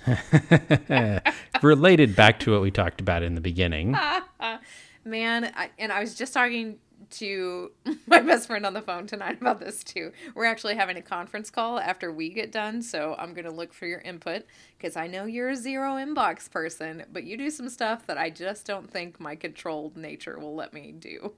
related 1.61 2.15
back 2.15 2.39
to 2.39 2.51
what 2.51 2.61
we 2.61 2.71
talked 2.71 2.99
about 3.01 3.23
in 3.23 3.35
the 3.35 3.41
beginning. 3.41 3.95
Man, 5.05 5.51
I, 5.55 5.69
and 5.77 5.91
I 5.91 5.99
was 5.99 6.15
just 6.15 6.33
talking 6.33 6.77
to 7.13 7.71
my 8.07 8.19
best 8.19 8.47
friend 8.47 8.65
on 8.65 8.73
the 8.73 8.81
phone 8.81 9.07
tonight 9.07 9.39
about 9.41 9.59
this 9.59 9.83
too. 9.83 10.11
We're 10.35 10.45
actually 10.45 10.75
having 10.75 10.97
a 10.97 11.01
conference 11.01 11.49
call 11.49 11.79
after 11.79 12.11
we 12.11 12.29
get 12.29 12.51
done, 12.51 12.81
so 12.81 13.15
I'm 13.17 13.33
going 13.33 13.45
to 13.45 13.51
look 13.51 13.73
for 13.73 13.85
your 13.85 13.99
input 14.01 14.43
because 14.77 14.95
I 14.95 15.07
know 15.07 15.25
you're 15.25 15.49
a 15.49 15.55
zero 15.55 15.95
inbox 15.95 16.49
person, 16.49 17.05
but 17.11 17.23
you 17.23 17.37
do 17.37 17.49
some 17.49 17.69
stuff 17.69 18.05
that 18.07 18.17
I 18.17 18.29
just 18.29 18.65
don't 18.65 18.91
think 18.91 19.19
my 19.19 19.35
controlled 19.35 19.97
nature 19.97 20.39
will 20.39 20.55
let 20.55 20.73
me 20.73 20.91
do. 20.91 21.33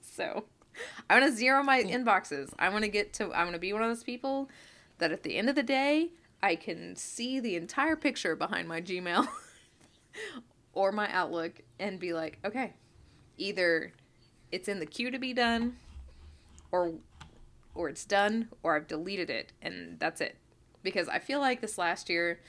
So, 0.00 0.44
I 1.08 1.18
want 1.18 1.30
to 1.30 1.36
zero 1.36 1.62
my 1.62 1.82
hmm. 1.82 1.88
inboxes. 1.88 2.52
I 2.58 2.68
want 2.68 2.84
to 2.84 2.90
get 2.90 3.12
to 3.14 3.32
I 3.32 3.42
want 3.44 3.54
to 3.54 3.60
be 3.60 3.72
one 3.72 3.82
of 3.82 3.88
those 3.88 4.04
people 4.04 4.48
that 4.98 5.12
at 5.12 5.22
the 5.22 5.36
end 5.36 5.48
of 5.48 5.54
the 5.54 5.62
day, 5.62 6.10
I 6.42 6.56
can 6.56 6.96
see 6.96 7.40
the 7.40 7.56
entire 7.56 7.96
picture 7.96 8.36
behind 8.36 8.68
my 8.68 8.80
Gmail 8.80 9.26
or 10.72 10.92
my 10.92 11.10
Outlook 11.12 11.60
and 11.78 11.98
be 11.98 12.12
like, 12.12 12.38
okay, 12.44 12.74
either 13.36 13.92
it's 14.50 14.68
in 14.68 14.78
the 14.78 14.86
queue 14.86 15.10
to 15.10 15.18
be 15.18 15.32
done 15.32 15.76
or 16.70 16.92
or 17.74 17.88
it's 17.88 18.04
done 18.04 18.48
or 18.62 18.76
I've 18.76 18.86
deleted 18.86 19.30
it 19.30 19.52
and 19.62 19.98
that's 19.98 20.20
it. 20.20 20.36
Because 20.82 21.08
I 21.08 21.18
feel 21.18 21.40
like 21.40 21.60
this 21.60 21.78
last 21.78 22.08
year, 22.08 22.40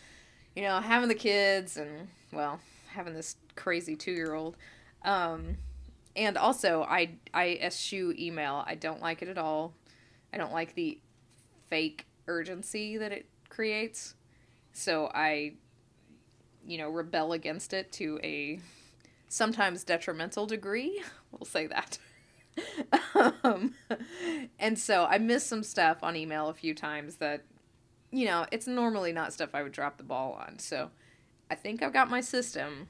you 0.55 0.61
know, 0.61 0.79
having 0.79 1.09
the 1.09 1.15
kids 1.15 1.77
and 1.77 2.07
well, 2.31 2.59
having 2.87 3.13
this 3.13 3.35
crazy 3.55 3.95
2-year-old 3.95 4.55
um 5.03 5.57
and 6.15 6.37
also 6.37 6.83
I 6.83 7.11
I 7.33 7.59
eschew 7.61 8.13
email. 8.17 8.63
I 8.65 8.75
don't 8.75 9.01
like 9.01 9.21
it 9.21 9.29
at 9.29 9.37
all. 9.37 9.73
I 10.33 10.37
don't 10.37 10.53
like 10.53 10.75
the 10.75 10.99
fake 11.69 12.05
urgency 12.27 12.97
that 12.97 13.11
it 13.11 13.25
creates. 13.49 14.15
So 14.73 15.11
I 15.13 15.53
you 16.65 16.77
know, 16.77 16.89
rebel 16.89 17.33
against 17.33 17.73
it 17.73 17.91
to 17.93 18.19
a 18.23 18.59
sometimes 19.29 19.85
detrimental 19.85 20.45
degree. 20.45 21.01
We'll 21.31 21.45
say 21.45 21.67
that. 21.67 21.99
um, 23.43 23.75
and 24.57 24.79
so 24.79 25.05
I 25.05 25.19
missed 25.19 25.45
some 25.45 25.61
stuff 25.61 25.99
on 26.01 26.15
email 26.15 26.49
a 26.49 26.55
few 26.55 26.73
times 26.73 27.17
that, 27.17 27.43
you 28.09 28.25
know, 28.25 28.47
it's 28.51 28.65
normally 28.65 29.13
not 29.13 29.31
stuff 29.31 29.51
I 29.53 29.61
would 29.61 29.71
drop 29.71 29.97
the 29.97 30.03
ball 30.03 30.33
on. 30.33 30.57
So 30.57 30.89
I 31.51 31.53
think 31.53 31.83
I've 31.83 31.93
got 31.93 32.09
my 32.09 32.19
system, 32.19 32.87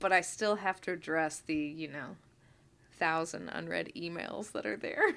but 0.00 0.12
I 0.12 0.20
still 0.20 0.56
have 0.56 0.80
to 0.80 0.90
address 0.90 1.38
the, 1.38 1.54
you 1.54 1.86
know, 1.86 2.16
thousand 2.90 3.50
unread 3.50 3.92
emails 3.96 4.50
that 4.50 4.66
are 4.66 4.76
there. 4.76 5.14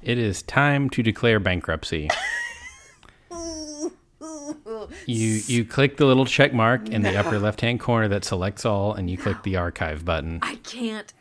It 0.00 0.16
is 0.16 0.40
time 0.40 0.88
to 0.88 1.02
declare 1.02 1.38
bankruptcy. 1.38 2.08
You 5.06 5.40
you 5.46 5.64
click 5.64 5.96
the 5.96 6.06
little 6.06 6.26
check 6.26 6.52
mark 6.52 6.88
in 6.88 7.02
the 7.02 7.16
upper 7.16 7.38
left 7.38 7.60
hand 7.60 7.80
corner 7.80 8.08
that 8.08 8.24
selects 8.24 8.64
all, 8.64 8.94
and 8.94 9.10
you 9.10 9.16
click 9.16 9.42
the 9.42 9.56
archive 9.56 10.04
button. 10.04 10.38
I 10.42 10.56
can't 10.56 11.12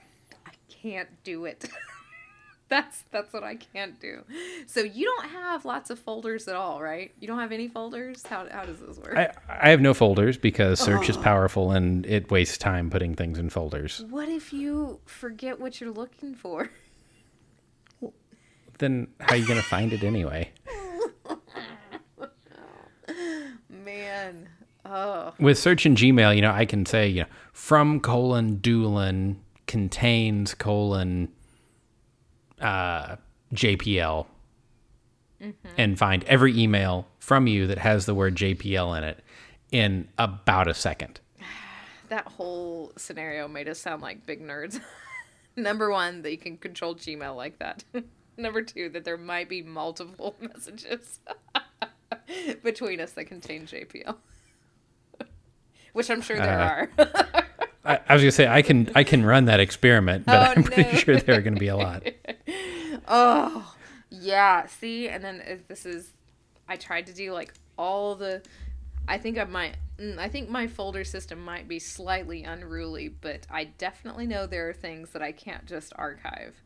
I 0.46 0.52
can't 0.70 1.10
do 1.24 1.46
it. 1.46 1.70
that's 2.72 3.04
that's 3.12 3.34
what 3.34 3.44
I 3.44 3.56
can't 3.56 4.00
do. 4.00 4.24
So 4.66 4.80
you 4.80 5.06
don't 5.06 5.30
have 5.30 5.66
lots 5.66 5.90
of 5.90 6.00
folders 6.00 6.48
at 6.48 6.56
all, 6.56 6.82
right? 6.82 7.12
You 7.20 7.28
don't 7.28 7.40
have 7.40 7.52
any 7.52 7.68
folders? 7.68 8.26
How 8.26 8.48
how 8.50 8.66
does 8.66 8.80
this 8.80 8.98
work? 8.98 9.16
I, 9.16 9.32
I 9.50 9.70
have 9.70 9.82
no 9.82 9.94
folders 9.94 10.38
because 10.38 10.80
search 10.80 11.10
is 11.10 11.18
oh. 11.18 11.22
powerful 11.22 11.72
and 11.72 12.06
it 12.06 12.32
wastes 12.32 12.58
time 12.58 12.90
putting 12.90 13.14
things 13.14 13.38
in 13.38 13.50
folders. 13.50 14.04
what 14.10 14.30
if 14.30 14.54
you 14.54 15.00
forget 15.06 15.60
what 15.60 15.80
you're 15.80 15.92
looking 15.92 16.34
for? 16.34 16.72
Then 18.80 19.10
how 19.20 19.36
are 19.36 19.38
you 19.38 19.46
going 19.46 19.60
to 19.62 19.66
find 19.68 19.94
it 19.94 20.04
anyway? 20.04 20.52
Man. 23.92 24.50
Oh. 24.86 25.34
With 25.40 25.58
search 25.60 25.86
in 25.86 25.96
Gmail, 25.96 26.36
you 26.36 26.42
know, 26.42 26.52
I 26.52 26.66
can 26.66 26.86
say, 26.86 27.08
you 27.08 27.22
know, 27.22 27.28
from 27.52 28.00
colon 28.00 28.58
Doolin 28.58 29.40
contains 29.68 30.54
colon 30.54 31.30
uh, 32.60 33.18
JPL 33.54 34.28
and 35.78 35.98
find 35.98 36.24
every 36.26 36.58
email 36.58 37.08
from 37.20 37.48
you 37.48 37.68
that 37.68 37.80
has 37.80 38.06
the 38.06 38.16
word 38.16 38.36
JPL 38.36 38.98
in 38.98 39.04
it 39.04 39.20
in 39.72 40.08
about 40.18 40.68
a 40.68 40.74
second. 40.74 41.20
That 42.10 42.28
whole 42.28 42.92
scenario 42.98 43.48
made 43.48 43.70
us 43.70 43.80
sound 43.80 44.02
like 44.02 44.26
big 44.26 44.42
nerds. 44.46 44.82
Number 45.56 45.90
one, 45.90 46.24
that 46.24 46.32
you 46.32 46.38
can 46.38 46.58
control 46.58 46.94
Gmail 46.94 47.38
like 47.38 47.60
that. 47.60 47.86
Number 48.38 48.62
two, 48.62 48.90
that 48.90 49.06
there 49.06 49.18
might 49.18 49.48
be 49.48 49.62
multiple 49.62 50.36
messages 50.42 51.22
between 52.64 53.00
us 53.00 53.12
that 53.14 53.26
contain 53.26 53.66
JPL, 53.66 54.16
which 55.94 56.10
I'm 56.10 56.22
sure 56.22 56.38
there 56.38 56.60
Uh, 56.60 56.64
are. 56.64 56.90
I, 57.84 58.00
I 58.10 58.14
was 58.14 58.22
gonna 58.22 58.32
say 58.32 58.48
I 58.48 58.62
can 58.62 58.92
I 58.96 59.04
can 59.04 59.26
run 59.26 59.46
that 59.46 59.60
experiment, 59.60 60.26
but 60.26 60.36
Oh, 60.50 60.52
I'm 60.56 60.64
pretty 60.64 60.92
no. 60.92 60.98
sure 61.00 61.16
there 61.18 61.38
are 61.38 61.42
gonna 61.42 61.60
be 61.60 61.68
a 61.70 61.76
lot. 61.76 62.04
oh, 63.08 63.76
yeah. 64.10 64.68
See, 64.68 65.08
and 65.10 65.24
then 65.24 65.62
this 65.68 65.86
is, 65.86 66.12
I 66.68 66.76
tried 66.76 67.08
to 67.08 67.14
do 67.14 67.34
like 67.34 67.54
all 67.78 68.16
the. 68.16 68.42
I 69.08 69.18
think 69.18 69.40
I 69.40 69.46
might. 69.46 69.78
mm, 70.00 70.18
I 70.20 70.30
think 70.30 70.48
my 70.48 70.68
folder 70.68 71.04
system 71.04 71.44
might 71.44 71.68
be 71.68 71.80
slightly 71.80 72.44
unruly, 72.44 73.10
but 73.10 73.48
I 73.50 73.64
definitely 73.66 74.28
know 74.28 74.46
there 74.46 74.70
are 74.70 74.74
things 74.74 75.10
that 75.12 75.24
I 75.24 75.32
can't 75.32 75.66
just 75.66 75.92
archive, 75.96 76.62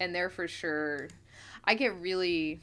and 0.00 0.12
they're 0.12 0.30
for 0.30 0.48
sure. 0.48 1.08
I 1.64 1.74
get 1.74 1.94
really 2.00 2.60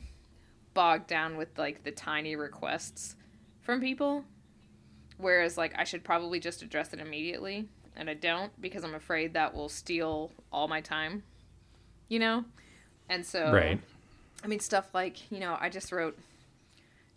bogged 0.73 1.07
down 1.07 1.37
with 1.37 1.57
like 1.57 1.83
the 1.83 1.91
tiny 1.91 2.35
requests 2.35 3.15
from 3.61 3.81
people, 3.81 4.25
whereas 5.17 5.57
like 5.57 5.73
I 5.77 5.83
should 5.83 6.03
probably 6.03 6.39
just 6.39 6.61
address 6.61 6.93
it 6.93 6.99
immediately, 6.99 7.67
and 7.95 8.09
I 8.09 8.13
don't 8.13 8.59
because 8.61 8.83
I'm 8.83 8.95
afraid 8.95 9.33
that 9.33 9.53
will 9.53 9.69
steal 9.69 10.31
all 10.51 10.67
my 10.67 10.81
time. 10.81 11.23
You 12.09 12.19
know, 12.19 12.45
and 13.09 13.25
so 13.25 13.51
Right. 13.51 13.79
I 14.43 14.47
mean, 14.47 14.59
stuff 14.59 14.89
like, 14.93 15.31
you 15.31 15.39
know, 15.39 15.57
I 15.59 15.69
just 15.69 15.91
wrote 15.91 16.17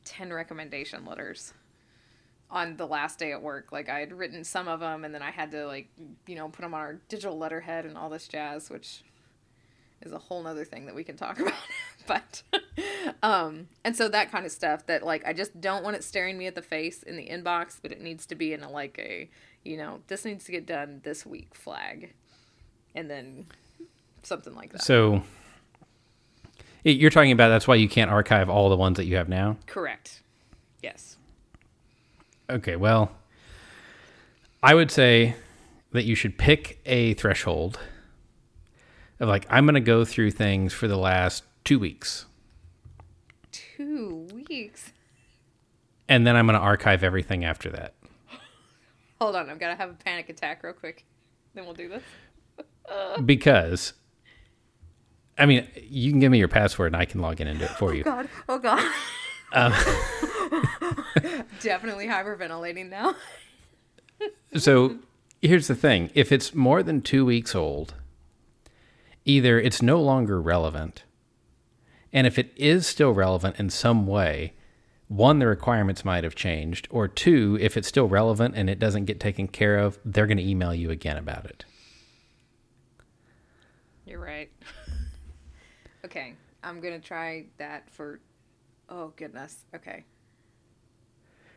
10 0.04 0.32
recommendation 0.32 1.04
letters 1.04 1.52
on 2.48 2.76
the 2.76 2.86
last 2.86 3.18
day 3.18 3.32
at 3.32 3.42
work. 3.42 3.72
Like, 3.72 3.88
I 3.88 3.98
had 3.98 4.12
written 4.12 4.44
some 4.44 4.68
of 4.68 4.78
them, 4.78 5.04
and 5.04 5.12
then 5.12 5.22
I 5.22 5.32
had 5.32 5.50
to, 5.50 5.66
like, 5.66 5.88
you 6.28 6.36
know, 6.36 6.48
put 6.48 6.62
them 6.62 6.72
on 6.72 6.80
our 6.80 6.94
digital 7.08 7.36
letterhead 7.36 7.84
and 7.84 7.98
all 7.98 8.08
this 8.08 8.28
jazz, 8.28 8.70
which 8.70 9.02
is 10.02 10.12
a 10.12 10.18
whole 10.18 10.40
nother 10.40 10.64
thing 10.64 10.86
that 10.86 10.94
we 10.94 11.02
can 11.02 11.16
talk 11.16 11.40
about. 11.40 11.54
but, 12.06 12.42
um, 13.22 13.68
and 13.84 13.96
so 13.96 14.08
that 14.08 14.30
kind 14.30 14.46
of 14.46 14.52
stuff 14.52 14.86
that, 14.86 15.04
like, 15.04 15.26
I 15.26 15.32
just 15.32 15.60
don't 15.60 15.84
want 15.84 15.96
it 15.96 16.04
staring 16.04 16.36
me 16.36 16.46
at 16.46 16.54
the 16.54 16.62
face 16.62 17.02
in 17.02 17.16
the 17.16 17.28
inbox, 17.28 17.78
but 17.80 17.92
it 17.92 18.00
needs 18.00 18.26
to 18.26 18.34
be 18.34 18.52
in 18.52 18.62
a, 18.62 18.70
like, 18.70 18.98
a, 18.98 19.28
you 19.64 19.76
know, 19.76 20.00
this 20.08 20.24
needs 20.24 20.44
to 20.44 20.52
get 20.52 20.66
done 20.66 21.00
this 21.04 21.24
week 21.24 21.54
flag. 21.54 22.12
And 22.94 23.10
then 23.10 23.46
something 24.22 24.54
like 24.54 24.72
that. 24.72 24.82
So 24.82 25.22
you're 26.84 27.10
talking 27.10 27.32
about 27.32 27.48
that's 27.48 27.68
why 27.68 27.74
you 27.76 27.88
can't 27.88 28.10
archive 28.10 28.48
all 28.48 28.68
the 28.68 28.76
ones 28.76 28.96
that 28.96 29.04
you 29.04 29.16
have 29.16 29.28
now. 29.28 29.56
Correct. 29.66 30.22
Yes. 30.82 31.16
Okay, 32.48 32.76
well, 32.76 33.12
I 34.62 34.74
would 34.74 34.90
say 34.90 35.36
that 35.92 36.04
you 36.04 36.14
should 36.14 36.38
pick 36.38 36.80
a 36.86 37.14
threshold 37.14 37.78
of 39.18 39.28
like 39.28 39.46
I'm 39.50 39.66
gonna 39.66 39.80
go 39.80 40.04
through 40.04 40.30
things 40.32 40.72
for 40.72 40.88
the 40.88 40.96
last 40.96 41.44
two 41.64 41.78
weeks, 41.78 42.26
Two 43.76 44.26
weeks. 44.48 44.92
and 46.08 46.26
then 46.26 46.34
I'm 46.36 46.46
gonna 46.46 46.58
archive 46.58 47.02
everything 47.04 47.44
after 47.44 47.70
that. 47.70 47.94
Hold 49.20 49.36
on, 49.36 49.50
I'm 49.50 49.58
gonna 49.58 49.76
have 49.76 49.90
a 49.90 49.94
panic 49.94 50.28
attack 50.28 50.62
real 50.62 50.72
quick. 50.72 51.04
Then 51.54 51.64
we'll 51.64 51.74
do 51.74 51.88
this. 51.88 52.02
because 53.24 53.92
I 55.38 55.44
mean, 55.46 55.66
you 55.82 56.10
can 56.10 56.20
give 56.20 56.32
me 56.32 56.38
your 56.38 56.48
password 56.48 56.94
and 56.94 56.96
I 57.00 57.04
can 57.04 57.20
log 57.20 57.40
in 57.40 57.46
and 57.46 57.58
do 57.58 57.66
it 57.66 57.70
for 57.72 57.94
you. 57.94 58.02
Oh, 58.06 58.10
God, 58.10 58.28
oh 58.48 58.58
God. 58.58 58.92
Um, 59.52 59.72
Definitely 61.60 62.06
hyperventilating 62.06 62.88
now. 62.88 63.14
so 64.56 64.96
here's 65.42 65.68
the 65.68 65.74
thing: 65.74 66.10
if 66.14 66.32
it's 66.32 66.54
more 66.54 66.82
than 66.82 67.02
two 67.02 67.24
weeks 67.26 67.54
old, 67.54 67.94
either 69.24 69.60
it's 69.60 69.82
no 69.82 70.00
longer 70.00 70.40
relevant, 70.40 71.04
and 72.16 72.26
if 72.26 72.38
it 72.38 72.50
is 72.56 72.86
still 72.86 73.12
relevant 73.12 73.60
in 73.60 73.68
some 73.68 74.06
way, 74.06 74.54
one, 75.06 75.38
the 75.38 75.46
requirements 75.46 76.02
might 76.02 76.24
have 76.24 76.34
changed, 76.34 76.88
or 76.90 77.06
two, 77.08 77.58
if 77.60 77.76
it's 77.76 77.86
still 77.86 78.08
relevant 78.08 78.54
and 78.56 78.70
it 78.70 78.78
doesn't 78.78 79.04
get 79.04 79.20
taken 79.20 79.46
care 79.46 79.78
of, 79.78 79.98
they're 80.02 80.26
going 80.26 80.38
to 80.38 80.42
email 80.42 80.74
you 80.74 80.90
again 80.90 81.18
about 81.18 81.44
it. 81.44 81.66
You're 84.06 84.18
right. 84.18 84.48
okay, 86.06 86.32
I'm 86.64 86.80
gonna 86.80 87.00
try 87.00 87.44
that 87.58 87.90
for. 87.90 88.20
Oh 88.88 89.12
goodness. 89.16 89.64
Okay. 89.74 90.04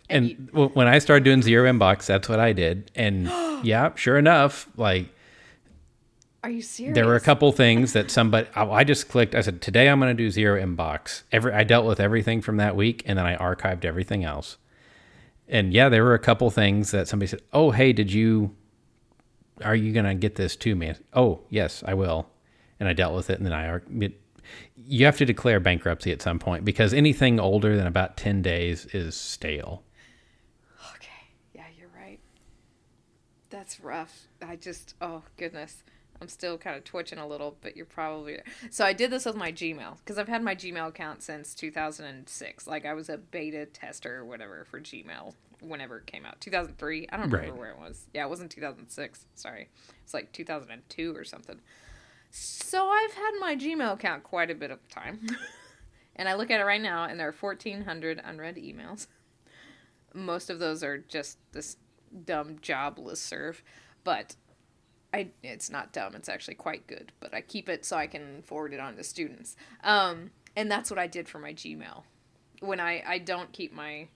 And 0.10 0.28
you- 0.28 0.72
when 0.74 0.88
I 0.88 1.00
started 1.00 1.24
doing 1.24 1.42
zero 1.42 1.72
inbox, 1.72 2.08
that's 2.08 2.28
what 2.28 2.40
I 2.40 2.52
did. 2.52 2.92
And 2.96 3.28
yeah, 3.64 3.94
sure 3.96 4.18
enough, 4.18 4.68
like 4.76 5.08
Are 6.44 6.50
you 6.50 6.62
serious? 6.62 6.96
there 6.96 7.06
were 7.06 7.16
a 7.16 7.22
couple 7.22 7.52
things 7.52 7.94
that 7.94 8.10
somebody 8.10 8.48
I 8.56 8.84
just 8.84 9.10
clicked. 9.10 9.36
I 9.36 9.42
said 9.42 9.62
today 9.62 9.90
I'm 9.90 10.00
going 10.00 10.16
to 10.16 10.24
do 10.24 10.32
zero 10.32 10.62
inbox. 10.62 11.24
Every 11.32 11.52
I 11.54 11.64
dealt 11.64 11.86
with 11.86 12.00
everything 12.00 12.42
from 12.42 12.58
that 12.58 12.76
week, 12.76 13.04
and 13.06 13.18
then 13.18 13.26
I 13.26 13.36
archived 13.36 13.84
everything 13.84 14.24
else. 14.24 14.58
And 15.50 15.74
yeah, 15.74 15.90
there 15.90 16.04
were 16.04 16.14
a 16.14 16.20
couple 16.20 16.50
things 16.50 16.92
that 16.92 17.08
somebody 17.08 17.28
said, 17.28 17.42
"Oh, 17.52 17.72
hey, 17.72 17.92
did 17.92 18.12
you? 18.12 18.56
Are 19.66 19.76
you 19.76 19.92
going 19.92 20.06
to 20.06 20.16
get 20.16 20.36
this 20.36 20.56
to 20.58 20.76
me?" 20.76 20.94
Oh, 21.14 21.42
yes, 21.50 21.84
I 21.86 21.94
will. 21.94 22.30
And 22.80 22.88
I 22.88 22.94
dealt 22.94 23.16
with 23.16 23.30
it, 23.30 23.38
and 23.38 23.46
then 23.46 23.54
I 23.54 23.68
ar- 23.68 23.84
it, 24.00 24.22
you 24.78 25.06
have 25.06 25.18
to 25.18 25.26
declare 25.26 25.60
bankruptcy 25.60 26.12
at 26.14 26.22
some 26.22 26.40
point 26.40 26.64
because 26.64 26.94
anything 26.94 27.40
older 27.40 27.76
than 27.76 27.86
about 27.88 28.16
ten 28.16 28.42
days 28.42 28.86
is 28.94 29.16
stale. 29.16 29.84
Okay. 30.96 31.34
Yeah, 31.54 31.66
you're 31.78 31.90
right. 31.94 32.20
That's 33.50 33.82
rough. 33.82 34.28
I 34.42 34.56
just. 34.56 34.96
Oh 35.02 35.24
goodness. 35.36 35.84
I'm 36.22 36.28
still 36.28 36.58
kind 36.58 36.76
of 36.76 36.84
twitching 36.84 37.18
a 37.20 37.28
little, 37.28 37.58
but 37.62 37.78
you're 37.78 37.86
probably 37.86 38.40
so. 38.70 38.84
I 38.86 38.94
did 38.94 39.10
this 39.12 39.26
with 39.26 39.36
my 39.36 39.52
Gmail 39.52 39.98
because 40.00 40.18
I've 40.18 40.28
had 40.28 40.44
my 40.44 40.54
Gmail 40.56 40.88
account 40.90 41.24
since 41.24 41.54
2006. 41.56 42.68
Like 42.68 42.86
I 42.86 42.94
was 42.94 43.10
a 43.10 43.18
beta 43.18 43.66
tester 43.66 44.18
or 44.18 44.26
whatever 44.26 44.66
for 44.70 44.80
Gmail 44.82 45.34
whenever 45.62 45.98
it 46.00 46.06
came 46.08 46.26
out. 46.26 46.40
2003. 46.42 47.08
I 47.10 47.18
don't 47.18 47.26
remember 47.32 47.38
Right. 47.52 47.58
where 47.58 47.72
it 47.72 47.80
was. 47.80 48.06
Yeah, 48.14 48.26
it 48.26 48.30
wasn't 48.30 48.52
2006. 48.52 49.26
Sorry, 49.36 49.70
it's 50.04 50.14
like 50.14 50.32
2002 50.34 51.16
or 51.16 51.24
something. 51.24 51.60
So 52.32 52.88
I've 52.90 53.14
had 53.14 53.32
my 53.40 53.56
Gmail 53.56 53.94
account 53.94 54.24
quite 54.24 54.52
a 54.52 54.56
bit 54.56 54.72
of 54.72 54.88
time, 54.90 55.26
and 56.18 56.28
I 56.30 56.36
look 56.36 56.52
at 56.52 56.60
it 56.62 56.66
right 56.66 56.82
now, 56.82 57.06
and 57.06 57.20
there 57.20 57.28
are 57.30 57.32
1,400 57.32 58.22
unread 58.24 58.58
emails. 58.58 59.08
Most 60.14 60.50
of 60.50 60.60
those 60.60 60.84
are 60.84 60.98
just 60.98 61.38
this 61.54 61.78
dumb 62.26 62.58
job 62.62 62.98
listserv, 62.98 63.62
but 64.04 64.36
I 65.14 65.30
it's 65.44 65.70
not 65.70 65.92
dumb. 65.92 66.16
It's 66.16 66.30
actually 66.30 66.56
quite 66.56 66.88
good. 66.88 67.12
But 67.20 67.34
I 67.34 67.42
keep 67.42 67.70
it 67.70 67.86
so 67.86 67.98
I 67.98 68.08
can 68.08 68.42
forward 68.44 68.74
it 68.74 68.80
on 68.80 68.96
to 68.96 69.04
students. 69.04 69.56
Um, 69.84 70.32
and 70.56 70.70
that's 70.70 70.90
what 70.90 71.00
I 71.00 71.08
did 71.08 71.28
for 71.28 71.40
my 71.40 71.54
Gmail. 71.54 72.04
When 72.60 72.80
I 72.80 73.04
I 73.08 73.18
don't 73.20 73.52
keep 73.52 73.74
my 73.74 74.08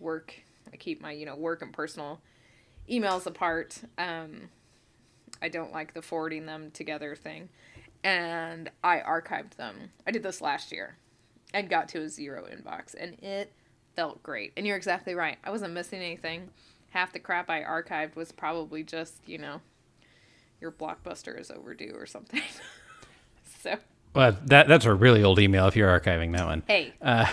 work, 0.00 0.34
I 0.72 0.76
keep 0.76 1.00
my 1.00 1.12
you 1.12 1.26
know 1.26 1.36
work 1.36 1.62
and 1.62 1.72
personal 1.72 2.20
emails 2.90 3.26
apart. 3.26 3.80
Um, 3.96 4.50
I 5.40 5.48
don't 5.48 5.72
like 5.72 5.94
the 5.94 6.02
forwarding 6.02 6.46
them 6.46 6.70
together 6.70 7.14
thing, 7.16 7.48
and 8.02 8.70
I 8.82 8.98
archived 8.98 9.56
them. 9.56 9.90
I 10.06 10.10
did 10.10 10.22
this 10.22 10.40
last 10.40 10.72
year, 10.72 10.96
and 11.52 11.68
got 11.68 11.88
to 11.90 12.02
a 12.02 12.08
zero 12.08 12.46
inbox, 12.46 12.94
and 12.98 13.14
it 13.22 13.52
felt 13.96 14.22
great. 14.22 14.52
And 14.56 14.66
you're 14.66 14.76
exactly 14.76 15.14
right. 15.14 15.38
I 15.44 15.50
wasn't 15.50 15.74
missing 15.74 16.00
anything. 16.00 16.50
Half 16.90 17.12
the 17.12 17.18
crap 17.18 17.50
I 17.50 17.62
archived 17.62 18.14
was 18.14 18.30
probably 18.30 18.82
just 18.82 19.14
you 19.26 19.38
know 19.38 19.60
your 20.60 20.72
blockbuster 20.72 21.38
is 21.38 21.50
overdue 21.50 21.92
or 21.94 22.06
something. 22.06 22.40
so 23.62 23.76
Well, 24.14 24.36
that 24.46 24.68
that's 24.68 24.84
a 24.84 24.94
really 24.94 25.22
old 25.22 25.38
email 25.38 25.66
if 25.68 25.76
you're 25.76 25.88
archiving 26.00 26.36
that 26.36 26.46
one. 26.46 26.62
hey, 26.66 26.92
Uh, 27.00 27.26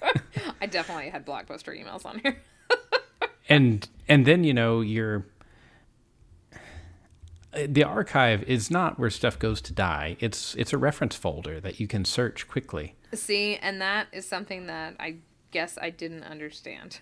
I 0.60 0.66
definitely 0.66 1.10
had 1.10 1.26
blockbuster 1.26 1.76
emails 1.78 2.04
on 2.06 2.18
here. 2.20 2.36
and 3.48 3.86
and 4.08 4.26
then 4.26 4.44
you 4.44 4.54
know 4.54 4.80
you're 4.80 5.26
the 7.66 7.84
archive 7.84 8.42
is 8.44 8.70
not 8.70 8.98
where 8.98 9.10
stuff 9.10 9.38
goes 9.38 9.60
to 9.60 9.72
die 9.72 10.16
it's 10.18 10.54
it's 10.56 10.72
a 10.72 10.78
reference 10.78 11.14
folder 11.14 11.60
that 11.60 11.78
you 11.78 11.86
can 11.86 12.04
search 12.04 12.48
quickly 12.48 12.94
See, 13.14 13.54
and 13.56 13.80
that 13.80 14.08
is 14.10 14.26
something 14.26 14.66
that 14.66 14.96
I 14.98 15.18
guess 15.52 15.78
I 15.80 15.90
didn't 15.90 16.24
understand. 16.24 16.98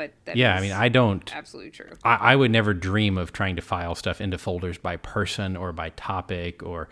But 0.00 0.12
that 0.24 0.36
yeah 0.36 0.54
i 0.56 0.62
mean 0.62 0.72
i 0.72 0.88
don't 0.88 1.30
absolutely 1.36 1.72
true. 1.72 1.90
I, 2.02 2.32
I 2.32 2.36
would 2.36 2.50
never 2.50 2.72
dream 2.72 3.18
of 3.18 3.34
trying 3.34 3.56
to 3.56 3.62
file 3.62 3.94
stuff 3.94 4.18
into 4.22 4.38
folders 4.38 4.78
by 4.78 4.96
person 4.96 5.58
or 5.58 5.72
by 5.74 5.90
topic 5.90 6.62
or 6.62 6.88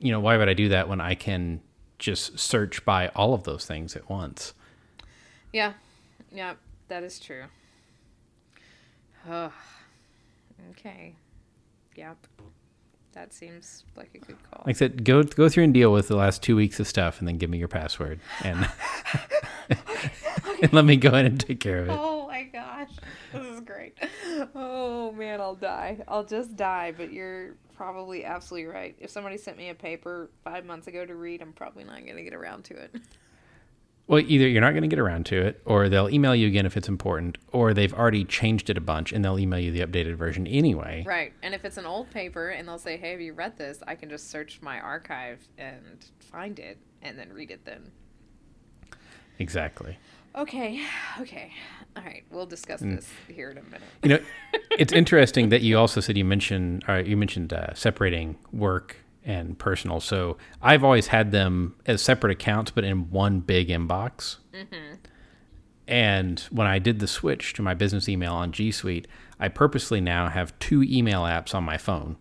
you 0.00 0.10
know 0.10 0.18
why 0.18 0.36
would 0.36 0.48
i 0.48 0.54
do 0.54 0.68
that 0.70 0.88
when 0.88 1.00
i 1.00 1.14
can 1.14 1.60
just 2.00 2.36
search 2.38 2.84
by 2.84 3.08
all 3.14 3.32
of 3.32 3.44
those 3.44 3.64
things 3.64 3.94
at 3.94 4.10
once 4.10 4.54
Yeah, 5.52 5.74
yeah, 6.32 6.54
that 6.88 7.04
is 7.04 7.20
true. 7.20 7.44
Ugh. 9.30 9.52
Okay. 10.72 11.14
Yep. 11.96 12.16
That 13.12 13.32
seems 13.32 13.84
like 13.96 14.10
a 14.14 14.18
good 14.18 14.36
call. 14.50 14.62
like 14.66 14.76
i 14.76 14.78
said 14.78 15.04
go 15.04 15.22
go 15.22 15.48
through 15.48 15.64
and 15.64 15.74
deal 15.74 15.92
with 15.92 16.08
the 16.08 16.16
last 16.16 16.42
two 16.42 16.54
weeks 16.56 16.78
of 16.80 16.86
stuff 16.86 17.18
and 17.18 17.26
then 17.28 17.36
give 17.38 17.50
me 17.50 17.58
your 17.58 17.66
password 17.68 18.20
and 18.44 18.68
and 20.62 20.72
let 20.72 20.84
me 20.84 20.96
go 20.96 21.08
in 21.14 21.26
and 21.26 21.40
take 21.40 21.58
care 21.60 21.78
of 21.82 21.88
it 21.88 21.96
oh 21.98 22.17
my 22.38 22.44
gosh, 22.44 22.90
this 23.32 23.42
is 23.46 23.60
great. 23.60 23.98
great. 23.98 24.48
Oh 24.54 25.12
man, 25.12 25.40
I'll 25.40 25.54
die. 25.54 25.98
I'll 26.06 26.24
just 26.24 26.56
die. 26.56 26.92
But 26.96 27.12
you're 27.12 27.56
probably 27.76 28.24
absolutely 28.24 28.70
right. 28.70 28.96
If 28.98 29.10
somebody 29.10 29.36
sent 29.36 29.56
me 29.56 29.70
a 29.70 29.74
paper 29.74 30.30
five 30.44 30.64
months 30.64 30.86
ago 30.86 31.04
to 31.04 31.14
read, 31.14 31.42
I'm 31.42 31.52
probably 31.52 31.84
not 31.84 32.04
going 32.04 32.16
to 32.16 32.22
get 32.22 32.34
around 32.34 32.64
to 32.66 32.74
it. 32.74 32.94
Well, 34.06 34.20
either 34.20 34.48
you're 34.48 34.62
not 34.62 34.70
going 34.70 34.82
to 34.82 34.88
get 34.88 34.98
around 34.98 35.26
to 35.26 35.42
it, 35.42 35.60
or 35.66 35.90
they'll 35.90 36.08
email 36.08 36.34
you 36.34 36.46
again 36.46 36.64
if 36.64 36.78
it's 36.78 36.88
important, 36.88 37.36
or 37.52 37.74
they've 37.74 37.92
already 37.92 38.24
changed 38.24 38.70
it 38.70 38.78
a 38.78 38.80
bunch 38.80 39.12
and 39.12 39.22
they'll 39.22 39.38
email 39.38 39.58
you 39.58 39.70
the 39.70 39.80
updated 39.80 40.14
version 40.14 40.46
anyway. 40.46 41.04
Right. 41.06 41.34
And 41.42 41.54
if 41.54 41.64
it's 41.66 41.76
an 41.76 41.84
old 41.84 42.10
paper 42.10 42.48
and 42.48 42.66
they'll 42.66 42.78
say, 42.78 42.96
hey, 42.96 43.10
have 43.10 43.20
you 43.20 43.34
read 43.34 43.58
this? 43.58 43.82
I 43.86 43.96
can 43.96 44.08
just 44.08 44.30
search 44.30 44.60
my 44.62 44.80
archive 44.80 45.46
and 45.58 46.06
find 46.20 46.58
it 46.58 46.78
and 47.02 47.18
then 47.18 47.30
read 47.34 47.50
it 47.50 47.66
then. 47.66 47.92
Exactly. 49.38 49.98
Okay. 50.38 50.80
Okay. 51.20 51.50
All 51.96 52.04
right. 52.04 52.22
We'll 52.30 52.46
discuss 52.46 52.80
Mm. 52.80 52.94
this 52.96 53.10
here 53.28 53.50
in 53.50 53.58
a 53.58 53.62
minute. 53.62 53.82
You 54.04 54.08
know, 54.10 54.18
it's 54.78 54.92
interesting 54.92 55.48
that 55.48 55.62
you 55.62 55.76
also 55.76 56.00
said 56.00 56.16
you 56.16 56.24
mentioned, 56.24 56.84
or 56.86 57.00
you 57.00 57.16
mentioned 57.16 57.52
uh, 57.52 57.74
separating 57.74 58.36
work 58.52 58.98
and 59.24 59.58
personal. 59.58 59.98
So 59.98 60.36
I've 60.62 60.84
always 60.84 61.08
had 61.08 61.32
them 61.32 61.74
as 61.86 62.00
separate 62.00 62.30
accounts, 62.30 62.70
but 62.70 62.84
in 62.84 63.10
one 63.10 63.40
big 63.40 63.68
inbox. 63.68 64.36
And 65.88 66.38
when 66.50 66.66
I 66.68 66.78
did 66.78 67.00
the 67.00 67.08
switch 67.08 67.52
to 67.54 67.62
my 67.62 67.74
business 67.74 68.08
email 68.08 68.34
on 68.34 68.52
G 68.52 68.70
Suite, 68.70 69.08
I 69.40 69.48
purposely 69.48 70.00
now 70.00 70.28
have 70.28 70.56
two 70.60 70.84
email 70.84 71.22
apps 71.22 71.52
on 71.54 71.64
my 71.64 71.78
phone. 71.78 72.16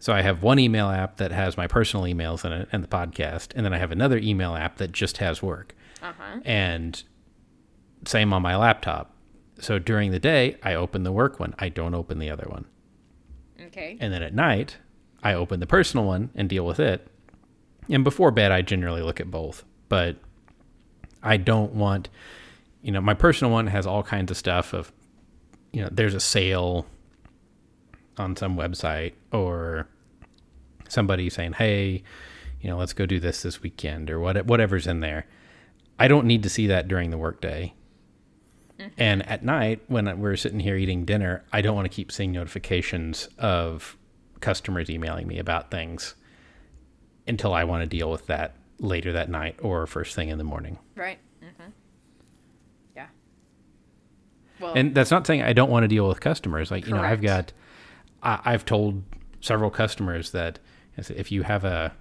So 0.00 0.12
I 0.12 0.22
have 0.22 0.42
one 0.42 0.58
email 0.58 0.88
app 0.88 1.18
that 1.18 1.30
has 1.30 1.56
my 1.56 1.66
personal 1.68 2.06
emails 2.06 2.44
in 2.44 2.52
it 2.52 2.68
and 2.72 2.82
the 2.82 2.88
podcast, 2.88 3.52
and 3.54 3.64
then 3.64 3.72
I 3.72 3.78
have 3.78 3.92
another 3.92 4.18
email 4.18 4.56
app 4.56 4.78
that 4.78 4.90
just 4.92 5.18
has 5.18 5.42
work. 5.42 5.75
Uh 6.06 6.12
huh. 6.16 6.40
And 6.44 7.02
same 8.04 8.32
on 8.32 8.42
my 8.42 8.56
laptop. 8.56 9.12
So 9.58 9.78
during 9.78 10.10
the 10.12 10.20
day, 10.20 10.56
I 10.62 10.74
open 10.74 11.02
the 11.02 11.12
work 11.12 11.40
one. 11.40 11.54
I 11.58 11.68
don't 11.68 11.94
open 11.94 12.18
the 12.18 12.30
other 12.30 12.46
one. 12.48 12.66
Okay. 13.60 13.96
And 14.00 14.12
then 14.12 14.22
at 14.22 14.34
night, 14.34 14.76
I 15.22 15.34
open 15.34 15.60
the 15.60 15.66
personal 15.66 16.06
one 16.06 16.30
and 16.34 16.48
deal 16.48 16.64
with 16.64 16.78
it. 16.78 17.08
And 17.88 18.04
before 18.04 18.30
bed, 18.30 18.52
I 18.52 18.62
generally 18.62 19.02
look 19.02 19.18
at 19.18 19.30
both. 19.30 19.64
But 19.88 20.16
I 21.22 21.38
don't 21.38 21.72
want, 21.72 22.08
you 22.82 22.92
know, 22.92 23.00
my 23.00 23.14
personal 23.14 23.52
one 23.52 23.66
has 23.66 23.86
all 23.86 24.02
kinds 24.02 24.30
of 24.30 24.36
stuff 24.36 24.72
of, 24.72 24.92
you 25.72 25.82
know, 25.82 25.88
there's 25.90 26.14
a 26.14 26.20
sale 26.20 26.86
on 28.18 28.36
some 28.36 28.56
website 28.56 29.14
or 29.32 29.88
somebody 30.88 31.28
saying, 31.30 31.54
hey, 31.54 32.02
you 32.60 32.70
know, 32.70 32.76
let's 32.76 32.92
go 32.92 33.06
do 33.06 33.18
this 33.18 33.42
this 33.42 33.62
weekend 33.62 34.10
or 34.10 34.20
what, 34.20 34.46
whatever's 34.46 34.86
in 34.86 35.00
there. 35.00 35.26
I 35.98 36.08
don't 36.08 36.26
need 36.26 36.42
to 36.42 36.48
see 36.50 36.66
that 36.68 36.88
during 36.88 37.10
the 37.10 37.18
workday. 37.18 37.74
And 38.98 39.26
at 39.26 39.42
night, 39.42 39.80
when 39.86 40.20
we're 40.20 40.36
sitting 40.36 40.60
here 40.60 40.76
eating 40.76 41.06
dinner, 41.06 41.42
I 41.50 41.62
don't 41.62 41.74
want 41.74 41.86
to 41.86 41.94
keep 41.94 42.12
seeing 42.12 42.32
notifications 42.32 43.28
of 43.38 43.96
customers 44.40 44.90
emailing 44.90 45.26
me 45.26 45.38
about 45.38 45.70
things 45.70 46.14
until 47.26 47.54
I 47.54 47.64
want 47.64 47.82
to 47.82 47.86
deal 47.86 48.10
with 48.10 48.26
that 48.26 48.54
later 48.78 49.12
that 49.12 49.30
night 49.30 49.58
or 49.62 49.86
first 49.86 50.14
thing 50.14 50.28
in 50.28 50.36
the 50.36 50.44
morning. 50.44 50.78
Right. 50.94 51.18
Mm-hmm. 51.42 51.70
Yeah. 52.94 53.06
Well, 54.60 54.74
And 54.76 54.94
that's 54.94 55.10
not 55.10 55.26
saying 55.26 55.42
I 55.42 55.54
don't 55.54 55.70
want 55.70 55.84
to 55.84 55.88
deal 55.88 56.06
with 56.06 56.20
customers. 56.20 56.70
Like, 56.70 56.86
you 56.86 56.92
know, 56.92 57.02
I've 57.02 57.22
got, 57.22 57.54
I, 58.22 58.40
I've 58.44 58.66
told 58.66 59.02
several 59.40 59.70
customers 59.70 60.32
that 60.32 60.58
if 60.98 61.32
you 61.32 61.44
have 61.44 61.64
a, 61.64 61.92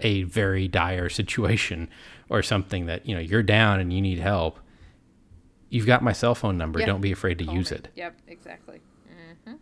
a 0.00 0.22
very 0.22 0.66
dire 0.66 1.10
situation 1.10 1.88
or 2.28 2.42
something 2.42 2.86
that, 2.86 3.06
you 3.06 3.14
know, 3.14 3.20
you're 3.20 3.42
down 3.42 3.80
and 3.80 3.92
you 3.92 4.00
need 4.00 4.18
help, 4.18 4.58
you've 5.68 5.86
got 5.86 6.02
my 6.02 6.12
cell 6.12 6.34
phone 6.34 6.56
number. 6.56 6.80
Yeah. 6.80 6.86
Don't 6.86 7.00
be 7.00 7.12
afraid 7.12 7.38
to 7.38 7.44
call 7.44 7.54
use 7.54 7.70
me. 7.70 7.78
it. 7.78 7.88
Yep. 7.96 8.16
Exactly. 8.28 8.80
Mm-hmm. 9.08 9.54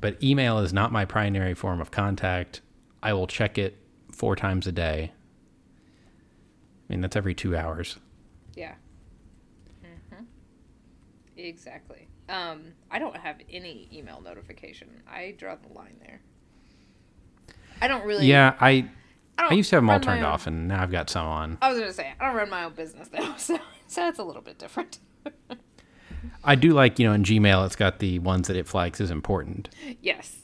But 0.00 0.22
email 0.22 0.58
is 0.58 0.72
not 0.72 0.92
my 0.92 1.04
primary 1.04 1.54
form 1.54 1.80
of 1.80 1.90
contact. 1.90 2.60
I 3.02 3.12
will 3.12 3.26
check 3.26 3.58
it 3.58 3.76
four 4.10 4.36
times 4.36 4.66
a 4.66 4.72
day. 4.72 5.12
I 6.88 6.92
mean, 6.92 7.00
that's 7.00 7.16
every 7.16 7.34
two 7.34 7.56
hours. 7.56 7.98
Yeah. 8.54 8.74
Mm-hmm. 9.84 10.24
Exactly. 11.36 12.08
Um, 12.28 12.72
I 12.90 12.98
don't 12.98 13.16
have 13.16 13.36
any 13.50 13.88
email 13.92 14.20
notification. 14.20 14.88
I 15.10 15.34
draw 15.38 15.56
the 15.56 15.72
line 15.72 15.96
there. 16.00 16.20
I 17.80 17.88
don't 17.88 18.04
really. 18.04 18.26
Yeah, 18.26 18.54
I 18.60 18.88
I, 19.44 19.48
I 19.50 19.54
used 19.54 19.70
to 19.70 19.76
have 19.76 19.82
them 19.82 19.90
all 19.90 20.00
turned 20.00 20.24
off, 20.24 20.46
and 20.46 20.68
now 20.68 20.82
I've 20.82 20.90
got 20.90 21.10
some 21.10 21.26
on. 21.26 21.58
I 21.62 21.70
was 21.70 21.78
gonna 21.78 21.92
say 21.92 22.12
I 22.18 22.26
don't 22.26 22.36
run 22.36 22.50
my 22.50 22.64
own 22.64 22.72
business 22.74 23.08
though, 23.08 23.34
so 23.36 23.58
so 23.86 24.08
it's 24.08 24.18
a 24.18 24.24
little 24.24 24.42
bit 24.42 24.58
different. 24.58 24.98
I 26.44 26.54
do 26.54 26.70
like, 26.72 26.98
you 26.98 27.06
know, 27.06 27.12
in 27.12 27.22
Gmail, 27.24 27.64
it's 27.66 27.76
got 27.76 27.98
the 27.98 28.18
ones 28.18 28.48
that 28.48 28.56
it 28.56 28.66
flags 28.66 29.00
as 29.00 29.10
important. 29.10 29.68
yes. 30.00 30.38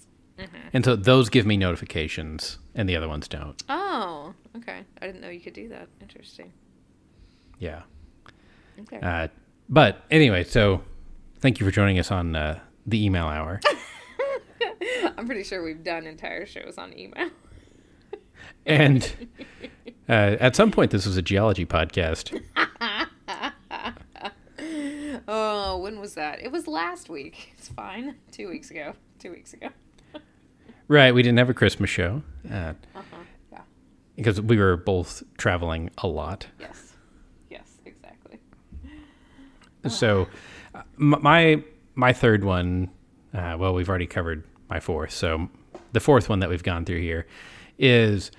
And 0.73 0.85
so 0.85 0.95
those 0.95 1.29
give 1.29 1.47
me 1.47 1.57
notifications, 1.57 2.59
and 2.75 2.89
the 2.89 2.95
other 2.95 3.09
ones 3.09 3.27
don't. 3.27 3.61
Oh, 3.69 4.35
okay. 4.57 4.85
I 5.03 5.07
didn't 5.07 5.21
know 5.21 5.31
you 5.31 5.41
could 5.41 5.53
do 5.53 5.69
that. 5.71 5.89
Interesting. 6.01 6.53
Yeah. 7.59 7.83
Okay. 8.81 9.01
Uh, 9.01 9.29
but 9.69 10.05
anyway, 10.13 10.45
so 10.45 10.83
thank 11.41 11.59
you 11.59 11.67
for 11.67 11.73
joining 11.73 11.99
us 11.99 12.13
on 12.13 12.37
uh, 12.37 12.61
the 12.87 13.05
email 13.05 13.27
hour. 13.27 13.61
I'm 15.17 15.27
pretty 15.27 15.43
sure 15.43 15.65
we've 15.65 15.83
done 15.83 16.07
entire 16.07 16.47
shows 16.47 16.79
on 16.79 16.97
email. 16.97 17.31
And 18.67 19.13
uh, 20.09 20.13
at 20.41 20.57
some 20.57 20.71
point, 20.71 20.91
this 20.91 21.07
was 21.07 21.17
a 21.17 21.23
geology 21.23 21.67
podcast. 21.67 22.41
Oh, 25.31 25.79
when 25.79 26.01
was 26.01 26.15
that? 26.15 26.41
It 26.43 26.51
was 26.53 26.67
last 26.67 27.09
week. 27.09 27.53
It's 27.59 27.69
fine. 27.69 28.15
Two 28.33 28.49
weeks 28.49 28.71
ago. 28.71 28.95
Two 29.19 29.31
weeks 29.31 29.53
ago. 29.53 29.69
Right. 30.91 31.15
We 31.15 31.23
didn't 31.23 31.37
have 31.39 31.51
a 31.51 31.55
Christmas 31.55 31.91
show 31.91 32.23
uh, 32.51 32.55
Uh 32.55 32.73
huh. 32.95 33.03
Yeah. 33.53 33.59
because 34.17 34.41
we 34.41 34.57
were 34.57 34.75
both 34.79 35.23
traveling 35.37 35.91
a 35.99 36.07
lot. 36.07 36.47
Yes. 36.59 36.95
Yes. 37.51 37.69
Exactly. 37.85 38.39
So, 39.87 40.29
uh, 40.75 40.83
my 40.97 41.63
my 41.95 42.15
third 42.15 42.43
one, 42.43 42.89
uh, 43.35 43.57
well, 43.61 43.75
we've 43.75 43.89
already 43.91 44.07
covered 44.07 44.45
my 44.71 44.81
fourth. 44.81 45.11
So, 45.11 45.51
the 45.93 46.01
fourth 46.01 46.31
one 46.31 46.41
that 46.41 46.49
we've 46.49 46.63
gone 46.63 46.87
through 46.87 47.03
here 47.03 47.27
is 47.79 48.31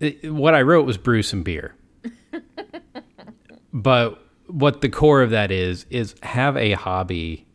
it, 0.00 0.32
what 0.32 0.54
I 0.54 0.62
wrote 0.62 0.86
was 0.86 0.96
brew 0.96 1.22
some 1.22 1.42
beer, 1.42 1.74
but 3.72 4.24
what 4.46 4.80
the 4.80 4.88
core 4.88 5.22
of 5.22 5.30
that 5.30 5.50
is 5.50 5.86
is 5.90 6.14
have 6.22 6.56
a 6.56 6.72
hobby 6.72 7.46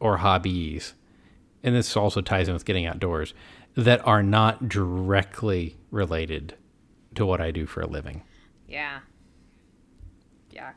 or 0.00 0.16
hobbies, 0.18 0.94
and 1.62 1.74
this 1.74 1.96
also 1.96 2.20
ties 2.20 2.48
in 2.48 2.54
with 2.54 2.64
getting 2.64 2.86
outdoors 2.86 3.34
that 3.74 4.04
are 4.06 4.22
not 4.22 4.68
directly 4.68 5.76
related 5.90 6.54
to 7.14 7.24
what 7.26 7.40
I 7.40 7.50
do 7.50 7.66
for 7.66 7.80
a 7.80 7.86
living. 7.86 8.22
Yeah. 8.66 9.00
Yeah. 10.50 10.72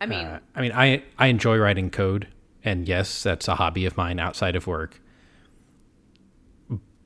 I 0.00 0.06
mean, 0.06 0.26
Uh, 0.26 0.40
I 0.54 0.60
mean, 0.60 0.72
I 0.72 1.02
I 1.18 1.26
enjoy 1.28 1.58
writing 1.58 1.90
code, 1.90 2.28
and 2.64 2.88
yes, 2.88 3.22
that's 3.22 3.48
a 3.48 3.54
hobby 3.56 3.86
of 3.86 3.96
mine 3.96 4.18
outside 4.18 4.56
of 4.56 4.66
work. 4.66 5.00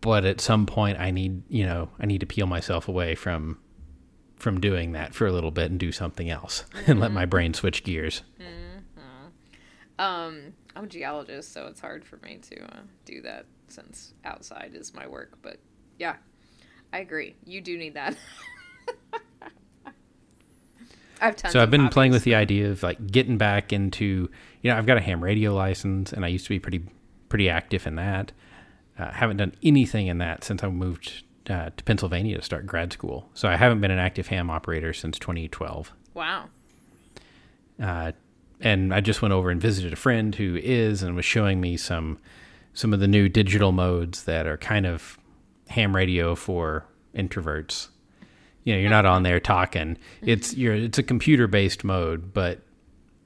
But 0.05 0.27
at 0.27 0.39
some 0.39 0.67
point, 0.67 1.01
I 1.01 1.11
need 1.11 1.45
you 1.49 1.65
know 1.65 1.89
I 1.99 2.05
need 2.05 2.21
to 2.21 2.27
peel 2.27 2.47
myself 2.47 2.89
away 2.89 3.15
from 3.15 3.59
from 4.37 4.61
doing 4.61 4.93
that 4.93 5.15
for 5.15 5.27
a 5.27 5.33
little 5.33 5.51
bit 5.51 5.71
and 5.71 5.81
do 5.81 5.93
something 5.93 6.29
else 6.29 6.67
and 6.87 7.01
let 7.01 7.11
my 7.11 7.25
brain 7.25 7.55
switch 7.55 7.83
gears. 7.85 8.21
um, 9.99 10.53
I'm 10.77 10.85
a 10.85 10.87
geologist, 10.87 11.55
so 11.55 11.69
it's 11.69 11.81
hard 11.81 12.05
for 12.05 12.19
me 12.19 12.39
to 12.51 12.63
uh, 12.65 12.81
do 13.07 13.23
that 13.23 13.47
since 13.69 14.13
outside 14.27 14.73
is 14.75 14.93
my 14.93 15.07
work. 15.07 15.39
But 15.41 15.57
yeah, 15.99 16.17
I 16.93 16.99
agree. 16.99 17.35
You 17.47 17.63
do 17.63 17.79
need 17.79 17.95
that. 17.95 18.15
I've 21.23 21.37
tons 21.37 21.55
So 21.55 21.63
I've 21.63 21.71
been 21.71 21.89
playing 21.89 22.13
with 22.13 22.25
the 22.25 22.35
idea 22.35 22.71
of 22.71 22.83
like 22.83 23.07
getting 23.07 23.39
back 23.39 23.73
into 23.73 24.29
you 24.61 24.71
know 24.71 24.77
I've 24.77 24.85
got 24.85 24.99
a 24.99 25.01
ham 25.01 25.25
radio 25.25 25.55
license 25.55 26.13
and 26.13 26.27
I 26.27 26.29
used 26.29 26.45
to 26.45 26.51
be 26.51 26.59
pretty 26.59 26.85
pretty 27.31 27.49
active 27.49 27.87
in 27.87 27.95
that. 27.95 28.33
Uh, 28.99 29.11
haven't 29.11 29.39
done 29.39 29.55
anything 29.63 30.07
in 30.07 30.19
that 30.19 30.45
since 30.45 30.63
I 30.63 30.69
moved 30.69 31.25
uh, 31.51 31.71
to 31.77 31.85
Pennsylvania 31.85 32.37
to 32.37 32.43
start 32.43 32.67
grad 32.67 32.93
school. 32.93 33.29
So 33.35 33.49
I 33.49 33.57
haven't 33.57 33.81
been 33.81 33.91
an 33.91 33.99
active 33.99 34.29
ham 34.29 34.51
operator 34.51 34.93
since 34.93 35.19
2012. 35.19 35.93
Wow. 36.15 36.49
Uh, 37.83 38.13
and 38.61 38.95
I 38.95 39.01
just 39.01 39.21
went 39.21 39.35
over 39.35 39.51
and 39.51 39.61
visited 39.61 39.93
a 39.93 39.97
friend 39.97 40.35
who 40.35 40.57
is 40.57 41.03
and 41.03 41.17
was 41.17 41.25
showing 41.25 41.61
me 41.61 41.77
some 41.77 42.19
some 42.73 42.93
of 42.93 42.99
the 42.99 43.07
new 43.07 43.29
digital 43.29 43.71
modes 43.71 44.25
that 44.25 44.47
are 44.47 44.57
kind 44.57 44.85
of 44.85 45.19
ham 45.69 45.95
radio 45.95 46.35
for 46.35 46.85
introverts. 47.15 47.89
You 48.65 48.75
know, 48.75 48.81
you're 48.81 48.91
not 48.91 49.07
on 49.07 49.23
there 49.23 49.41
talking. 49.41 49.99
It's 50.23 50.55
you're 50.55 50.75
it's 50.75 50.99
a 50.99 51.03
computer 51.03 51.47
based 51.47 51.85
mode, 51.85 52.33
but 52.33 52.61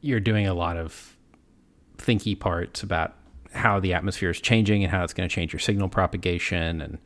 you're 0.00 0.20
doing 0.20 0.46
a 0.46 0.54
lot 0.54 0.76
of 0.76 1.16
thinky 1.98 2.38
parts 2.38 2.82
about 2.82 3.14
how 3.52 3.80
the 3.80 3.94
atmosphere 3.94 4.30
is 4.30 4.40
changing 4.40 4.82
and 4.84 4.90
how 4.90 5.02
it's 5.04 5.12
going 5.14 5.28
to 5.28 5.34
change 5.34 5.52
your 5.52 5.60
signal 5.60 5.88
propagation 5.88 6.80
and 6.80 6.98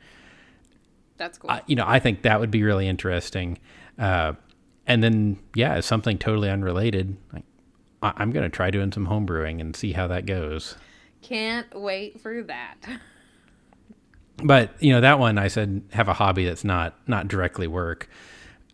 That's 1.17 1.39
cool. 1.39 1.51
I, 1.51 1.63
you 1.67 1.77
know, 1.77 1.85
I 1.87 1.99
think 1.99 2.23
that 2.23 2.41
would 2.41 2.51
be 2.51 2.63
really 2.63 2.89
interesting. 2.89 3.59
Uh, 3.99 4.33
and 4.87 5.03
then, 5.03 5.39
yeah, 5.55 5.75
as 5.75 5.87
something 5.87 6.19
totally 6.19 6.51
unrelated, 6.51 7.17
like 7.33 7.45
I- 8.03 8.15
I'm 8.17 8.33
going 8.33 8.43
to 8.43 8.49
try 8.49 8.71
doing 8.71 8.91
some 8.93 9.05
home 9.07 9.25
brewing 9.27 9.61
and 9.61 9.77
see 9.77 9.93
how 9.93 10.07
that 10.09 10.27
goes. 10.27 10.77
Can't 11.23 11.73
wait 11.81 12.21
for 12.21 12.43
that. 12.43 12.77
But 14.45 14.71
you 14.83 14.93
know 14.93 15.01
that 15.03 15.21
one 15.21 15.39
I 15.39 15.47
said 15.49 15.83
have 15.93 16.09
a 16.09 16.15
hobby 16.15 16.45
that's 16.47 16.65
not 16.65 16.97
not 17.07 17.29
directly 17.29 17.69
work. 17.69 18.09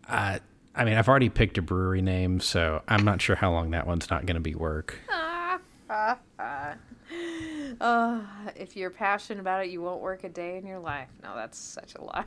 Uh, 0.07 0.39
I 0.73 0.83
mean 0.85 0.95
I've 0.95 1.07
already 1.07 1.29
picked 1.29 1.59
a 1.59 1.61
brewery 1.61 2.01
name, 2.01 2.39
so 2.39 2.81
I'm 2.87 3.03
not 3.05 3.21
sure 3.21 3.35
how 3.35 3.51
long 3.51 3.69
that 3.71 3.85
one's 3.85 4.09
not 4.09 4.25
going 4.25 4.35
to 4.35 4.41
be 4.41 4.55
work. 4.55 4.97
Uh, 5.89 6.73
if 8.55 8.75
you're 8.75 8.89
passionate 8.89 9.39
about 9.39 9.65
it, 9.65 9.71
you 9.71 9.81
won't 9.81 10.01
work 10.01 10.23
a 10.23 10.29
day 10.29 10.57
in 10.57 10.65
your 10.65 10.79
life. 10.79 11.09
No, 11.23 11.35
that's 11.35 11.57
such 11.57 11.95
a 11.95 12.03
lie. 12.03 12.25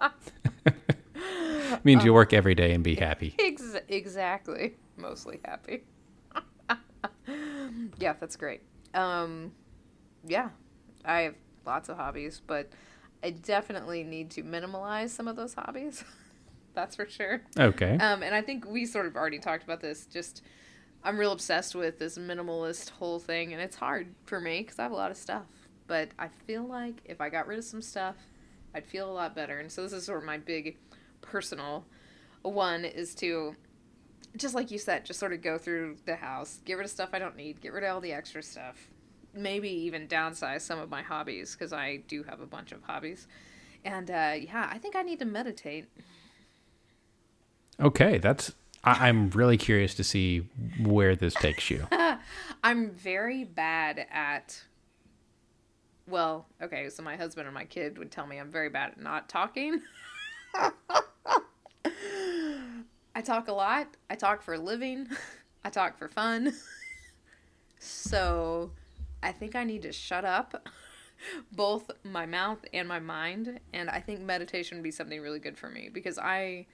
It 0.00 1.84
means 1.84 2.04
you 2.04 2.14
work 2.14 2.32
every 2.32 2.54
day 2.54 2.72
and 2.72 2.82
be 2.82 2.94
happy. 2.94 3.34
Ex- 3.40 3.76
exactly. 3.88 4.76
Mostly 4.96 5.40
happy. 5.44 5.82
yeah, 7.98 8.14
that's 8.18 8.36
great. 8.36 8.62
Um, 8.94 9.52
yeah, 10.26 10.50
I 11.04 11.20
have 11.22 11.34
lots 11.66 11.88
of 11.88 11.96
hobbies, 11.96 12.40
but 12.46 12.70
I 13.22 13.30
definitely 13.30 14.04
need 14.04 14.30
to 14.32 14.42
minimalize 14.42 15.10
some 15.10 15.28
of 15.28 15.36
those 15.36 15.54
hobbies. 15.54 16.04
that's 16.74 16.96
for 16.96 17.08
sure. 17.08 17.42
Okay. 17.58 17.98
Um, 17.98 18.22
and 18.22 18.34
I 18.34 18.42
think 18.42 18.64
we 18.66 18.86
sort 18.86 19.06
of 19.06 19.16
already 19.16 19.38
talked 19.38 19.64
about 19.64 19.80
this. 19.80 20.06
Just, 20.06 20.42
I'm 21.08 21.18
real 21.18 21.32
obsessed 21.32 21.74
with 21.74 21.98
this 21.98 22.18
minimalist 22.18 22.90
whole 22.90 23.18
thing, 23.18 23.54
and 23.54 23.62
it's 23.62 23.76
hard 23.76 24.08
for 24.26 24.42
me 24.42 24.60
because 24.60 24.78
I 24.78 24.82
have 24.82 24.92
a 24.92 24.94
lot 24.94 25.10
of 25.10 25.16
stuff. 25.16 25.46
But 25.86 26.10
I 26.18 26.28
feel 26.28 26.64
like 26.64 27.00
if 27.06 27.18
I 27.18 27.30
got 27.30 27.46
rid 27.46 27.58
of 27.58 27.64
some 27.64 27.80
stuff, 27.80 28.16
I'd 28.74 28.84
feel 28.84 29.10
a 29.10 29.14
lot 29.14 29.34
better. 29.34 29.58
And 29.58 29.72
so 29.72 29.82
this 29.82 29.94
is 29.94 30.04
sort 30.04 30.18
of 30.18 30.24
my 30.24 30.36
big 30.36 30.76
personal 31.22 31.86
one 32.42 32.84
is 32.84 33.14
to, 33.16 33.56
just 34.36 34.54
like 34.54 34.70
you 34.70 34.76
said, 34.76 35.06
just 35.06 35.18
sort 35.18 35.32
of 35.32 35.40
go 35.40 35.56
through 35.56 35.96
the 36.04 36.16
house, 36.16 36.60
get 36.66 36.74
rid 36.74 36.84
of 36.84 36.90
stuff 36.90 37.08
I 37.14 37.18
don't 37.18 37.36
need, 37.36 37.62
get 37.62 37.72
rid 37.72 37.84
of 37.84 37.94
all 37.94 38.00
the 38.02 38.12
extra 38.12 38.42
stuff, 38.42 38.76
maybe 39.32 39.70
even 39.70 40.08
downsize 40.08 40.60
some 40.60 40.78
of 40.78 40.90
my 40.90 41.00
hobbies 41.00 41.54
because 41.54 41.72
I 41.72 42.02
do 42.06 42.22
have 42.24 42.42
a 42.42 42.46
bunch 42.46 42.70
of 42.70 42.82
hobbies. 42.82 43.26
And 43.82 44.10
uh, 44.10 44.34
yeah, 44.38 44.68
I 44.70 44.76
think 44.76 44.94
I 44.94 45.00
need 45.00 45.20
to 45.20 45.24
meditate. 45.24 45.86
Okay, 47.80 48.18
that's. 48.18 48.52
I, 48.84 49.08
I'm 49.08 49.30
really 49.30 49.56
curious 49.56 49.94
to 49.94 50.04
see 50.04 50.48
where 50.80 51.16
this 51.16 51.34
takes 51.34 51.70
you. 51.70 51.86
I'm 52.64 52.90
very 52.90 53.44
bad 53.44 54.06
at. 54.10 54.62
Well, 56.06 56.46
okay, 56.62 56.88
so 56.88 57.02
my 57.02 57.16
husband 57.16 57.46
and 57.46 57.54
my 57.54 57.64
kid 57.64 57.98
would 57.98 58.10
tell 58.10 58.26
me 58.26 58.38
I'm 58.38 58.50
very 58.50 58.70
bad 58.70 58.92
at 58.92 59.00
not 59.00 59.28
talking. 59.28 59.82
I 63.14 63.20
talk 63.22 63.48
a 63.48 63.52
lot. 63.52 63.88
I 64.08 64.14
talk 64.14 64.42
for 64.42 64.54
a 64.54 64.58
living. 64.58 65.08
I 65.64 65.70
talk 65.70 65.98
for 65.98 66.08
fun. 66.08 66.54
So 67.78 68.70
I 69.22 69.32
think 69.32 69.54
I 69.56 69.64
need 69.64 69.82
to 69.82 69.92
shut 69.92 70.24
up 70.24 70.68
both 71.52 71.90
my 72.04 72.26
mouth 72.26 72.64
and 72.72 72.88
my 72.88 73.00
mind. 73.00 73.60
And 73.72 73.90
I 73.90 74.00
think 74.00 74.20
meditation 74.20 74.78
would 74.78 74.84
be 74.84 74.90
something 74.90 75.20
really 75.20 75.40
good 75.40 75.58
for 75.58 75.68
me 75.68 75.90
because 75.92 76.18
I 76.18 76.66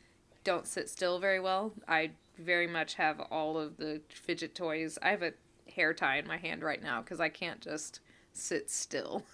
don't 0.44 0.66
sit 0.66 0.88
still 0.88 1.18
very 1.18 1.40
well. 1.40 1.72
I 1.88 2.10
very 2.38 2.66
much 2.66 2.94
have 2.94 3.20
all 3.30 3.58
of 3.58 3.76
the 3.76 4.00
fidget 4.08 4.54
toys. 4.54 4.98
I 5.02 5.10
have 5.10 5.22
a 5.22 5.32
hair 5.74 5.94
tie 5.94 6.18
in 6.18 6.26
my 6.26 6.36
hand 6.36 6.62
right 6.62 6.82
now 6.82 7.00
because 7.00 7.20
I 7.20 7.28
can't 7.28 7.60
just 7.60 8.00
sit 8.32 8.70
still. 8.70 9.24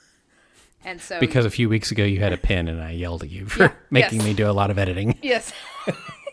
And 0.82 0.98
so 0.98 1.20
Because 1.20 1.44
a 1.44 1.50
few 1.50 1.68
weeks 1.68 1.90
ago 1.90 2.04
you 2.04 2.20
had 2.20 2.32
a 2.32 2.38
pen 2.38 2.66
and 2.66 2.80
I 2.80 2.92
yelled 2.92 3.22
at 3.22 3.28
you 3.28 3.44
for 3.44 3.64
Yeah, 3.64 3.72
making 3.90 4.20
yes. 4.20 4.28
me 4.28 4.32
do 4.32 4.48
a 4.48 4.52
lot 4.52 4.70
of 4.70 4.78
editing. 4.78 5.18
Yes. 5.22 5.52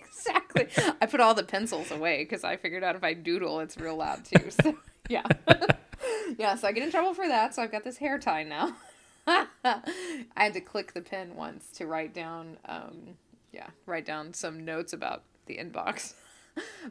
exactly. 0.09 0.69
I 1.01 1.05
put 1.05 1.19
all 1.19 1.34
the 1.34 1.43
pencils 1.43 1.91
away 1.91 2.23
because 2.23 2.45
I 2.45 2.55
figured 2.55 2.82
out 2.82 2.95
if 2.95 3.03
I 3.03 3.13
doodle, 3.13 3.59
it's 3.59 3.78
real 3.78 3.97
loud 3.97 4.23
too. 4.23 4.49
So, 4.49 4.78
yeah. 5.09 5.23
yeah, 6.38 6.55
so 6.55 6.65
I 6.65 6.71
get 6.71 6.84
in 6.84 6.91
trouble 6.91 7.13
for 7.13 7.28
that. 7.28 7.55
So 7.55 7.61
I've 7.61 7.73
got 7.73 7.84
this 7.84 7.97
hair 7.97 8.17
tie 8.19 8.43
now. 8.43 8.73
I 9.28 9.47
had 10.38 10.53
to 10.53 10.61
click 10.61 10.93
the 10.93 11.01
pen 11.01 11.36
once 11.36 11.67
to 11.73 11.86
write 11.86 12.13
down, 12.13 12.55
um, 12.63 13.17
yeah, 13.51 13.67
write 13.85 14.05
down 14.05 14.33
some 14.33 14.63
notes 14.65 14.93
about 14.93 15.23
the 15.45 15.57
inbox. 15.57 16.13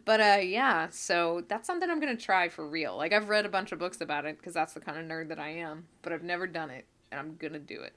But 0.05 0.21
uh, 0.21 0.39
yeah, 0.43 0.91
so 0.91 1.43
that's 1.49 1.67
something 1.67 1.91
I'm 1.91 1.99
gonna 1.99 2.15
try 2.17 2.49
for 2.49 2.65
real. 2.65 2.97
Like 2.97 3.13
I've 3.13 3.29
read 3.29 3.45
a 3.45 3.49
bunch 3.49 3.73
of 3.73 3.81
books 3.81 4.01
about 4.01 4.25
it 4.25 4.39
because 4.39 4.55
that's 4.55 4.75
the 4.75 4.81
kind 4.81 4.97
of 4.97 5.05
nerd 5.07 5.27
that 5.31 5.41
I 5.41 5.49
am. 5.49 5.87
But 6.03 6.13
I've 6.13 6.23
never 6.23 6.47
done 6.47 6.71
it, 6.71 6.87
and 7.11 7.19
I'm 7.19 7.35
gonna 7.35 7.59
do 7.59 7.81
it. 7.81 7.93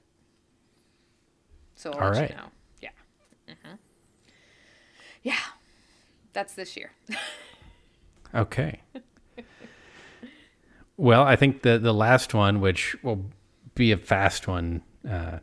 So 1.76 1.92
I'll 1.92 2.02
All 2.02 2.10
right. 2.10 2.28
you 2.28 2.34
know. 2.34 2.50
Yeah. 2.80 2.90
hmm 3.46 3.74
Yeah. 5.22 5.36
That's 6.32 6.54
this 6.54 6.76
year. 6.76 6.90
Okay. 8.32 8.80
well, 10.96 11.22
I 11.24 11.34
think 11.34 11.62
the 11.62 11.78
the 11.78 11.92
last 11.92 12.32
one, 12.32 12.60
which 12.60 12.96
will 13.02 13.26
be 13.74 13.90
a 13.90 13.96
fast 13.96 14.46
one 14.46 14.82
uh, 15.08 15.40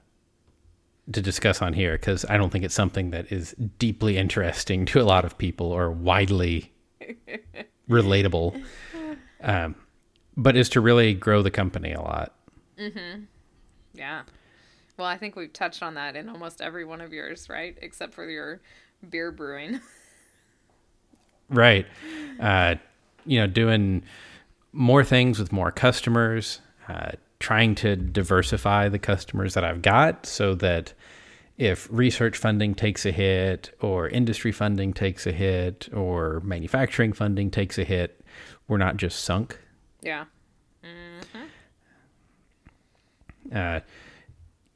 to 1.14 1.22
discuss 1.22 1.62
on 1.62 1.74
here, 1.74 1.93
because 1.93 2.26
I 2.26 2.38
don't 2.38 2.49
think 2.49 2.66
it's 2.66 2.76
something 2.76 3.12
that 3.12 3.32
is 3.32 3.55
deeply 3.80 4.18
interesting 4.18 4.86
to 4.88 5.01
a 5.01 5.03
lot 5.03 5.26
of 5.26 5.38
people 5.38 5.72
or 5.72 5.89
widely 5.91 6.72
relatable, 7.89 8.62
um, 9.41 9.76
but 10.36 10.55
is 10.55 10.70
to 10.70 10.82
really 10.82 11.14
grow 11.14 11.41
the 11.41 11.51
company 11.51 11.93
a 11.93 12.01
lot. 12.01 12.34
Yeah. 13.93 14.24
Well, 14.97 15.08
I 15.08 15.18
think 15.18 15.36
we've 15.36 15.53
touched 15.53 15.84
on 15.84 15.93
that 15.95 16.16
in 16.16 16.28
almost 16.30 16.62
every 16.62 16.86
one 16.86 17.01
of 17.01 17.14
yours, 17.14 17.49
right? 17.49 17.78
Except 17.82 18.14
for 18.14 18.30
your 18.30 18.62
beer 19.10 19.32
brewing. 19.32 19.80
Right. 21.49 21.86
Uh, 22.41 22.76
you 23.26 23.39
know, 23.39 23.47
doing 23.47 24.03
more 24.74 25.03
things 25.03 25.39
with 25.39 25.51
more 25.51 25.72
customers, 25.72 26.60
uh, 26.89 27.12
trying 27.40 27.76
to 27.76 27.96
diversify 27.96 28.90
the 28.90 29.00
customers 29.00 29.54
that 29.54 29.64
I've 29.64 29.82
got 29.82 30.26
so 30.26 30.56
that 30.56 30.94
if 31.58 31.88
research 31.92 32.38
funding 32.38 32.76
takes 32.76 33.06
a 33.06 33.12
hit, 33.12 33.76
or 33.82 34.08
industry 34.08 34.52
funding 34.52 34.94
takes 34.94 35.26
a 35.26 35.32
hit, 35.32 35.90
or 35.94 36.40
manufacturing 36.42 37.14
funding 37.14 37.50
takes 37.50 37.78
a 37.78 37.84
hit, 37.84 38.24
we're 38.68 38.78
not 38.78 38.98
just 38.98 39.24
sunk. 39.24 39.60
yeah. 43.52 43.78
Uh, 43.78 43.80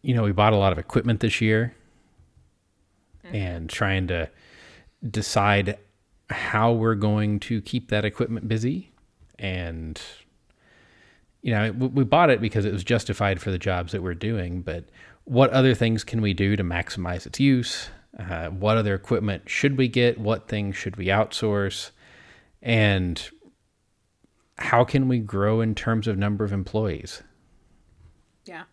you 0.01 0.15
know, 0.15 0.23
we 0.23 0.31
bought 0.31 0.53
a 0.53 0.57
lot 0.57 0.71
of 0.71 0.79
equipment 0.79 1.19
this 1.19 1.41
year 1.41 1.75
and 3.23 3.69
trying 3.69 4.07
to 4.07 4.29
decide 5.09 5.77
how 6.29 6.71
we're 6.71 6.95
going 6.95 7.39
to 7.41 7.61
keep 7.61 7.89
that 7.89 8.05
equipment 8.05 8.47
busy. 8.47 8.91
And, 9.37 10.01
you 11.41 11.51
know, 11.53 11.71
we, 11.71 12.03
bought 12.03 12.29
it 12.29 12.39
because 12.39 12.65
it 12.65 12.73
was 12.73 12.83
justified 12.83 13.41
for 13.41 13.51
the 13.51 13.57
jobs 13.57 13.91
that 13.93 14.03
we're 14.03 14.13
doing, 14.13 14.61
but 14.61 14.85
what 15.23 15.49
other 15.51 15.73
things 15.73 16.03
can 16.03 16.21
we 16.21 16.33
do 16.33 16.55
to 16.55 16.63
maximize 16.63 17.25
its 17.25 17.39
use? 17.39 17.89
Uh, 18.17 18.49
what 18.49 18.77
other 18.77 18.93
equipment 18.93 19.49
should 19.49 19.77
we 19.77 19.87
get? 19.87 20.19
What 20.19 20.47
things 20.47 20.75
should 20.75 20.97
we 20.97 21.07
outsource? 21.07 21.91
And 22.61 23.29
how 24.57 24.83
can 24.83 25.07
we 25.07 25.19
grow 25.19 25.61
in 25.61 25.73
terms 25.73 26.07
of 26.07 26.17
number 26.17 26.43
of 26.43 26.51
employees? 26.51 27.23
Yeah. 28.45 28.63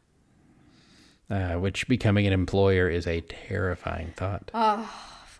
uh, 1.30 1.54
which 1.54 1.86
becoming 1.88 2.26
an 2.26 2.32
employer 2.32 2.88
is 2.88 3.06
a 3.06 3.20
terrifying 3.20 4.12
thought. 4.16 4.50
Oh, 4.54 4.90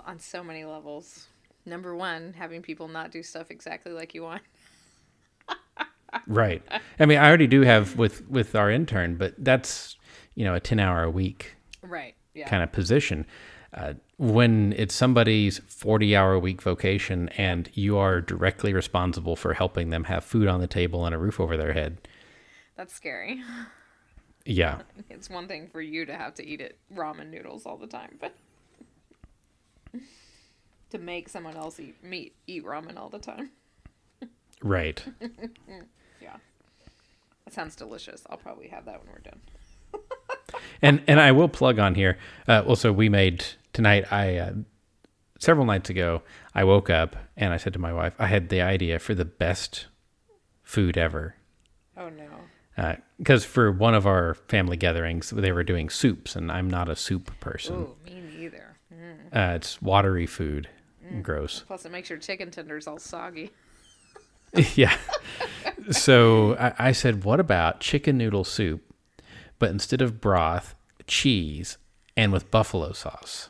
On 0.06 0.18
so 0.20 0.44
many 0.44 0.64
levels. 0.64 1.26
Number 1.66 1.94
one, 1.96 2.34
having 2.38 2.62
people 2.62 2.88
not 2.88 3.10
do 3.10 3.22
stuff 3.22 3.50
exactly 3.50 3.92
like 3.92 4.14
you 4.14 4.22
want. 4.22 4.42
right. 6.26 6.62
I 6.98 7.06
mean, 7.06 7.18
I 7.18 7.26
already 7.28 7.46
do 7.46 7.62
have 7.62 7.96
with 7.96 8.28
with 8.28 8.54
our 8.54 8.70
intern, 8.70 9.16
but 9.16 9.34
that's 9.38 9.96
you 10.34 10.44
know 10.44 10.54
a 10.54 10.60
ten 10.60 10.78
hour 10.80 11.02
a 11.02 11.10
week 11.10 11.56
Right. 11.82 12.14
Yeah. 12.34 12.48
kind 12.48 12.62
of 12.62 12.72
position. 12.72 13.26
Uh, 13.74 13.94
when 14.16 14.72
it's 14.76 14.94
somebody's 14.94 15.58
40 15.66 16.16
hour 16.16 16.32
a 16.32 16.38
week 16.40 16.62
vocation 16.62 17.28
and 17.36 17.70
you 17.74 17.98
are 17.98 18.20
directly 18.20 18.72
responsible 18.72 19.36
for 19.36 19.52
helping 19.54 19.90
them 19.90 20.04
have 20.04 20.24
food 20.24 20.48
on 20.48 20.60
the 20.60 20.66
table 20.66 21.04
and 21.04 21.14
a 21.14 21.18
roof 21.18 21.38
over 21.38 21.56
their 21.56 21.74
head. 21.74 21.98
That's 22.76 22.94
scary. 22.94 23.42
Yeah. 24.46 24.80
It's 25.10 25.28
one 25.28 25.46
thing 25.48 25.68
for 25.68 25.80
you 25.82 26.06
to 26.06 26.16
have 26.16 26.34
to 26.36 26.46
eat 26.46 26.60
it 26.62 26.78
ramen 26.94 27.30
noodles 27.30 27.66
all 27.66 27.76
the 27.76 27.86
time, 27.86 28.18
but 28.18 28.34
to 30.90 30.98
make 30.98 31.28
someone 31.28 31.56
else 31.56 31.78
eat 31.78 32.02
meat 32.02 32.34
eat 32.46 32.64
ramen 32.64 32.96
all 32.96 33.10
the 33.10 33.18
time. 33.18 33.50
Right. 34.62 35.04
That 37.48 37.54
sounds 37.54 37.76
delicious. 37.76 38.24
I'll 38.28 38.36
probably 38.36 38.68
have 38.68 38.84
that 38.84 39.02
when 39.02 39.10
we're 39.10 39.20
done. 39.20 39.40
And 40.80 41.02
and 41.08 41.18
I 41.18 41.32
will 41.32 41.48
plug 41.48 41.78
on 41.78 41.94
here. 41.94 42.18
Uh, 42.46 42.62
also, 42.62 42.92
we 42.92 43.08
made 43.08 43.44
tonight. 43.72 44.10
I 44.12 44.36
uh, 44.36 44.52
several 45.38 45.66
nights 45.66 45.90
ago, 45.90 46.22
I 46.54 46.64
woke 46.64 46.88
up 46.88 47.16
and 47.36 47.52
I 47.52 47.56
said 47.56 47.72
to 47.72 47.78
my 47.78 47.92
wife, 47.92 48.14
I 48.18 48.26
had 48.26 48.48
the 48.48 48.60
idea 48.60 48.98
for 48.98 49.14
the 49.14 49.24
best 49.24 49.86
food 50.62 50.96
ever. 50.96 51.34
Oh 51.96 52.10
no. 52.10 52.96
Because 53.18 53.44
for 53.44 53.72
one 53.72 53.94
of 53.94 54.06
our 54.06 54.34
family 54.34 54.76
gatherings, 54.76 55.30
they 55.30 55.52
were 55.52 55.64
doing 55.64 55.90
soups, 55.90 56.36
and 56.36 56.52
I'm 56.52 56.70
not 56.70 56.88
a 56.88 56.96
soup 56.96 57.32
person. 57.40 57.76
Ooh, 57.76 57.96
me 58.04 58.22
neither. 58.36 58.76
Uh, 59.32 59.54
it's 59.56 59.82
watery 59.82 60.26
food, 60.26 60.68
gross. 61.22 61.64
Plus, 61.66 61.84
it 61.84 61.92
makes 61.92 62.08
your 62.08 62.18
chicken 62.18 62.50
tenders 62.50 62.86
all 62.86 62.98
soggy. 62.98 63.50
yeah. 64.74 64.96
So 65.90 66.54
I, 66.56 66.88
I 66.88 66.92
said, 66.92 67.24
what 67.24 67.40
about 67.40 67.80
chicken 67.80 68.18
noodle 68.18 68.44
soup, 68.44 68.82
but 69.58 69.70
instead 69.70 70.02
of 70.02 70.20
broth, 70.20 70.74
cheese, 71.06 71.78
and 72.16 72.32
with 72.32 72.50
buffalo 72.50 72.92
sauce? 72.92 73.48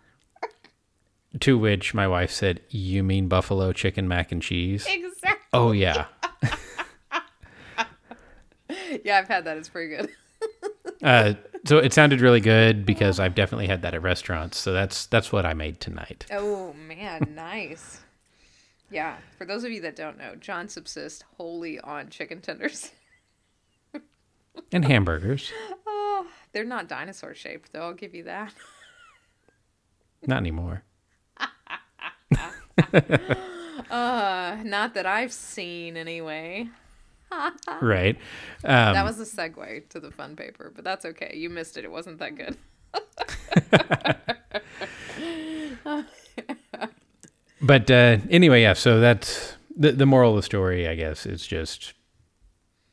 to 1.40 1.58
which 1.58 1.94
my 1.94 2.06
wife 2.06 2.30
said, 2.30 2.60
You 2.68 3.02
mean 3.02 3.28
buffalo 3.28 3.72
chicken 3.72 4.06
mac 4.06 4.32
and 4.32 4.42
cheese? 4.42 4.86
Exactly. 4.88 5.46
Oh, 5.52 5.72
yeah. 5.72 6.06
Yeah, 9.04 9.18
I've 9.18 9.28
had 9.28 9.44
that. 9.44 9.56
It's 9.56 9.68
pretty 9.68 9.96
good. 9.96 10.10
Uh, 11.02 11.34
so 11.64 11.78
it 11.78 11.92
sounded 11.92 12.20
really 12.20 12.40
good 12.40 12.84
because 12.84 13.20
I've 13.20 13.34
definitely 13.34 13.66
had 13.66 13.82
that 13.82 13.94
at 13.94 14.02
restaurants. 14.02 14.58
So 14.58 14.72
that's 14.72 15.06
that's 15.06 15.32
what 15.32 15.46
I 15.46 15.54
made 15.54 15.80
tonight. 15.80 16.26
Oh 16.30 16.72
man, 16.74 17.32
nice. 17.34 18.00
Yeah, 18.90 19.16
for 19.38 19.44
those 19.44 19.62
of 19.64 19.70
you 19.70 19.80
that 19.82 19.94
don't 19.96 20.18
know, 20.18 20.34
John 20.36 20.68
subsists 20.68 21.22
wholly 21.36 21.78
on 21.80 22.08
chicken 22.10 22.40
tenders. 22.40 22.90
And 24.72 24.84
hamburgers. 24.84 25.50
Oh, 25.86 26.26
they're 26.52 26.64
not 26.64 26.88
dinosaur 26.88 27.34
shaped 27.34 27.72
though. 27.72 27.82
I'll 27.82 27.94
give 27.94 28.14
you 28.14 28.24
that. 28.24 28.52
Not 30.26 30.38
anymore. 30.38 30.82
Uh, 33.90 34.58
not 34.64 34.94
that 34.94 35.06
I've 35.06 35.32
seen 35.32 35.96
anyway. 35.96 36.68
Right. 37.80 38.16
Um, 38.64 38.94
That 38.94 39.04
was 39.04 39.18
a 39.20 39.24
segue 39.24 39.88
to 39.90 40.00
the 40.00 40.10
fun 40.10 40.34
paper, 40.36 40.72
but 40.74 40.84
that's 40.84 41.04
okay. 41.04 41.32
You 41.36 41.48
missed 41.48 41.76
it. 41.76 41.84
It 41.84 41.90
wasn't 41.90 42.18
that 42.18 42.34
good. 42.36 42.56
But 47.62 47.90
uh, 47.90 48.18
anyway, 48.30 48.62
yeah. 48.62 48.72
So 48.72 49.00
that's 49.00 49.56
the 49.76 49.92
the 49.92 50.06
moral 50.06 50.30
of 50.30 50.36
the 50.36 50.42
story. 50.42 50.88
I 50.88 50.94
guess 50.94 51.26
is 51.26 51.46
just 51.46 51.94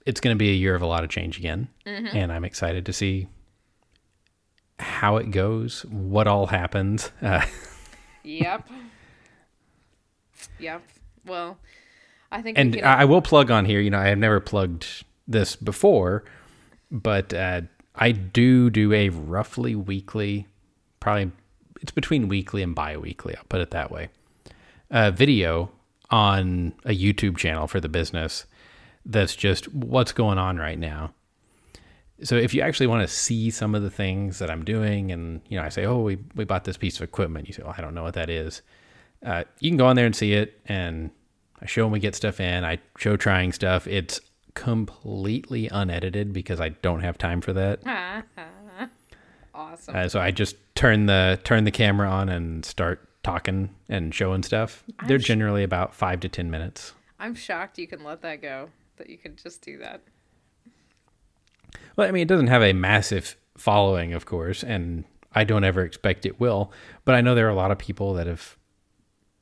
it's 0.06 0.20
going 0.22 0.36
to 0.36 0.38
be 0.38 0.50
a 0.50 0.56
year 0.56 0.76
of 0.76 0.82
a 0.82 0.86
lot 0.88 1.04
of 1.04 1.10
change 1.10 1.38
again, 1.38 1.68
and 1.86 2.32
I'm 2.32 2.46
excited 2.46 2.86
to 2.86 2.94
see 2.94 3.28
how 4.80 5.18
it 5.18 5.32
goes, 5.32 5.86
what 5.86 6.28
all 6.28 6.48
happens. 6.48 7.12
Uh, 7.22 7.46
Yep. 8.24 8.70
yep. 10.60 10.84
Well, 11.26 11.58
I 12.32 12.42
think 12.42 12.58
and 12.58 12.76
I 12.84 13.02
I 13.02 13.06
will 13.06 13.22
plug 13.22 13.50
on 13.52 13.66
here. 13.66 13.80
You 13.80 13.90
know, 13.90 14.00
I 14.00 14.08
have 14.08 14.18
never 14.18 14.40
plugged 14.40 15.06
this 15.28 15.56
before, 15.56 16.26
but 16.92 17.34
uh, 17.34 17.62
I 17.96 18.12
do 18.12 18.70
do 18.70 18.94
a 18.94 19.10
roughly 19.10 19.76
weekly, 19.76 20.48
probably 21.00 21.32
it's 21.82 21.92
between 21.92 22.28
weekly 22.28 22.62
and 22.64 22.76
bi-weekly. 22.76 23.36
I'll 23.36 23.46
put 23.50 23.62
it 23.62 23.72
that 23.72 23.92
way. 23.92 24.10
Uh, 24.90 25.12
video 25.12 25.72
on 26.10 26.74
a 26.86 26.98
YouTube 26.98 27.38
channel 27.38 27.68
for 27.68 27.80
the 27.80 27.90
business. 27.90 28.46
That's 29.06 29.36
just 29.36 29.74
what's 29.74 30.12
going 30.12 30.38
on 30.38 30.58
right 30.58 30.80
now. 30.80 31.14
So 32.24 32.36
if 32.36 32.54
you 32.54 32.62
actually 32.62 32.88
want 32.88 33.08
to 33.08 33.14
see 33.14 33.52
some 33.52 33.76
of 33.76 33.84
the 33.84 33.90
things 33.90 34.40
that 34.40 34.50
I'm 34.50 34.66
doing, 34.66 35.12
and 35.12 35.42
you 35.50 35.58
know, 35.58 35.64
I 35.64 35.70
say, 35.70 35.86
"Oh, 35.86 36.00
we 36.00 36.18
we 36.36 36.46
bought 36.46 36.64
this 36.64 36.78
piece 36.78 36.96
of 36.96 37.04
equipment," 37.04 37.48
you 37.48 37.54
say, 37.54 37.64
"Well, 37.64 37.76
I 37.78 37.82
don't 37.82 37.94
know 37.94 38.04
what 38.04 38.16
that 38.16 38.30
is." 38.30 38.62
Uh, 39.26 39.44
you 39.60 39.70
can 39.70 39.78
go 39.78 39.86
on 39.86 39.96
there 39.96 40.06
and 40.06 40.16
see 40.16 40.34
it, 40.34 40.60
and 40.66 41.12
I 41.62 41.66
show 41.66 41.84
when 41.84 41.92
we 41.92 42.00
get 42.00 42.16
stuff 42.16 42.40
in. 42.40 42.64
I 42.64 42.80
show 42.98 43.18
trying 43.18 43.52
stuff. 43.52 43.88
It's 43.88 44.20
completely 44.56 45.68
unedited 45.68 46.34
because 46.34 46.60
I 46.60 46.70
don't 46.70 47.02
have 47.02 47.18
time 47.18 47.42
for 47.42 47.54
that. 47.54 47.86
awesome. 49.54 49.96
Uh, 49.96 50.10
so 50.10 50.20
I 50.20 50.32
just 50.32 50.56
turn 50.76 51.06
the 51.06 51.40
turn 51.44 51.64
the 51.64 51.72
camera 51.72 52.10
on 52.10 52.30
and 52.30 52.66
start 52.66 53.07
talking 53.28 53.70
and 53.90 54.14
showing 54.16 54.42
stuff. 54.44 54.84
They're 55.08 55.20
sh- 55.20 55.26
generally 55.26 55.64
about 55.64 55.94
five 55.94 56.20
to 56.22 56.30
ten 56.30 56.50
minutes. 56.50 56.94
I'm 57.20 57.36
shocked 57.36 57.78
you 57.78 57.88
can 57.88 58.04
let 58.04 58.22
that 58.22 58.42
go. 58.42 58.70
That 58.98 59.10
you 59.10 59.18
can 59.18 59.36
just 59.36 59.62
do 59.62 59.78
that. 59.80 60.02
Well, 61.96 62.08
I 62.08 62.12
mean, 62.12 62.22
it 62.22 62.28
doesn't 62.28 62.48
have 62.48 62.62
a 62.62 62.74
massive 62.74 63.36
following, 63.58 64.14
of 64.14 64.26
course, 64.26 64.64
and 64.64 65.04
I 65.34 65.44
don't 65.44 65.64
ever 65.64 65.84
expect 65.84 66.26
it 66.26 66.40
will. 66.40 66.72
But 67.06 67.16
I 67.16 67.22
know 67.22 67.36
there 67.36 67.48
are 67.48 67.52
a 67.52 67.56
lot 67.56 67.72
of 67.72 67.78
people 67.78 68.14
that 68.14 68.28
have 68.28 68.58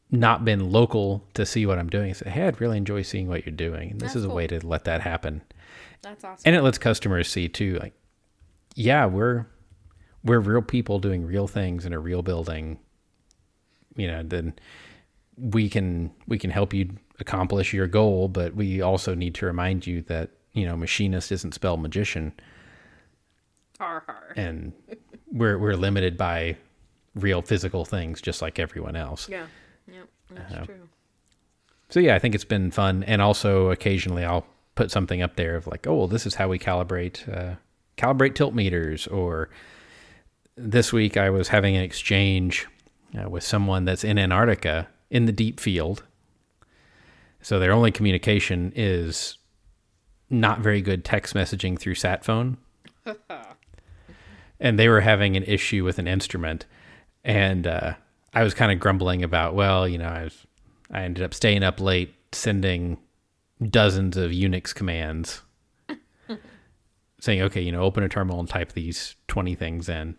not 0.09 0.43
been 0.45 0.71
local 0.71 1.23
to 1.33 1.45
see 1.45 1.65
what 1.65 1.77
I'm 1.77 1.89
doing 1.89 2.07
and 2.07 2.17
say, 2.17 2.29
"Hey, 2.29 2.47
I'd 2.47 2.59
really 2.61 2.77
enjoy 2.77 3.01
seeing 3.03 3.27
what 3.27 3.45
you're 3.45 3.55
doing." 3.55 3.91
And 3.91 3.99
this 4.01 4.09
That's 4.09 4.17
is 4.17 4.23
a 4.25 4.27
cool. 4.27 4.35
way 4.37 4.47
to 4.47 4.65
let 4.65 4.85
that 4.85 5.01
happen. 5.01 5.41
That's 6.01 6.23
awesome. 6.23 6.43
and 6.45 6.55
it 6.55 6.61
lets 6.61 6.77
customers 6.77 7.27
see 7.27 7.47
too 7.49 7.79
like 7.79 7.93
yeah 8.75 9.07
we're 9.07 9.47
we're 10.23 10.39
real 10.39 10.61
people 10.61 10.99
doing 10.99 11.25
real 11.25 11.47
things 11.47 11.83
in 11.83 11.93
a 11.93 11.99
real 11.99 12.21
building 12.21 12.77
you 13.95 14.07
know 14.07 14.23
then 14.23 14.53
we 15.37 15.69
can 15.69 16.11
we 16.27 16.37
can 16.37 16.49
help 16.49 16.73
you 16.73 16.89
accomplish 17.19 17.73
your 17.73 17.87
goal 17.87 18.27
but 18.27 18.55
we 18.55 18.81
also 18.81 19.13
need 19.15 19.33
to 19.35 19.45
remind 19.45 19.85
you 19.87 20.01
that 20.03 20.29
you 20.53 20.65
know 20.65 20.75
machinist 20.77 21.31
isn't 21.31 21.53
spelled 21.53 21.81
magician 21.81 22.31
har 23.79 24.03
har. 24.05 24.33
and 24.35 24.73
we're 25.31 25.57
we're 25.57 25.75
limited 25.75 26.17
by 26.17 26.55
real 27.15 27.41
physical 27.41 27.85
things 27.85 28.21
just 28.21 28.41
like 28.41 28.59
everyone 28.59 28.95
else 28.95 29.27
Yeah. 29.29 29.45
Yep. 29.91 30.07
That's 30.31 30.53
Uh-huh. 30.53 30.65
true. 30.65 30.89
So 31.89 31.99
yeah, 31.99 32.15
I 32.15 32.19
think 32.19 32.33
it's 32.33 32.43
been 32.45 32.71
fun, 32.71 33.03
and 33.03 33.21
also 33.21 33.69
occasionally 33.69 34.25
I'll 34.25 34.45
put 34.73 34.89
something 34.91 35.21
up 35.21 35.35
there 35.35 35.55
of 35.55 35.67
like, 35.67 35.85
oh, 35.85 35.95
well, 35.95 36.07
this 36.07 36.25
is 36.25 36.33
how 36.35 36.49
we 36.49 36.57
calibrate 36.57 37.29
uh, 37.31 37.55
calibrate 37.95 38.33
tilt 38.33 38.55
meters. 38.55 39.05
Or 39.07 39.49
this 40.57 40.91
week 40.91 41.15
I 41.15 41.29
was 41.29 41.47
having 41.49 41.77
an 41.77 41.83
exchange 41.83 42.67
uh, 43.17 43.29
with 43.29 43.43
someone 43.43 43.85
that's 43.85 44.03
in 44.03 44.17
Antarctica 44.17 44.87
in 45.09 45.25
the 45.25 45.31
deep 45.31 45.59
field. 45.59 46.03
So 47.41 47.59
their 47.59 47.71
only 47.71 47.91
communication 47.91 48.73
is 48.75 49.37
not 50.29 50.59
very 50.59 50.81
good 50.81 51.05
text 51.05 51.33
messaging 51.35 51.79
through 51.79 51.95
sat 51.95 52.25
phone. 52.25 52.57
and 54.59 54.79
they 54.79 54.89
were 54.89 55.01
having 55.01 55.37
an 55.37 55.43
issue 55.43 55.83
with 55.83 55.99
an 55.99 56.07
instrument, 56.07 56.65
and 57.23 57.67
uh, 57.67 57.93
I 58.33 58.43
was 58.43 58.53
kind 58.53 58.71
of 58.71 58.79
grumbling 58.79 59.23
about, 59.23 59.53
well, 59.53 59.87
you 59.87 59.97
know, 59.97 60.07
I 60.07 60.23
was 60.23 60.45
I 60.91 61.01
ended 61.03 61.23
up 61.23 61.33
staying 61.33 61.63
up 61.63 61.79
late 61.79 62.13
sending 62.31 62.97
dozens 63.63 64.17
of 64.17 64.31
Unix 64.31 64.73
commands 64.73 65.41
saying, 67.19 67.41
okay, 67.41 67.61
you 67.61 67.71
know, 67.71 67.81
open 67.81 68.03
a 68.03 68.09
terminal 68.09 68.39
and 68.39 68.49
type 68.49 68.73
these 68.73 69.15
20 69.27 69.55
things 69.55 69.89
in. 69.89 70.15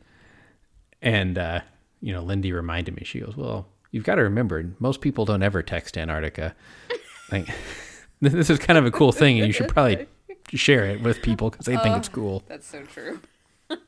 And, 1.02 1.38
uh, 1.38 1.60
you 2.00 2.12
know, 2.12 2.22
Lindy 2.22 2.52
reminded 2.52 2.94
me, 2.96 3.02
she 3.04 3.20
goes, 3.20 3.36
well, 3.36 3.66
you've 3.90 4.04
got 4.04 4.16
to 4.16 4.22
remember, 4.22 4.74
most 4.78 5.00
people 5.00 5.24
don't 5.24 5.42
ever 5.42 5.62
text 5.62 5.96
Antarctica. 5.96 6.54
like, 7.32 7.48
this 8.20 8.50
is 8.50 8.58
kind 8.58 8.78
of 8.78 8.86
a 8.86 8.90
cool 8.90 9.12
thing, 9.12 9.38
and 9.38 9.46
you 9.46 9.52
should 9.52 9.68
probably 9.68 10.06
share 10.54 10.84
it 10.84 11.02
with 11.02 11.22
people 11.22 11.50
because 11.50 11.66
they 11.66 11.76
think 11.78 11.96
it's 11.96 12.08
oh, 12.08 12.12
cool. 12.12 12.42
That's 12.48 12.66
so 12.66 12.82
true. 12.82 13.20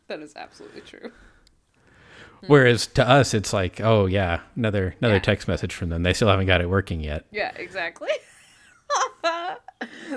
that 0.09 0.21
is 0.21 0.35
absolutely 0.37 0.81
true. 0.83 1.13
Hmm. 2.41 2.47
Whereas 2.47 2.87
to 2.89 3.09
us, 3.09 3.35
it's 3.35 3.53
like, 3.53 3.81
oh 3.81 4.07
yeah, 4.07 4.41
another 4.57 4.95
another 5.01 5.15
Yeah. 5.15 5.21
text 5.21 5.49
message 5.49 5.75
from 5.75 5.89
them. 5.89 6.03
They 6.03 6.13
still 6.13 6.29
haven't 6.29 6.47
got 6.47 6.61
it 6.61 6.69
working 6.71 7.01
yet. 7.01 7.27
Yeah, 7.31 7.53
exactly. 7.57 8.11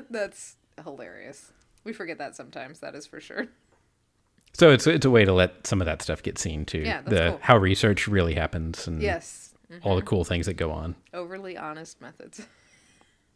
That's 0.10 0.56
hilarious. 0.84 1.52
We 1.84 1.94
forget 1.94 2.18
that 2.20 2.36
sometimes, 2.36 2.80
that 2.80 2.96
is 2.96 3.06
for 3.08 3.20
sure. 3.20 3.48
So 4.54 4.70
it's 4.72 4.86
it's 4.88 5.06
a 5.06 5.10
way 5.10 5.26
to 5.26 5.34
let 5.34 5.66
some 5.66 5.82
of 5.82 5.86
that 5.86 6.02
stuff 6.02 6.22
get 6.22 6.38
seen 6.38 6.66
too. 6.66 6.80
Yeah, 6.80 7.02
that's 7.02 7.10
the 7.10 7.30
cool. 7.32 7.40
how 7.42 7.58
research 7.58 8.08
really 8.08 8.34
happens 8.36 8.86
and 8.88 9.02
Yes. 9.02 9.54
all 9.84 9.96
the 9.96 10.02
cool 10.02 10.24
things 10.24 10.46
that 10.46 10.56
go 10.56 10.72
on. 10.72 10.96
Overly 11.14 11.58
honest 11.58 12.02
methods. 12.02 12.46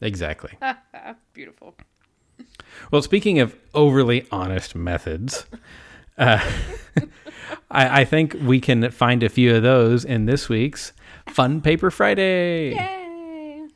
Exactly. 0.02 0.52
Beautiful. 1.34 1.74
Well, 2.92 3.02
speaking 3.02 3.40
of 3.40 3.56
overly 3.74 4.28
honest 4.30 4.76
methods, 4.76 5.46
uh, 6.18 6.38
I, 7.72 8.02
I 8.02 8.06
think 8.06 8.36
we 8.42 8.60
can 8.60 8.92
find 8.92 9.24
a 9.24 9.30
few 9.30 9.56
of 9.56 9.64
those 9.64 10.04
in 10.04 10.26
this 10.26 10.50
week's 10.50 10.92
Fun 11.30 11.62
Paper 11.62 11.90
Friday. 11.90 12.74
Yay! 12.76 13.68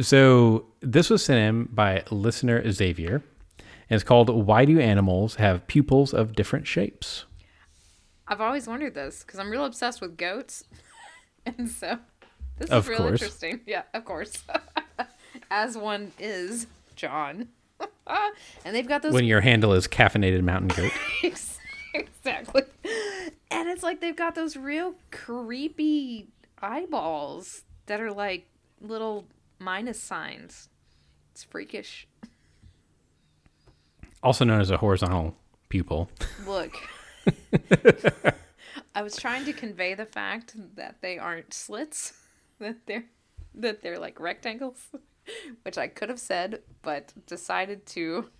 So 0.00 0.64
this 0.80 1.10
was 1.10 1.22
sent 1.22 1.38
in 1.38 1.64
by 1.74 2.02
listener 2.10 2.68
Xavier, 2.72 3.22
and 3.90 3.96
it's 3.96 4.04
called 4.04 4.30
"Why 4.30 4.64
Do 4.64 4.78
Animals 4.80 5.34
Have 5.34 5.66
Pupils 5.66 6.14
of 6.14 6.34
Different 6.34 6.66
Shapes?" 6.66 7.26
I've 8.28 8.40
always 8.40 8.68
wondered 8.68 8.94
this 8.94 9.24
because 9.24 9.40
I'm 9.40 9.50
real 9.50 9.64
obsessed 9.64 10.00
with 10.00 10.16
goats. 10.16 10.64
and 11.46 11.68
so 11.68 11.98
this 12.58 12.70
Of 12.70 12.84
is 12.84 12.88
real 12.88 12.98
course. 12.98 13.10
interesting. 13.20 13.60
Yeah, 13.66 13.82
of 13.92 14.04
course. 14.04 14.44
As 15.50 15.76
one 15.76 16.12
is, 16.18 16.66
John. 16.94 17.48
and 18.64 18.74
they've 18.76 18.86
got 18.86 19.02
those 19.02 19.12
When 19.12 19.24
your 19.24 19.40
handle 19.40 19.72
is 19.72 19.88
caffeinated 19.88 20.42
mountain 20.42 20.68
goat. 20.68 20.92
exactly. 21.94 22.62
And 23.50 23.68
it's 23.68 23.82
like 23.82 24.00
they've 24.00 24.14
got 24.14 24.34
those 24.36 24.56
real 24.56 24.94
creepy 25.10 26.28
eyeballs 26.62 27.64
that 27.86 28.00
are 28.00 28.12
like 28.12 28.46
little 28.80 29.26
minus 29.58 30.00
signs. 30.00 30.68
It's 31.32 31.42
freakish. 31.42 32.06
Also 34.22 34.44
known 34.44 34.60
as 34.60 34.70
a 34.70 34.76
horizontal 34.76 35.36
pupil. 35.68 36.10
Look. 36.46 36.76
I 38.94 39.02
was 39.02 39.16
trying 39.16 39.44
to 39.44 39.52
convey 39.52 39.94
the 39.94 40.06
fact 40.06 40.54
that 40.76 40.96
they 41.00 41.18
aren't 41.18 41.54
slits, 41.54 42.14
that 42.58 42.86
they're 42.86 43.04
that 43.54 43.82
they're 43.82 43.98
like 43.98 44.20
rectangles, 44.20 44.88
which 45.62 45.78
I 45.78 45.88
could 45.88 46.08
have 46.08 46.20
said, 46.20 46.60
but 46.82 47.12
decided 47.26 47.86
to 47.86 48.30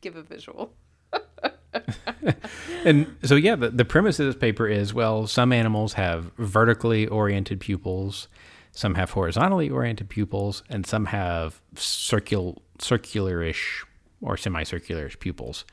give 0.00 0.16
a 0.16 0.22
visual. 0.22 0.74
and 2.84 3.16
so 3.22 3.36
yeah, 3.36 3.56
the, 3.56 3.70
the 3.70 3.84
premise 3.84 4.18
of 4.20 4.26
this 4.26 4.36
paper 4.36 4.66
is 4.66 4.94
well, 4.94 5.26
some 5.26 5.52
animals 5.52 5.94
have 5.94 6.32
vertically 6.36 7.06
oriented 7.06 7.60
pupils, 7.60 8.28
some 8.72 8.94
have 8.94 9.10
horizontally 9.10 9.70
oriented 9.70 10.08
pupils, 10.08 10.62
and 10.68 10.86
some 10.86 11.06
have 11.06 11.60
circular 11.74 12.54
circularish 12.78 13.84
or 14.20 14.36
semicircularish 14.36 15.18
pupils. 15.18 15.64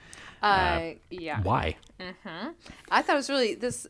Uh, 0.41 0.91
yeah. 1.09 1.41
Why? 1.41 1.77
I 2.91 3.01
thought 3.01 3.13
it 3.13 3.17
was 3.17 3.29
really 3.29 3.55
this 3.55 3.87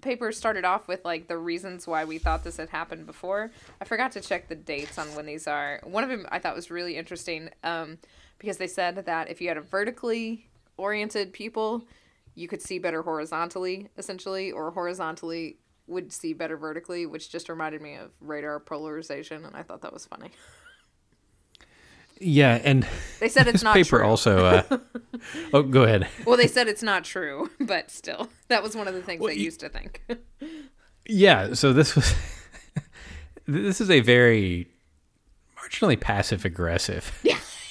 paper 0.00 0.32
started 0.32 0.64
off 0.64 0.88
with 0.88 1.04
like 1.04 1.28
the 1.28 1.36
reasons 1.36 1.86
why 1.86 2.04
we 2.04 2.18
thought 2.18 2.42
this 2.42 2.56
had 2.56 2.70
happened 2.70 3.06
before. 3.06 3.50
I 3.80 3.84
forgot 3.84 4.12
to 4.12 4.20
check 4.20 4.48
the 4.48 4.54
dates 4.54 4.98
on 4.98 5.14
when 5.14 5.26
these 5.26 5.46
are. 5.46 5.80
One 5.84 6.04
of 6.04 6.10
them 6.10 6.26
I 6.30 6.38
thought 6.38 6.56
was 6.56 6.70
really 6.70 6.96
interesting 6.96 7.50
um, 7.62 7.98
because 8.38 8.56
they 8.56 8.66
said 8.66 8.96
that 9.06 9.30
if 9.30 9.40
you 9.40 9.48
had 9.48 9.56
a 9.56 9.62
vertically 9.62 10.48
oriented 10.76 11.32
pupil, 11.32 11.84
you 12.34 12.48
could 12.48 12.62
see 12.62 12.78
better 12.78 13.02
horizontally, 13.02 13.88
essentially, 13.98 14.50
or 14.50 14.70
horizontally 14.70 15.58
would 15.86 16.12
see 16.12 16.32
better 16.32 16.56
vertically, 16.56 17.04
which 17.04 17.30
just 17.30 17.48
reminded 17.48 17.82
me 17.82 17.96
of 17.96 18.10
radar 18.20 18.60
polarization, 18.60 19.44
and 19.44 19.56
I 19.56 19.62
thought 19.62 19.82
that 19.82 19.92
was 19.92 20.06
funny. 20.06 20.30
Yeah, 22.20 22.60
and 22.62 22.86
They 23.18 23.28
said 23.30 23.46
it's 23.46 23.54
this 23.54 23.62
not 23.62 23.74
paper 23.74 23.98
true. 23.98 24.04
also. 24.06 24.44
Uh, 24.44 24.78
oh, 25.54 25.62
go 25.62 25.84
ahead. 25.84 26.06
Well, 26.26 26.36
they 26.36 26.46
said 26.46 26.68
it's 26.68 26.82
not 26.82 27.02
true, 27.04 27.50
but 27.60 27.90
still, 27.90 28.28
that 28.48 28.62
was 28.62 28.76
one 28.76 28.86
of 28.86 28.94
the 28.94 29.00
things 29.02 29.20
Well, 29.20 29.28
they 29.30 29.36
you- 29.38 29.44
used 29.46 29.60
to 29.60 29.68
think. 29.70 30.02
Yeah, 31.06 31.54
so 31.54 31.72
this 31.72 31.96
was 31.96 32.14
this 33.46 33.80
is 33.80 33.90
a 33.90 34.00
very 34.00 34.68
marginally 35.58 35.98
passive 35.98 36.44
aggressive 36.44 37.10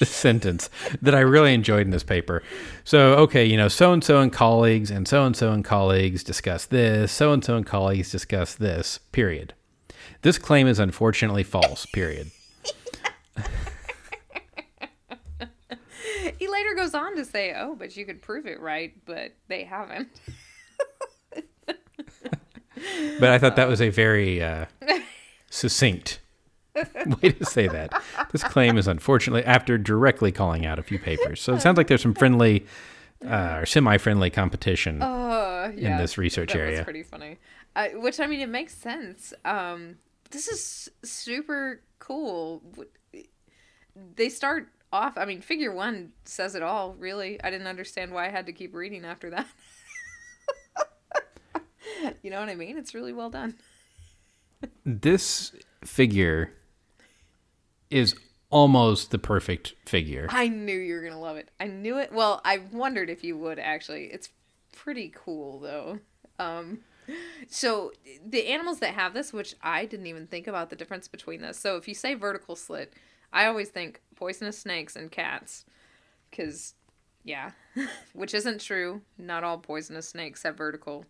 sentence 0.02 0.70
that 1.02 1.14
I 1.14 1.20
really 1.20 1.54
enjoyed 1.54 1.82
in 1.82 1.92
this 1.92 2.04
paper. 2.04 2.42
So, 2.84 3.14
okay, 3.18 3.46
you 3.46 3.56
know, 3.58 3.68
so 3.68 3.94
and 3.94 4.04
so 4.04 4.20
and 4.20 4.32
colleagues 4.34 4.90
and 4.92 5.08
so 5.08 5.26
and 5.26 5.36
so 5.38 5.52
and 5.52 5.64
colleagues 5.64 6.24
discuss 6.24 6.66
this, 6.66 7.12
so 7.12 7.34
and 7.34 7.44
so 7.46 7.56
and 7.56 7.66
colleagues 7.66 8.12
discuss 8.12 8.56
this, 8.56 8.98
period. 9.12 9.54
This 10.22 10.38
claim 10.38 10.68
is 10.68 10.80
unfortunately 10.80 11.44
false, 11.44 11.86
period. 11.86 12.32
He 16.40 16.48
later 16.48 16.74
goes 16.76 16.96
on 16.96 17.16
to 17.18 17.26
say, 17.26 17.54
"Oh, 17.56 17.76
but 17.76 17.96
you 17.96 18.06
could 18.06 18.22
prove 18.22 18.48
it 18.48 18.60
right, 18.60 18.94
but 19.06 19.36
they 19.48 19.66
haven't." 19.66 20.10
But 23.20 23.30
I 23.30 23.38
thought 23.40 23.58
that 23.58 23.68
was 23.68 23.82
a 23.82 23.90
very 23.90 24.42
uh, 24.42 24.66
succinct 25.50 26.22
way 26.74 27.32
to 27.32 27.46
say 27.46 27.68
that. 27.68 27.92
This 28.32 28.44
claim 28.44 28.78
is 28.78 28.88
unfortunately 28.88 29.44
after 29.44 29.78
directly 29.78 30.32
calling 30.32 30.66
out 30.66 30.80
a 30.80 30.84
few 30.84 30.98
papers. 30.98 31.42
So 31.42 31.54
it 31.54 31.62
sounds 31.62 31.78
like 31.78 31.88
there's 31.88 32.02
some 32.02 32.14
friendly 32.14 32.66
uh, 33.26 33.58
or 33.60 33.66
semi-friendly 33.66 34.30
competition. 34.30 35.02
Uh, 35.02 35.74
yeah, 35.76 35.98
this 35.98 36.18
research 36.18 36.56
area. 36.56 36.84
pretty 36.84 37.04
funny. 37.04 37.38
Uh, 37.76 37.90
which 37.96 38.20
I 38.20 38.28
mean, 38.28 38.40
it 38.40 38.50
makes 38.50 38.74
sense. 38.76 39.34
Um, 39.44 39.98
this 40.32 40.48
is 40.48 40.90
super 41.04 41.82
cool. 42.00 42.62
They 44.16 44.30
start 44.30 44.70
off. 44.92 45.18
I 45.18 45.26
mean, 45.26 45.42
Figure 45.42 45.74
One 45.74 46.12
says 46.26 46.56
it 46.56 46.64
all. 46.64 46.94
Really, 46.94 47.42
I 47.44 47.50
didn't 47.50 47.68
understand 47.68 48.12
why 48.12 48.28
I 48.28 48.30
had 48.30 48.46
to 48.48 48.54
keep 48.54 48.74
reading 48.74 49.06
after 49.06 49.30
that. 49.30 49.48
you 52.22 52.32
know 52.32 52.40
what 52.40 52.50
I 52.50 52.56
mean? 52.56 52.78
It's 52.78 52.94
really 52.94 53.14
well 53.14 53.30
done. 53.30 53.56
This 54.86 55.54
figure 55.84 56.54
is 57.90 58.16
almost 58.50 59.12
the 59.12 59.20
perfect 59.20 59.76
figure. 59.86 60.28
I 60.30 60.48
knew 60.48 60.78
you 60.78 60.96
were 60.96 61.02
gonna 61.02 61.20
love 61.20 61.38
it. 61.38 61.50
I 61.60 61.68
knew 61.68 61.98
it. 61.98 62.12
Well, 62.12 62.42
I 62.44 62.62
wondered 62.72 63.10
if 63.10 63.24
you 63.24 63.38
would 63.38 63.60
actually. 63.60 64.06
It's 64.06 64.30
pretty 64.72 65.12
cool 65.16 65.60
though. 65.60 66.00
Um, 66.40 66.80
so 67.48 67.92
the 68.26 68.48
animals 68.48 68.80
that 68.80 68.94
have 68.94 69.14
this, 69.14 69.34
which 69.34 69.56
I 69.62 69.86
didn't 69.86 70.08
even 70.08 70.28
think 70.28 70.48
about 70.48 70.70
the 70.70 70.76
difference 70.76 71.08
between 71.08 71.42
this. 71.42 71.60
So 71.60 71.78
if 71.78 71.88
you 71.88 71.94
say 71.94 72.14
vertical 72.14 72.56
slit, 72.56 72.94
I 73.32 73.46
always 73.46 73.70
think 73.70 74.02
poisonous 74.16 74.58
snakes 74.58 74.96
and 74.96 75.12
cats, 75.12 75.66
because 76.30 76.74
yeah, 77.24 77.52
which 78.14 78.34
isn't 78.34 78.62
true. 78.62 79.02
Not 79.18 79.44
all 79.44 79.58
poisonous 79.58 80.10
snakes 80.10 80.44
have 80.44 80.58
vertical 80.58 81.06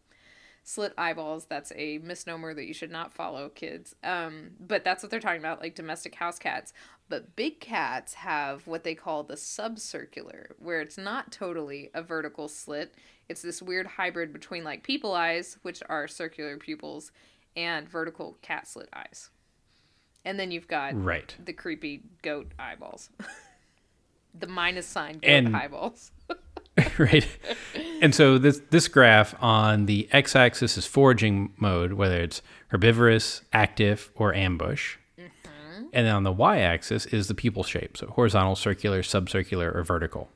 slit 0.63 0.93
eyeballs. 0.97 1.45
That's 1.45 1.71
a 1.75 1.97
misnomer 1.99 2.53
that 2.53 2.65
you 2.65 2.73
should 2.73 2.91
not 2.91 3.13
follow, 3.13 3.49
kids. 3.49 3.95
Um, 4.03 4.51
but 4.59 4.83
that's 4.83 5.01
what 5.01 5.09
they're 5.09 5.19
talking 5.19 5.39
about, 5.39 5.61
like 5.61 5.75
domestic 5.75 6.15
house 6.15 6.37
cats. 6.37 6.73
But 7.07 7.35
big 7.35 7.59
cats 7.59 8.13
have 8.15 8.67
what 8.67 8.83
they 8.83 8.93
call 8.93 9.23
the 9.23 9.35
subcircular, 9.35 10.51
where 10.59 10.81
it's 10.81 10.97
not 10.97 11.31
totally 11.31 11.89
a 11.93 12.03
vertical 12.03 12.47
slit. 12.47 12.93
It's 13.27 13.41
this 13.41 13.61
weird 13.61 13.87
hybrid 13.87 14.31
between 14.31 14.63
like 14.63 14.83
people 14.83 15.13
eyes, 15.13 15.57
which 15.63 15.81
are 15.89 16.07
circular 16.07 16.57
pupils, 16.57 17.11
and 17.55 17.89
vertical 17.89 18.37
cat 18.41 18.67
slit 18.67 18.89
eyes. 18.93 19.31
And 20.25 20.39
then 20.39 20.51
you've 20.51 20.67
got 20.67 21.01
Right. 21.01 21.35
the 21.43 21.53
creepy 21.53 22.03
goat 22.21 22.51
eyeballs. 22.59 23.09
the 24.37 24.47
minus 24.47 24.85
sign 24.85 25.13
goat 25.15 25.23
And- 25.29 25.55
eyeballs. 25.55 26.11
right. 26.97 27.27
And 28.01 28.15
so 28.15 28.37
this 28.37 28.61
this 28.69 28.87
graph 28.87 29.35
on 29.43 29.85
the 29.85 30.07
x-axis 30.13 30.77
is 30.77 30.85
foraging 30.85 31.53
mode, 31.57 31.93
whether 31.93 32.21
it's 32.21 32.41
herbivorous, 32.69 33.41
active, 33.51 34.11
or 34.15 34.33
ambush. 34.33 34.95
Mm-hmm. 35.19 35.83
And 35.91 36.07
then 36.07 36.15
on 36.15 36.23
the 36.23 36.31
y-axis 36.31 37.05
is 37.07 37.27
the 37.27 37.33
pupil 37.33 37.63
shape, 37.63 37.97
so 37.97 38.07
horizontal, 38.07 38.55
circular, 38.55 39.01
subcircular, 39.01 39.75
or 39.75 39.83
vertical. 39.83 40.29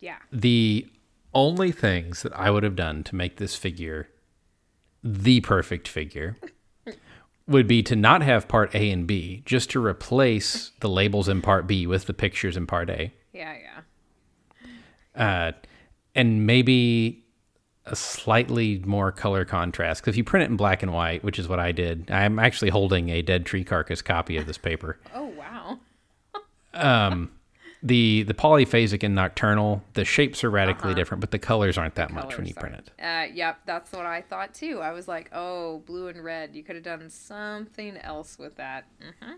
Yeah. 0.00 0.16
The 0.32 0.88
only 1.32 1.70
things 1.70 2.22
that 2.22 2.36
I 2.36 2.50
would 2.50 2.62
have 2.64 2.74
done 2.76 3.04
to 3.04 3.14
make 3.14 3.36
this 3.36 3.54
figure 3.54 4.08
the 5.04 5.40
perfect 5.42 5.86
figure 5.86 6.36
would 7.48 7.66
be 7.66 7.82
to 7.84 7.94
not 7.96 8.22
have 8.22 8.48
part 8.48 8.74
A 8.74 8.90
and 8.90 9.06
B, 9.06 9.42
just 9.44 9.70
to 9.70 9.84
replace 9.84 10.72
the 10.80 10.88
labels 10.88 11.28
in 11.28 11.42
part 11.42 11.66
B 11.66 11.86
with 11.86 12.06
the 12.06 12.14
pictures 12.14 12.56
in 12.56 12.66
part 12.66 12.90
A. 12.90 13.12
Yeah, 13.32 13.54
yeah. 15.14 15.22
uh, 15.22 15.52
and 16.14 16.46
maybe 16.46 17.24
a 17.84 17.94
slightly 17.94 18.82
more 18.84 19.12
color 19.12 19.44
contrast. 19.44 20.02
Because 20.02 20.14
if 20.14 20.16
you 20.16 20.24
print 20.24 20.44
it 20.44 20.50
in 20.50 20.56
black 20.56 20.82
and 20.82 20.92
white, 20.92 21.22
which 21.22 21.38
is 21.38 21.46
what 21.46 21.60
I 21.60 21.72
did, 21.72 22.10
I'm 22.10 22.38
actually 22.38 22.70
holding 22.70 23.10
a 23.10 23.22
dead 23.22 23.46
tree 23.46 23.64
carcass 23.64 24.02
copy 24.02 24.36
of 24.36 24.46
this 24.46 24.58
paper. 24.58 24.98
Oh 25.14 25.26
wow. 25.26 25.78
the 27.82 28.22
The 28.24 28.34
polyphasic 28.34 29.02
and 29.02 29.14
nocturnal, 29.14 29.82
the 29.94 30.04
shapes 30.04 30.42
are 30.44 30.50
radically 30.50 30.94
different, 30.94 31.20
but 31.20 31.30
the 31.30 31.38
colors 31.38 31.76
aren't 31.78 31.94
that 31.96 32.10
much 32.12 32.36
when 32.36 32.46
you 32.46 32.54
print 32.54 32.76
it. 32.76 32.90
Uh, 33.02 33.26
yep, 33.32 33.60
that's 33.66 33.92
what 33.92 34.06
I 34.06 34.22
thought 34.22 34.54
too. 34.54 34.80
I 34.80 34.92
was 34.92 35.06
like, 35.08 35.28
oh, 35.32 35.78
blue 35.86 36.08
and 36.08 36.22
red. 36.24 36.54
You 36.54 36.62
could 36.62 36.74
have 36.76 36.84
done 36.84 37.08
something 37.10 37.96
else 37.98 38.38
with 38.38 38.56
that. 38.56 38.86
hmm 39.20 39.32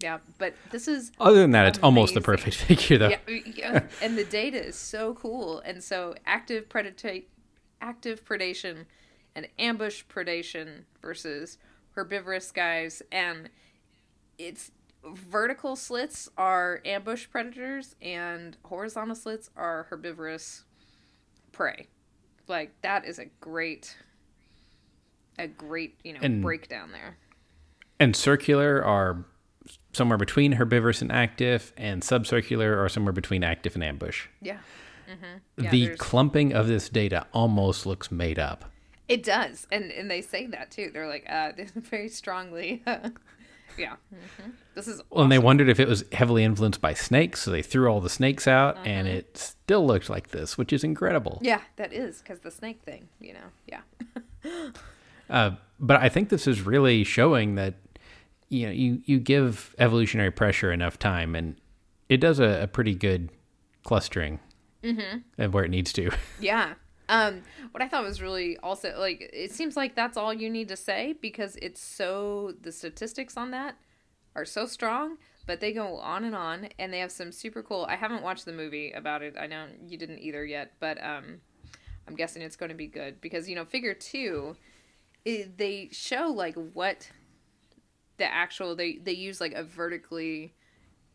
Yeah, 0.00 0.18
but 0.38 0.54
this 0.70 0.86
is 0.88 1.12
Other 1.18 1.40
than 1.40 1.52
that, 1.52 1.66
it's 1.68 1.78
almost 1.82 2.14
the 2.14 2.20
perfect 2.20 2.56
figure, 2.68 2.98
though. 2.98 3.08
yeah, 3.08 3.40
yeah, 3.54 3.80
and 4.02 4.16
the 4.18 4.24
data 4.24 4.62
is 4.64 4.76
so 4.76 5.14
cool. 5.14 5.60
And 5.60 5.82
so 5.82 6.14
active 6.26 6.68
predata- 6.68 7.24
active 7.80 8.24
predation 8.24 8.84
and 9.34 9.48
ambush 9.58 10.02
predation 10.04 10.84
versus 11.02 11.58
herbivorous 11.92 12.52
guys, 12.52 13.02
and 13.10 13.48
it's 14.38 14.70
vertical 15.14 15.76
slits 15.76 16.28
are 16.36 16.80
ambush 16.84 17.26
predators 17.30 17.94
and 18.02 18.56
horizontal 18.64 19.14
slits 19.14 19.50
are 19.56 19.86
herbivorous 19.90 20.64
prey. 21.52 21.88
Like 22.48 22.80
that 22.82 23.04
is 23.04 23.18
a 23.18 23.26
great 23.40 23.96
a 25.38 25.46
great, 25.46 25.98
you 26.02 26.14
know, 26.14 26.20
And- 26.22 26.42
breakdown 26.42 26.92
there. 26.92 27.18
And 28.00 28.14
circular 28.16 28.82
are 28.84 29.24
somewhere 29.92 30.18
between 30.18 30.52
herbivorous 30.52 31.00
and 31.02 31.10
active, 31.10 31.72
and 31.76 32.02
subcircular 32.02 32.76
are 32.76 32.88
somewhere 32.88 33.12
between 33.12 33.42
active 33.42 33.74
and 33.74 33.82
ambush. 33.84 34.28
Yeah. 34.40 34.58
hmm 35.06 35.38
Yeah, 35.62 35.70
the 35.70 35.84
there's- 35.86 35.98
clumping 35.98 36.52
of 36.54 36.68
this 36.68 36.88
data 36.88 37.26
almost 37.32 37.84
looks 37.86 38.10
made 38.10 38.38
up. 38.38 38.70
It 39.08 39.22
does, 39.22 39.66
and 39.70 39.90
and 39.92 40.10
they 40.10 40.20
say 40.20 40.46
that 40.48 40.70
too. 40.70 40.90
They're 40.92 41.06
like, 41.08 41.24
uh, 41.28 41.52
very 41.76 42.08
strongly, 42.08 42.82
yeah. 43.78 43.94
hmm 44.10 44.50
This 44.74 44.88
is 44.88 45.00
Well, 45.10 45.22
and 45.24 45.32
they 45.32 45.38
wondered 45.38 45.68
if 45.68 45.78
it 45.80 45.88
was 45.88 46.04
heavily 46.12 46.44
influenced 46.44 46.80
by 46.80 46.94
snakes, 46.94 47.40
so 47.42 47.50
they 47.50 47.62
threw 47.62 47.88
all 47.88 48.00
the 48.00 48.10
snakes 48.10 48.46
out, 48.48 48.76
and 48.84 49.06
Uh-huh. 49.08 49.16
it 49.18 49.36
still 49.38 49.86
looked 49.86 50.08
like 50.10 50.28
this, 50.28 50.56
which 50.58 50.72
is 50.72 50.84
incredible. 50.84 51.38
yeah, 51.42 51.60
that 51.76 51.92
is 51.92 52.20
because 52.22 52.40
the 52.40 52.50
snake 52.50 52.80
thing, 52.82 53.08
you 53.20 53.32
know, 53.34 53.48
yeah, 53.66 53.80
Uh, 55.28 55.50
but 55.80 56.00
I 56.00 56.08
think 56.08 56.28
this 56.28 56.46
is 56.46 56.62
really 56.62 57.02
showing 57.02 57.56
that 57.56 57.74
you 58.48 58.66
know 58.66 58.72
you 58.72 59.02
you 59.04 59.18
give 59.18 59.74
evolutionary 59.78 60.30
pressure 60.30 60.70
enough 60.72 60.98
time, 61.00 61.34
and 61.34 61.56
it 62.08 62.18
does 62.18 62.38
a, 62.38 62.62
a 62.62 62.66
pretty 62.68 62.94
good 62.94 63.30
clustering 63.82 64.38
Mm-hmm. 64.84 65.18
of 65.42 65.52
where 65.52 65.64
it 65.64 65.70
needs 65.70 65.92
to. 65.94 66.10
yeah. 66.40 66.74
Um, 67.08 67.42
what 67.70 67.82
I 67.82 67.88
thought 67.88 68.02
was 68.02 68.20
really 68.20 68.56
also 68.58 68.94
like 68.98 69.30
it 69.32 69.52
seems 69.52 69.76
like 69.76 69.94
that's 69.94 70.16
all 70.16 70.32
you 70.32 70.50
need 70.50 70.68
to 70.68 70.76
say 70.76 71.14
because 71.20 71.56
it's 71.62 71.80
so 71.80 72.54
the 72.60 72.72
statistics 72.72 73.36
on 73.36 73.52
that 73.52 73.76
are 74.34 74.44
so 74.44 74.66
strong, 74.66 75.16
but 75.46 75.60
they 75.60 75.72
go 75.72 75.96
on 75.96 76.24
and 76.24 76.34
on 76.34 76.68
and 76.78 76.92
they 76.92 76.98
have 76.98 77.12
some 77.12 77.32
super 77.32 77.62
cool. 77.62 77.86
I 77.88 77.96
haven't 77.96 78.22
watched 78.22 78.44
the 78.44 78.52
movie 78.52 78.92
about 78.92 79.22
it. 79.22 79.36
I 79.38 79.46
know 79.46 79.66
you 79.86 79.96
didn't 79.96 80.18
either 80.18 80.44
yet, 80.44 80.72
but 80.80 81.02
um, 81.02 81.40
I'm 82.06 82.16
guessing 82.16 82.42
it's 82.42 82.56
going 82.56 82.70
to 82.70 82.76
be 82.76 82.86
good 82.86 83.20
because 83.20 83.48
you 83.48 83.54
know 83.54 83.64
Figure 83.64 83.94
Two, 83.94 84.56
it, 85.24 85.56
they 85.56 85.88
show 85.92 86.26
like 86.28 86.56
what 86.74 87.10
the 88.18 88.32
actual 88.32 88.74
they 88.74 88.96
they 88.96 89.12
use 89.12 89.40
like 89.40 89.52
a 89.52 89.62
vertically 89.62 90.54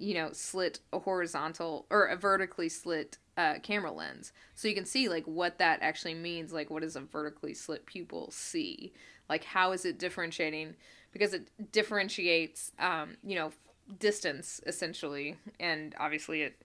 you 0.02 0.14
know 0.14 0.30
slit 0.34 0.80
a 0.92 1.00
horizontal 1.00 1.86
or 1.90 2.06
a 2.06 2.16
vertically 2.16 2.70
slit 2.70 3.18
uh, 3.38 3.56
camera 3.64 3.92
lens. 3.92 4.34
So 4.56 4.68
you 4.68 4.76
can 4.76 4.86
see 4.86 5.10
like 5.10 5.26
what 5.26 5.58
that 5.60 5.80
actually 5.82 6.16
means 6.16 6.52
like 6.52 6.70
what 6.70 6.82
does 6.82 6.96
a 6.96 7.02
vertically 7.02 7.54
slit 7.54 7.86
pupil 7.86 8.30
see? 8.32 8.94
Like 9.30 9.44
how 9.44 9.72
is 9.72 9.86
it 9.86 10.00
differentiating? 10.00 10.76
Because 11.12 11.34
it 11.34 11.50
differentiates 11.72 12.72
um, 12.80 13.18
you 13.24 13.36
know 13.36 13.52
distance 14.00 14.62
essentially. 14.66 15.38
And 15.60 15.96
obviously 16.00 16.42
it 16.42 16.62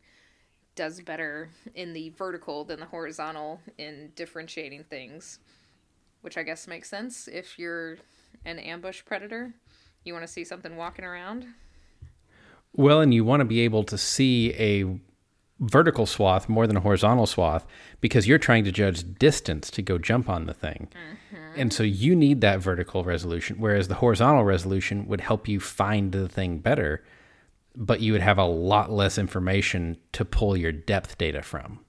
does 0.75 1.01
better 1.01 1.49
in 1.75 1.95
the 1.95 2.11
vertical 2.11 2.65
than 2.65 2.81
the 2.81 2.87
horizontal 2.87 3.61
in 3.79 4.13
differentiating 4.15 4.85
things 4.85 5.39
which 6.21 6.37
i 6.37 6.43
guess 6.43 6.67
makes 6.67 6.91
sense 6.91 7.29
if 7.29 7.59
you're 7.59 7.97
an 8.47 8.59
ambush 8.59 9.05
predator. 9.05 9.53
You 10.05 10.13
want 10.13 10.25
to 10.25 10.33
see 10.33 10.45
something 10.45 10.77
walking 10.77 11.05
around 11.05 11.47
Well, 12.77 13.01
and 13.01 13.13
you 13.13 13.25
want 13.25 13.41
to 13.41 13.45
be 13.45 13.61
able 13.61 13.85
to 13.85 13.99
see 13.99 14.53
a 14.55 15.01
vertical 15.59 16.05
swath 16.05 16.49
more 16.49 16.67
than 16.67 16.77
a 16.77 16.81
horizontal 16.81 17.27
swath 17.27 17.67
because 18.01 18.29
you're 18.29 18.39
trying 18.39 18.65
to 18.65 18.73
judge 18.73 19.19
distance 19.19 19.71
to 19.71 19.83
go 19.83 19.97
jump 19.97 20.29
on 20.29 20.45
the 20.45 20.55
thing. 20.55 20.89
Mm-hmm. 20.93 21.61
And 21.61 21.73
so 21.73 21.83
you 21.83 22.15
need 22.15 22.43
that 22.43 22.61
vertical 22.61 23.05
resolution, 23.05 23.57
whereas 23.59 23.89
the 23.89 23.95
horizontal 23.95 24.45
resolution 24.45 25.07
would 25.07 25.23
help 25.23 25.49
you 25.49 25.59
find 25.59 26.13
the 26.13 26.29
thing 26.29 26.59
better, 26.59 27.03
but 27.75 28.01
you 28.01 28.13
would 28.13 28.21
have 28.21 28.39
a 28.39 28.45
lot 28.45 28.91
less 28.91 29.17
information 29.17 29.97
to 30.13 30.25
pull 30.25 30.57
your 30.57 30.73
depth 30.73 31.17
data 31.17 31.41
from. 31.41 31.81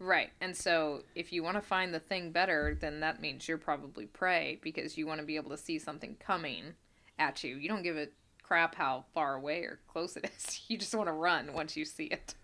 Right. 0.00 0.30
And 0.40 0.56
so 0.56 1.04
if 1.14 1.32
you 1.32 1.44
want 1.44 1.56
to 1.58 1.62
find 1.62 1.94
the 1.94 2.00
thing 2.00 2.32
better, 2.32 2.76
then 2.80 2.98
that 3.00 3.20
means 3.20 3.46
you're 3.46 3.58
probably 3.58 4.06
prey 4.06 4.58
because 4.60 4.98
you 4.98 5.06
want 5.06 5.20
to 5.20 5.26
be 5.26 5.36
able 5.36 5.50
to 5.50 5.56
see 5.56 5.78
something 5.78 6.16
coming 6.18 6.74
at 7.20 7.44
you. 7.44 7.54
You 7.54 7.68
don't 7.68 7.84
give 7.84 7.96
a 7.96 8.08
crap 8.42 8.74
how 8.74 9.04
far 9.14 9.34
away 9.36 9.62
or 9.62 9.78
close 9.88 10.16
it 10.16 10.30
is. 10.36 10.60
You 10.68 10.78
just 10.78 10.94
want 10.94 11.08
to 11.08 11.12
run 11.12 11.52
once 11.52 11.76
you 11.76 11.84
see 11.84 12.04
it. 12.06 12.34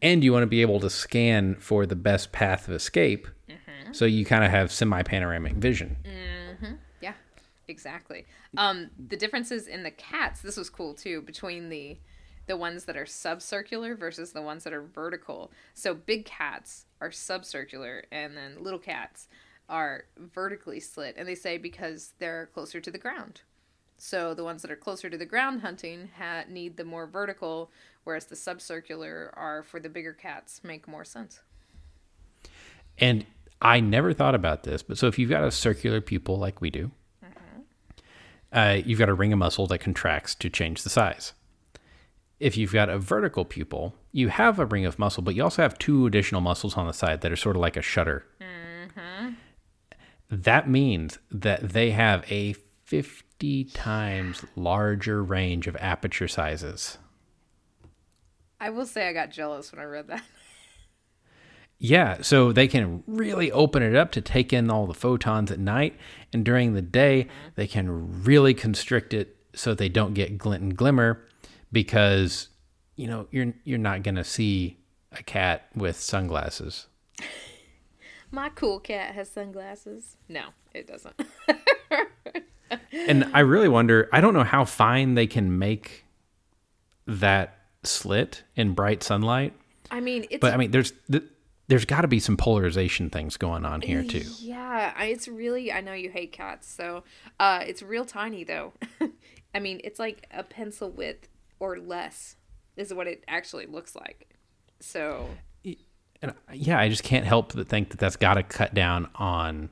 And 0.00 0.22
you 0.22 0.32
want 0.32 0.42
to 0.42 0.46
be 0.48 0.60
able 0.62 0.80
to 0.80 0.90
scan 0.90 1.56
for 1.56 1.84
the 1.86 1.96
best 1.96 2.30
path 2.30 2.68
of 2.68 2.74
escape. 2.74 3.26
So 3.92 4.04
you 4.04 4.24
kind 4.24 4.44
of 4.44 4.50
have 4.50 4.70
semi 4.70 5.02
panoramic 5.02 5.54
vision. 5.54 5.96
Yeah, 7.00 7.14
exactly. 7.68 8.26
Um, 8.56 8.90
the 9.08 9.16
differences 9.16 9.66
in 9.66 9.82
the 9.82 9.90
cats, 9.90 10.40
this 10.42 10.56
was 10.56 10.68
cool 10.70 10.94
too, 10.94 11.22
between 11.22 11.68
the 11.68 11.98
the 12.46 12.56
ones 12.56 12.86
that 12.86 12.96
are 12.96 13.04
subcircular 13.04 13.96
versus 13.98 14.32
the 14.32 14.40
ones 14.42 14.64
that 14.64 14.72
are 14.72 14.82
vertical. 14.82 15.52
So 15.74 15.94
big 15.94 16.24
cats 16.24 16.86
are 17.00 17.10
subcircular 17.10 18.02
and 18.10 18.36
then 18.36 18.62
little 18.62 18.78
cats 18.78 19.28
are 19.68 20.04
vertically 20.16 20.80
slit. 20.80 21.14
And 21.18 21.28
they 21.28 21.34
say 21.34 21.58
because 21.58 22.14
they're 22.18 22.48
closer 22.54 22.80
to 22.80 22.90
the 22.90 22.96
ground. 22.98 23.42
So 23.98 24.32
the 24.32 24.44
ones 24.44 24.62
that 24.62 24.70
are 24.70 24.76
closer 24.76 25.10
to 25.10 25.18
the 25.18 25.26
ground 25.26 25.60
hunting 25.60 26.10
ha- 26.16 26.44
need 26.48 26.76
the 26.76 26.84
more 26.84 27.06
vertical, 27.06 27.70
whereas 28.04 28.26
the 28.26 28.36
subcircular 28.36 29.30
are 29.36 29.64
for 29.64 29.80
the 29.80 29.88
bigger 29.88 30.12
cats 30.12 30.62
make 30.62 30.86
more 30.86 31.04
sense. 31.04 31.40
And 32.96 33.26
I 33.60 33.80
never 33.80 34.12
thought 34.12 34.36
about 34.36 34.62
this, 34.62 34.82
but 34.84 34.98
so 34.98 35.08
if 35.08 35.18
you've 35.18 35.30
got 35.30 35.44
a 35.44 35.50
circular 35.50 36.00
pupil 36.00 36.38
like 36.38 36.60
we 36.60 36.70
do, 36.70 36.92
uh, 38.52 38.78
you've 38.84 39.00
got 39.00 39.08
a 39.08 39.14
ring 39.14 39.32
of 39.32 39.38
muscle 39.40 39.66
that 39.66 39.78
contracts 39.78 40.34
to 40.36 40.48
change 40.48 40.82
the 40.84 40.90
size. 40.90 41.32
If 42.38 42.56
you've 42.56 42.72
got 42.72 42.88
a 42.88 42.98
vertical 42.98 43.44
pupil, 43.44 43.96
you 44.12 44.28
have 44.28 44.60
a 44.60 44.64
ring 44.64 44.86
of 44.86 44.96
muscle, 44.96 45.24
but 45.24 45.34
you 45.34 45.42
also 45.42 45.62
have 45.62 45.76
two 45.76 46.06
additional 46.06 46.40
muscles 46.40 46.76
on 46.76 46.86
the 46.86 46.92
side 46.92 47.20
that 47.22 47.32
are 47.32 47.36
sort 47.36 47.56
of 47.56 47.62
like 47.62 47.76
a 47.76 47.82
shutter. 47.82 48.24
That 50.30 50.68
means 50.68 51.18
that 51.32 51.70
they 51.70 51.90
have 51.90 52.24
a 52.30 52.52
50 52.84 53.27
times 53.72 54.44
larger 54.56 55.22
range 55.22 55.66
of 55.66 55.76
aperture 55.76 56.28
sizes. 56.28 56.98
I 58.60 58.70
will 58.70 58.86
say 58.86 59.08
I 59.08 59.12
got 59.12 59.30
jealous 59.30 59.70
when 59.72 59.80
I 59.80 59.84
read 59.84 60.08
that. 60.08 60.22
Yeah, 61.80 62.22
so 62.22 62.50
they 62.50 62.66
can 62.66 63.04
really 63.06 63.52
open 63.52 63.84
it 63.84 63.94
up 63.94 64.10
to 64.12 64.20
take 64.20 64.52
in 64.52 64.68
all 64.68 64.88
the 64.88 64.94
photons 64.94 65.52
at 65.52 65.60
night, 65.60 65.96
and 66.32 66.44
during 66.44 66.74
the 66.74 66.82
day 66.82 67.28
they 67.54 67.68
can 67.68 68.24
really 68.24 68.52
constrict 68.52 69.14
it 69.14 69.36
so 69.54 69.74
they 69.74 69.88
don't 69.88 70.12
get 70.12 70.38
glint 70.38 70.62
and 70.62 70.76
glimmer, 70.76 71.24
because 71.70 72.48
you 72.96 73.06
know 73.06 73.28
you're 73.30 73.54
you're 73.62 73.78
not 73.78 74.02
gonna 74.02 74.24
see 74.24 74.78
a 75.12 75.22
cat 75.22 75.68
with 75.76 76.00
sunglasses. 76.00 76.88
My 78.32 78.48
cool 78.48 78.80
cat 78.80 79.14
has 79.14 79.30
sunglasses. 79.30 80.16
No, 80.28 80.48
it 80.74 80.88
doesn't. 80.88 81.14
And 82.92 83.30
I 83.32 83.40
really 83.40 83.68
wonder. 83.68 84.08
I 84.12 84.20
don't 84.20 84.34
know 84.34 84.44
how 84.44 84.64
fine 84.64 85.14
they 85.14 85.26
can 85.26 85.58
make 85.58 86.04
that 87.06 87.58
slit 87.82 88.42
in 88.56 88.74
bright 88.74 89.02
sunlight, 89.02 89.54
I 89.90 90.00
mean, 90.00 90.26
it's 90.30 90.40
but 90.40 90.52
I 90.52 90.56
mean, 90.56 90.70
there's 90.70 90.92
th- 91.10 91.24
there's 91.68 91.84
got 91.84 92.02
to 92.02 92.08
be 92.08 92.20
some 92.20 92.36
polarization 92.36 93.10
things 93.10 93.36
going 93.36 93.64
on 93.64 93.80
here 93.82 94.02
too. 94.02 94.24
Yeah, 94.38 95.02
it's 95.02 95.28
really. 95.28 95.72
I 95.72 95.80
know 95.80 95.92
you 95.92 96.10
hate 96.10 96.32
cats, 96.32 96.68
so 96.70 97.04
uh, 97.38 97.64
it's 97.66 97.82
real 97.82 98.04
tiny 98.04 98.44
though. 98.44 98.72
I 99.54 99.60
mean, 99.60 99.80
it's 99.84 99.98
like 99.98 100.26
a 100.30 100.42
pencil 100.42 100.90
width 100.90 101.28
or 101.58 101.78
less 101.78 102.36
is 102.76 102.92
what 102.92 103.06
it 103.06 103.24
actually 103.28 103.66
looks 103.66 103.96
like. 103.96 104.36
So 104.80 105.28
And 106.22 106.34
yeah, 106.52 106.78
I 106.78 106.88
just 106.88 107.02
can't 107.02 107.26
help 107.26 107.54
but 107.54 107.68
think 107.68 107.90
that 107.90 107.98
that's 107.98 108.16
got 108.16 108.34
to 108.34 108.42
cut 108.42 108.74
down 108.74 109.08
on 109.14 109.70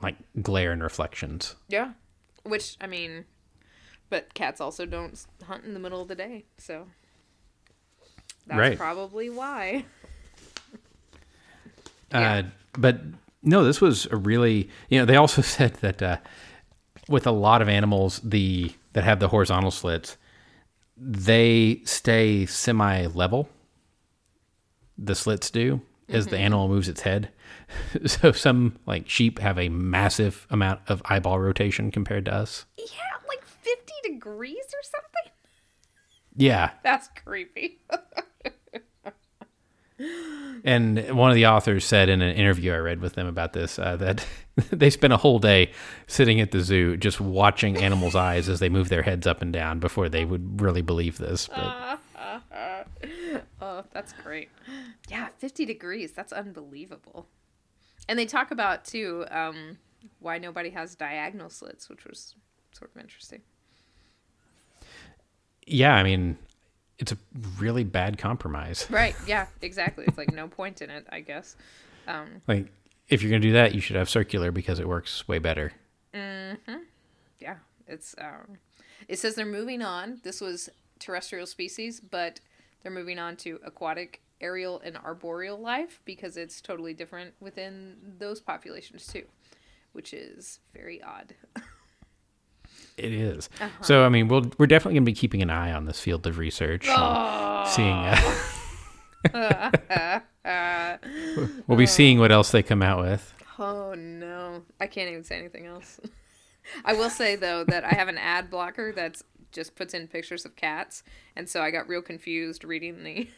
like 0.00 0.16
glare 0.40 0.72
and 0.72 0.82
reflections. 0.82 1.54
yeah, 1.68 1.92
which 2.44 2.76
I 2.80 2.86
mean, 2.86 3.24
but 4.10 4.34
cats 4.34 4.60
also 4.60 4.86
don't 4.86 5.18
hunt 5.44 5.64
in 5.64 5.74
the 5.74 5.80
middle 5.80 6.00
of 6.02 6.08
the 6.08 6.14
day, 6.14 6.44
so 6.58 6.86
that's 8.46 8.58
Right. 8.58 8.76
probably 8.78 9.30
why. 9.30 9.84
Yeah. 12.12 12.34
Uh, 12.34 12.42
but 12.78 13.00
no, 13.42 13.64
this 13.64 13.80
was 13.80 14.06
a 14.10 14.16
really 14.16 14.68
you 14.88 14.98
know 14.98 15.04
they 15.04 15.16
also 15.16 15.42
said 15.56 15.74
that 15.76 16.02
uh, 16.02 16.16
with 17.08 17.26
a 17.26 17.30
lot 17.32 17.62
of 17.62 17.68
animals 17.68 18.20
the 18.22 18.72
that 18.92 19.04
have 19.04 19.20
the 19.20 19.28
horizontal 19.28 19.70
slits, 19.70 20.16
they 20.96 21.80
stay 21.84 22.44
semi 22.46 23.06
level. 23.06 23.48
The 24.98 25.14
slits 25.14 25.50
do 25.50 25.80
as 26.08 26.26
the 26.26 26.36
animal 26.38 26.68
moves 26.68 26.88
its 26.88 27.00
head. 27.00 27.30
so 28.06 28.32
some 28.32 28.78
like 28.86 29.08
sheep 29.08 29.38
have 29.38 29.58
a 29.58 29.68
massive 29.68 30.46
amount 30.50 30.80
of 30.88 31.02
eyeball 31.06 31.38
rotation 31.38 31.90
compared 31.90 32.24
to 32.26 32.34
us. 32.34 32.66
Yeah, 32.76 32.84
like 33.28 33.44
fifty 33.44 33.94
degrees 34.04 34.56
or 34.56 34.82
something. 34.82 35.32
Yeah, 36.34 36.70
That's 36.82 37.08
creepy. 37.24 37.80
And 40.64 41.16
one 41.16 41.30
of 41.30 41.34
the 41.34 41.46
authors 41.46 41.84
said 41.84 42.08
in 42.08 42.22
an 42.22 42.36
interview 42.36 42.72
I 42.72 42.76
read 42.76 43.00
with 43.00 43.14
them 43.14 43.26
about 43.26 43.52
this 43.52 43.78
uh, 43.78 43.96
that 43.96 44.24
they 44.70 44.90
spent 44.90 45.12
a 45.12 45.16
whole 45.16 45.38
day 45.38 45.72
sitting 46.06 46.40
at 46.40 46.52
the 46.52 46.60
zoo 46.60 46.96
just 46.96 47.20
watching 47.20 47.76
animals' 47.76 48.14
eyes 48.14 48.48
as 48.48 48.60
they 48.60 48.68
move 48.68 48.88
their 48.88 49.02
heads 49.02 49.26
up 49.26 49.42
and 49.42 49.52
down 49.52 49.80
before 49.80 50.08
they 50.08 50.24
would 50.24 50.60
really 50.60 50.82
believe 50.82 51.18
this. 51.18 51.48
But 51.48 51.98
oh, 53.60 53.84
that's 53.92 54.12
great. 54.12 54.50
Yeah, 55.08 55.28
50 55.38 55.64
degrees. 55.64 56.12
That's 56.12 56.32
unbelievable. 56.32 57.26
And 58.08 58.18
they 58.18 58.26
talk 58.26 58.50
about, 58.50 58.84
too, 58.84 59.24
um, 59.30 59.78
why 60.18 60.38
nobody 60.38 60.70
has 60.70 60.94
diagonal 60.94 61.48
slits, 61.50 61.88
which 61.88 62.04
was 62.04 62.34
sort 62.72 62.90
of 62.94 63.00
interesting. 63.00 63.40
yeah, 65.66 65.94
I 65.94 66.02
mean, 66.02 66.36
it's 66.98 67.12
a 67.12 67.18
really 67.58 67.84
bad 67.84 68.18
compromise. 68.18 68.86
Right. 68.90 69.14
Yeah, 69.26 69.46
exactly. 69.60 70.04
It's 70.06 70.18
like 70.18 70.32
no 70.32 70.48
point 70.48 70.82
in 70.82 70.90
it, 70.90 71.06
I 71.10 71.20
guess. 71.20 71.56
Um, 72.06 72.42
Like, 72.48 72.72
if 73.08 73.22
you're 73.22 73.30
going 73.30 73.42
to 73.42 73.48
do 73.48 73.52
that, 73.54 73.74
you 73.74 73.80
should 73.80 73.96
have 73.96 74.08
circular 74.08 74.50
because 74.50 74.78
it 74.80 74.88
works 74.88 75.26
way 75.28 75.38
better. 75.38 75.72
Mm-hmm. 76.14 76.78
yeah, 77.40 77.56
it's. 77.86 78.14
Um, 78.18 78.58
it 79.08 79.18
says 79.18 79.34
they're 79.34 79.46
moving 79.46 79.82
on. 79.82 80.20
This 80.22 80.40
was 80.40 80.68
terrestrial 80.98 81.46
species, 81.46 82.00
but 82.00 82.40
they're 82.82 82.92
moving 82.92 83.18
on 83.18 83.36
to 83.38 83.58
aquatic, 83.64 84.20
aerial, 84.42 84.80
and 84.84 84.96
arboreal 84.98 85.58
life 85.58 86.00
because 86.04 86.36
it's 86.36 86.60
totally 86.60 86.92
different 86.94 87.34
within 87.40 87.96
those 88.18 88.40
populations 88.40 89.06
too, 89.06 89.24
which 89.92 90.12
is 90.12 90.58
very 90.74 91.00
odd. 91.02 91.34
It 92.96 93.12
is. 93.12 93.48
So, 93.80 94.04
I 94.04 94.08
mean, 94.10 94.28
we'll, 94.28 94.50
we're 94.58 94.66
definitely 94.66 94.94
going 94.94 95.04
to 95.04 95.10
be 95.10 95.14
keeping 95.14 95.40
an 95.42 95.50
eye 95.50 95.72
on 95.72 95.86
this 95.86 95.98
field 96.00 96.26
of 96.26 96.36
research. 96.38 96.86
and 96.88 97.68
Seeing. 97.68 97.94
Uh, 99.34 99.70
Uh, 100.44 100.98
We'll 101.66 101.78
be 101.78 101.86
seeing 101.86 102.18
what 102.18 102.32
else 102.32 102.50
they 102.50 102.62
come 102.62 102.82
out 102.82 103.00
with. 103.00 103.32
oh 103.58 103.94
no, 103.94 104.62
I 104.80 104.86
can't 104.88 105.10
even 105.10 105.24
say 105.24 105.38
anything 105.38 105.66
else. 105.66 106.00
I 106.84 106.94
will 106.94 107.10
say 107.10 107.36
though 107.36 107.64
that 107.64 107.84
I 107.84 107.94
have 107.94 108.08
an 108.08 108.18
ad 108.18 108.50
blocker 108.50 108.92
that's 108.92 109.22
just 109.52 109.74
puts 109.76 109.94
in 109.94 110.08
pictures 110.08 110.44
of 110.44 110.56
cats, 110.56 111.02
and 111.36 111.48
so 111.48 111.62
I 111.62 111.70
got 111.70 111.88
real 111.88 112.02
confused 112.02 112.64
reading 112.64 113.04
the, 113.04 113.28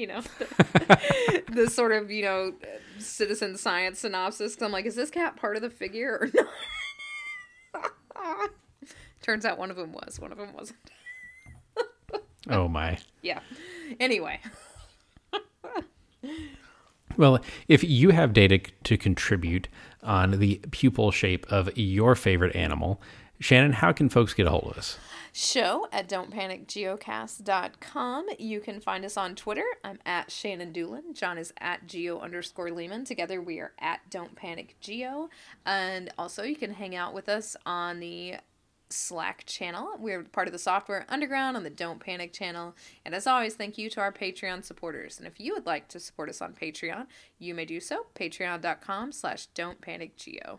you 0.00 0.06
know, 0.06 0.20
the, 0.38 1.44
the 1.52 1.70
sort 1.70 1.92
of 1.92 2.10
you 2.10 2.24
know 2.24 2.54
citizen 2.98 3.56
science 3.56 4.00
synopsis. 4.00 4.56
i 4.60 4.64
I'm 4.64 4.72
like, 4.72 4.86
is 4.86 4.96
this 4.96 5.10
cat 5.10 5.36
part 5.36 5.56
of 5.56 5.62
the 5.62 5.70
figure 5.70 6.18
or 6.20 6.30
not? 8.14 8.50
Turns 9.22 9.44
out 9.44 9.58
one 9.58 9.70
of 9.70 9.76
them 9.76 9.92
was, 9.92 10.18
one 10.18 10.32
of 10.32 10.38
them 10.38 10.54
wasn't. 10.54 10.78
Oh 12.48 12.68
my. 12.68 12.98
Yeah. 13.20 13.40
Anyway. 14.00 14.40
Well, 17.18 17.40
if 17.68 17.84
you 17.84 18.10
have 18.10 18.32
data 18.32 18.60
to 18.84 18.96
contribute 18.96 19.68
on 20.02 20.38
the 20.38 20.60
pupil 20.70 21.10
shape 21.10 21.44
of 21.52 21.68
your 21.76 22.14
favorite 22.14 22.56
animal, 22.56 23.02
Shannon, 23.40 23.72
how 23.72 23.92
can 23.92 24.08
folks 24.08 24.34
get 24.34 24.46
a 24.46 24.50
hold 24.50 24.70
of 24.70 24.78
us? 24.78 24.98
show 25.32 25.86
at 25.92 26.08
don'tpanicgeocast.com. 26.08 28.26
You 28.38 28.60
can 28.60 28.80
find 28.80 29.04
us 29.04 29.16
on 29.16 29.34
Twitter. 29.34 29.64
I'm 29.84 29.98
at 30.06 30.30
Shannon 30.30 30.72
Dulin. 30.72 31.14
John 31.14 31.36
is 31.38 31.52
at 31.58 31.84
geo 31.86 32.20
underscore 32.20 32.70
Leeman. 32.70 33.04
Together 33.04 33.40
we 33.40 33.58
are 33.60 33.72
at 33.78 34.10
Don't 34.10 34.34
Panic 34.34 34.74
Geo. 34.80 35.30
And 35.64 36.12
also 36.18 36.42
you 36.42 36.56
can 36.56 36.74
hang 36.74 36.96
out 36.96 37.14
with 37.14 37.28
us 37.28 37.56
on 37.64 38.00
the 38.00 38.38
Slack 38.88 39.44
channel. 39.46 39.90
We're 39.98 40.24
part 40.24 40.48
of 40.48 40.52
the 40.52 40.58
Software 40.58 41.06
Underground 41.08 41.56
on 41.56 41.62
the 41.62 41.70
Don't 41.70 42.00
Panic 42.00 42.32
channel. 42.32 42.74
And 43.04 43.14
as 43.14 43.28
always, 43.28 43.54
thank 43.54 43.78
you 43.78 43.88
to 43.90 44.00
our 44.00 44.12
Patreon 44.12 44.64
supporters. 44.64 45.18
And 45.18 45.28
if 45.28 45.38
you 45.38 45.54
would 45.54 45.66
like 45.66 45.86
to 45.88 46.00
support 46.00 46.28
us 46.28 46.42
on 46.42 46.54
Patreon, 46.54 47.06
you 47.38 47.54
may 47.54 47.64
do 47.64 47.78
so. 47.78 48.06
Patreon.com 48.16 49.12
slash 49.12 49.46
Don't 49.46 49.80
Panic 49.80 50.16
Geo. 50.16 50.58